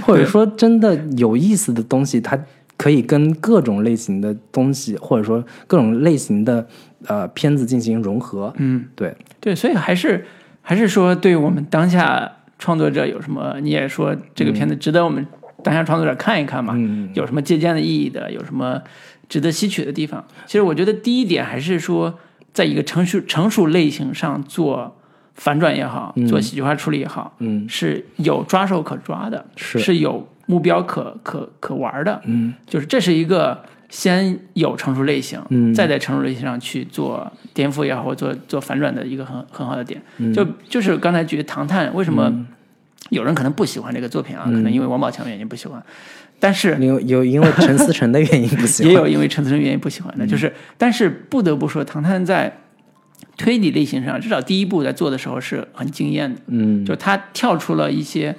[0.02, 2.38] 或者说真的有意思的东西，它
[2.76, 6.66] 可以跟各种类型的东西，或者说各种类型的
[7.06, 8.52] 呃片子进行融合。
[8.56, 10.26] 嗯，对，对，所以还是
[10.62, 13.56] 还是说，对我们当下创作者有什么？
[13.60, 15.24] 你也说这个片子值得我们
[15.62, 16.74] 当下创作者看一看嘛？
[16.76, 18.32] 嗯有什么借鉴的意义的？
[18.32, 18.82] 有什么
[19.28, 20.24] 值得吸取的地方？
[20.46, 22.18] 其实我觉得第一点还是说，
[22.52, 24.96] 在一个成熟成熟类型上做
[25.34, 27.66] 反转也好，做喜剧化处理也好，嗯。
[27.68, 29.98] 是有抓手可抓的，是。
[29.98, 32.20] 有目标可可可玩的。
[32.24, 32.54] 嗯。
[32.66, 35.72] 就是这是一个先有成熟类型，嗯。
[35.72, 40.00] 再在成熟类型上去做颠覆也好，或做做反转的一个很很好的点。
[40.18, 40.32] 嗯。
[40.32, 42.32] 就就是刚才举的《唐探》，为什么
[43.10, 44.44] 有人可能不喜欢这个作品啊？
[44.46, 44.52] 嗯。
[44.52, 45.82] 可能因为王宝强原因不喜欢，
[46.38, 52.54] 但是有有因为陈思诚的原因不喜欢， 也有因为陈思诚原因不喜欢的，就是但是不得不说，《唐探》在
[53.36, 56.40] 推理类型上，至少第一部在做的时候是很惊艳的。
[56.48, 56.84] 嗯。
[56.84, 58.36] 就他跳出了一些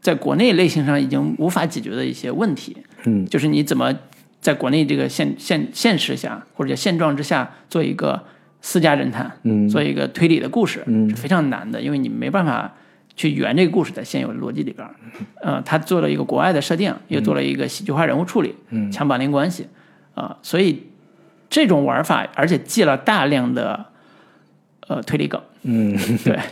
[0.00, 3.26] 在国内类型上已经无法解决的一些问题，嗯。
[3.26, 3.94] 就是你怎么
[4.40, 8.24] 在国内这个现现现实下或者叫现状之下做一个
[8.60, 9.68] 私家侦探，嗯。
[9.68, 11.10] 做一个推理的故事，嗯。
[11.10, 12.74] 是非常难的，因为你没办法
[13.16, 14.94] 去圆这个故事在现有的逻辑里边儿。
[15.42, 18.90] 呃，他做了一个国外的设定，又做了一个喜剧化人物处理，嗯。
[18.92, 19.66] 强绑定关系。
[20.14, 20.82] 啊、所以
[21.48, 23.86] 这种玩法，而且借了大量的
[24.88, 26.38] 呃推理梗，嗯， 对。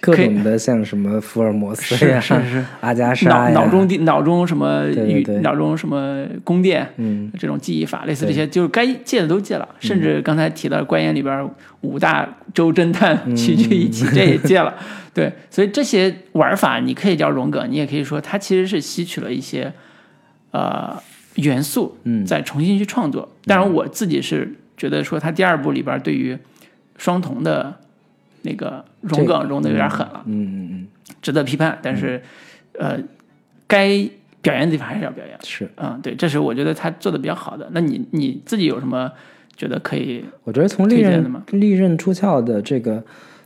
[0.00, 5.40] 各种的像什么福尔摩斯是呀、是是 阿加莎脑，脑中地脑中什么语对对对。
[5.40, 7.32] 脑中什么宫殿，嗯。
[7.38, 11.48] 这种记忆法，类似这些，就是该借的都借了，甚至刚才提到的怪言里边
[11.80, 14.74] 五大洲侦探嗯齐聚一起，这也借了。
[15.14, 19.72] 对，所以这些玩法你可以叫融梗，你也可以说它其实是吸取了一些
[20.50, 20.94] 呃
[21.36, 22.26] 元素，嗯。
[22.26, 23.26] 再重新去创作。
[23.46, 26.36] 当然，我自己是觉得说，它第二部里边对于
[26.96, 27.74] 双瞳的
[28.42, 30.22] 那个融梗融的有点狠了。
[30.26, 30.88] 嗯嗯嗯
[31.20, 32.22] 值得批判，但是，
[32.78, 32.98] 呃，
[33.66, 33.88] 该
[34.42, 35.34] 表演的地方还是要表演。
[35.34, 35.70] 嗯，是。
[35.76, 37.68] 嗯，对，这是我觉得他做的比较好的。
[37.72, 39.10] 那你你自己有什么
[39.56, 40.24] 觉得可以？
[40.44, 43.02] 我觉得从利刃利刃出鞘的这个，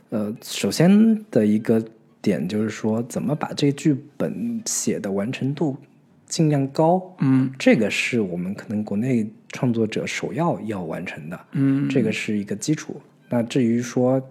[0.09, 1.81] 呃，首先的一个
[2.21, 5.77] 点就是说，怎么把这个剧本写的完成度
[6.25, 13.01] 尽量高，嗯这个是我们可能国内创作者首要要完成的，嗯，这个是一个基础。
[13.29, 14.21] 那至于说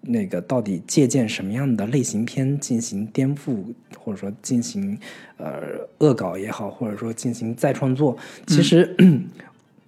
[0.00, 3.64] 那个到底借鉴什么样的类型片进行颠覆，
[3.98, 4.98] 或者说进行
[5.38, 5.62] 呃
[5.98, 8.16] 恶搞也好，或者说进行再创作，
[8.46, 8.94] 其实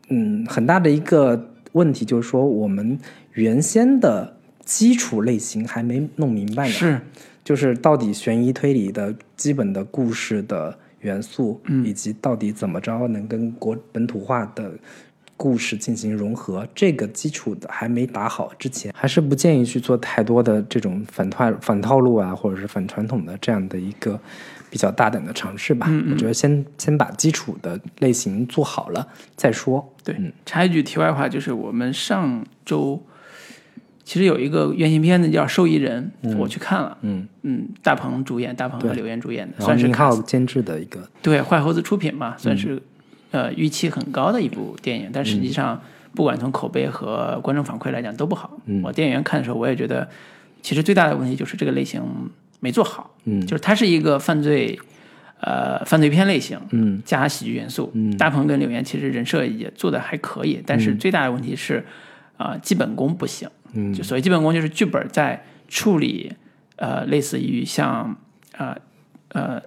[0.09, 2.99] 嗯很大的一个问题就是说，我们
[3.35, 6.73] 原先的基础类型还没弄明白呢。
[6.73, 7.01] 是。
[7.45, 11.85] 就是到底悬疑推理的基本的故事的元素，嗯。
[11.85, 14.73] 以及到底怎么着能跟国本土化的
[15.37, 24.19] 故事进行融合，这个基础的还没打好之前，还是不建议去做太多的这种反套反套路啊，或者是反传统的这样的一个
[24.71, 25.89] 比较大胆的尝试吧。
[26.11, 29.93] 我觉得先先把基础的类型做好了再说。
[30.03, 33.03] 对，插一句题外话，就是我们上周
[34.05, 36.97] 其实有一个原型片子叫《受益人》，我去看了。
[37.03, 42.81] 嗯嗯，大鹏主演，大鹏和刘岩主演的，算是宁浩监制的一个，对坏猴子出品嘛，算是、
[43.31, 45.81] 呃预期很高的一部电影，但实际上
[46.15, 48.59] 不管从口碑和观众反馈来讲都不好。
[48.83, 50.09] 我电影院看的时候，我也觉得
[50.63, 52.03] 其实最大的问题就是这个类型
[52.61, 53.45] 没做好，嗯。
[53.47, 54.79] 就是它是一个犯罪
[55.41, 57.03] 呃犯罪片类型，嗯。
[57.05, 57.91] 加喜剧元素。
[57.95, 58.17] 嗯。
[58.17, 61.85] 大鹏跟柳岩其实人设也做的还可以，但是最大的问题是
[62.39, 63.49] 啊、基本功不行。
[63.75, 63.93] 嗯。
[63.93, 66.33] 就所谓基本功，就是剧本在处理
[66.77, 68.17] 呃类似于像
[68.57, 68.77] 呃
[69.29, 69.61] 呃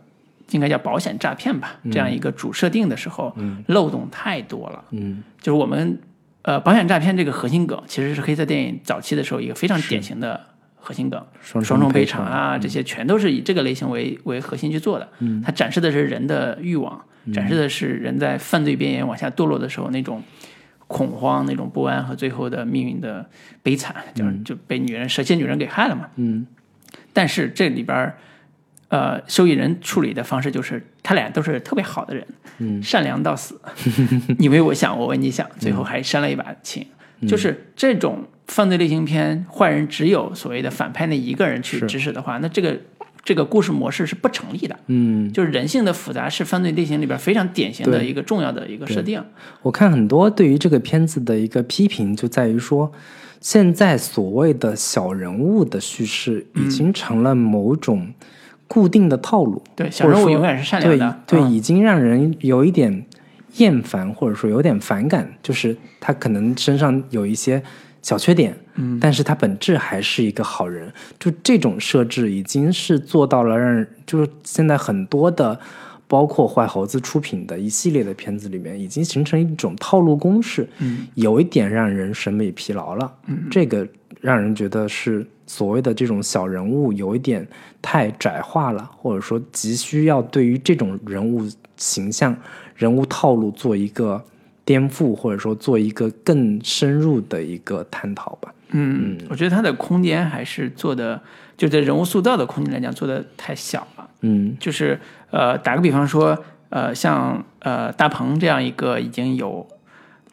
[0.52, 3.36] 应该叫保险诈骗吧这样一个主设定的时候，
[3.68, 4.84] 漏洞太多了。
[4.92, 5.24] 嗯。
[5.40, 6.00] 就是我们
[6.42, 10.40] 呃保险诈骗这个核心梗，其实是黑色电影早期的时候一个非常典型的
[10.76, 15.08] 核心梗，双双重赔赔偿啊，这些全都是以这个类型为为核心去做的。
[15.20, 20.24] 嗯，它展示的是人的欲望，展示的是人在犯罪边缘往下堕落的时候那种
[20.88, 23.30] 恐慌、那种不安和最后的命运的
[23.62, 26.08] 悲惨，就是就被女人蛇蝎女人给害了嘛。
[26.16, 26.48] 嗯。
[27.14, 28.18] 但是这里边儿，
[28.90, 33.60] 呃，受益人处理的方式就是他俩都是特别好的人，嗯，善良到死，
[34.38, 36.86] 你为我想，我为你想，最后还煽了一把情。
[37.28, 42.80] 就是这种犯罪类型片，坏人只有所谓的反派那一个人去是指使的话，那这个
[43.26, 44.80] 这个故事模式是不成立的。
[44.88, 49.22] 嗯，就是人性的复杂是犯罪类型里边非常典型的一个重要的一个设定。
[49.62, 52.90] 我看很多对于这个片子的一个批评，就在于说，
[53.42, 58.14] 现在所谓的小人物的叙事已经成了某种
[58.70, 61.20] 固定的套路，对，小人物永远是善良的。
[61.28, 63.04] 对对，嗯已经让人有一点
[63.58, 67.62] 厌烦，或者说有点反感，就是他可能身上有一些
[68.02, 70.90] 小缺点，嗯，但是他本质还是一个好人。
[71.20, 75.60] 就这种设置已经是做到了让人，就是现在很多的。
[76.12, 83.88] 包括坏猴子出品的一系列的片子里面，已经形成一种套路公式，嗯，有一点让人审美疲劳了，嗯，这个
[84.22, 87.48] 让人觉得是所谓的这种小人物有一点
[87.82, 92.36] 太窄化了，或者说急需要对于这种人物形象、
[92.76, 94.24] 人物套路做一个
[94.66, 98.54] 颠覆，或者说做一个更深入的一个探讨吧。
[98.72, 101.20] 嗯，我觉得他的空间还是做的，
[101.58, 104.08] 就在人物塑造的空间来讲，做的太小了。
[104.22, 105.00] 嗯就是
[105.32, 106.38] 呃，打个比方说，
[106.70, 109.66] 呃，像呃大鹏这样一个已经有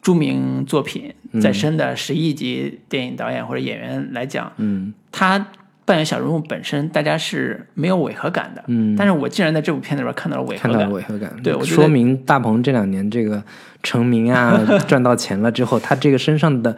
[0.01, 5.47] 著名作品在身的十亿级电影导演或者演员来讲，嗯他
[5.85, 8.63] 扮演小人物本身，大家是没有违和感的。
[8.67, 10.93] 嗯，但是我竟然在这部片子里边看到了违和看到了感。
[10.93, 13.41] 违和感，对我说明大鹏这两年这个
[13.81, 16.75] 成名啊， 赚到钱了之后，他这个身上的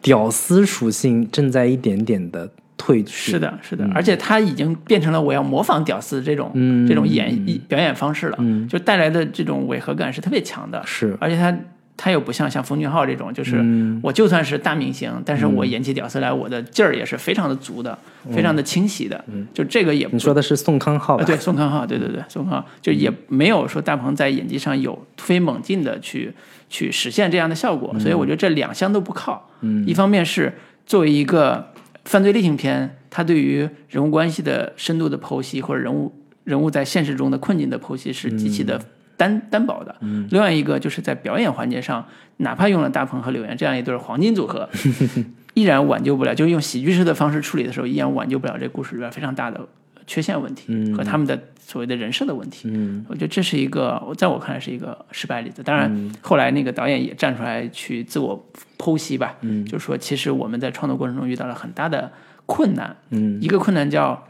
[0.00, 3.32] 屌丝属性正在一点点的褪去。
[3.32, 7.36] 是的，是的，而且他已经变成了我要模仿屌丝这种、嗯这种演
[7.66, 10.80] 表演方式了，嗯就带来的这种违和感是特别强的。
[10.86, 11.52] 是，而且他
[11.96, 14.00] 他又不像像冯俊浩这种，就是嗯。
[14.02, 17.96] 我就算是大明星，但是我演起屌丝来，我的劲儿也是非常的足的，
[18.32, 19.24] 非常的清晰的。
[19.52, 21.16] 就这个也不说的是宋康昊？
[21.16, 22.66] 啊，对，宋康昊，对对对，宋康昊。
[22.82, 26.32] 就也没有说大鹏在演技上有突飞猛进的去
[26.68, 29.48] 去实现这样的效果，所以我觉得这两项都不靠。
[29.60, 30.52] 嗯，一方面是
[30.84, 31.72] 作为一个
[32.04, 36.12] 犯罪类型片，它对于人物关系的深度的剖析，或者人物
[36.42, 38.78] 人物在现实中的困境的剖析是极其的
[39.24, 39.94] 单、单薄的。
[40.00, 40.28] 嗯。
[40.30, 42.06] 另外一个就是在表演环节上，
[42.38, 44.68] 哪怕用了大鹏和柳岩这样一对黄金组合，
[45.54, 49.66] 依然挽救不了，就是用喜剧式的方式处理的时候，依然挽救不了这故事里边非常大的
[50.06, 50.94] 缺陷问题、嗯。
[50.94, 52.68] 和他们的所谓的人设的问题。
[52.70, 53.04] 嗯。
[53.08, 55.62] 我觉得这是一个，在我看来是一个失败例子。
[55.62, 58.46] 当然，后来那个导演也站出来去自我
[58.78, 59.64] 剖析吧，嗯。
[59.64, 62.10] 就说其实我们在创作过程中遇到了很大的
[62.46, 63.40] 困难，嗯。
[63.40, 64.22] 一个困难叫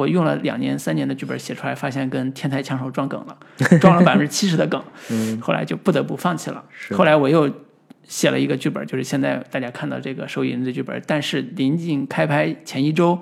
[0.00, 3.36] 我用了两年、三年的剧本写出来，发现跟天才枪手撞梗了，
[3.78, 4.82] 撞了百分之七十的梗，
[5.40, 6.64] 后来就不得不放弃了。
[6.92, 7.50] 后来我又
[8.04, 13.18] 写了一个剧本，就是现在大家看到这个《受益人》的剧本，但是临近开拍前一周，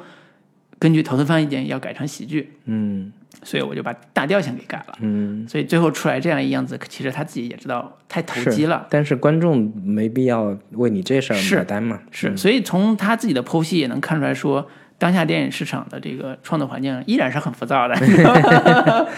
[0.78, 3.12] 根据投资方意见要改成喜剧，嗯
[3.44, 4.98] 所以我就把大调性给改了。
[5.00, 8.84] 嗯，所以最后出来这样一样子，其实他自己也知道太投机了。
[8.90, 12.00] 但是观众没必要为你这事儿买单嘛。
[12.10, 14.68] 是，所以从他自己的剖析也能看出来说，
[14.98, 17.94] 当下电影市场的这个创作环境依然是很浮躁的。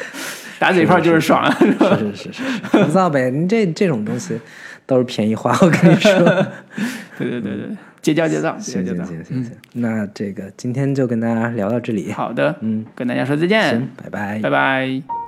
[0.58, 3.30] 打嘴炮就是爽，是是是是是，浮躁呗。
[3.30, 4.38] 你这这种东西
[4.84, 6.12] 都是便宜花，我跟你说。
[7.18, 8.96] 对对对对，结交结造，结行行。
[9.06, 12.12] 行行行，那这个今天就跟大家聊到这里。
[12.12, 14.50] 好的，嗯，跟大家说再见行，，拜拜拜。
[14.50, 15.19] 拜。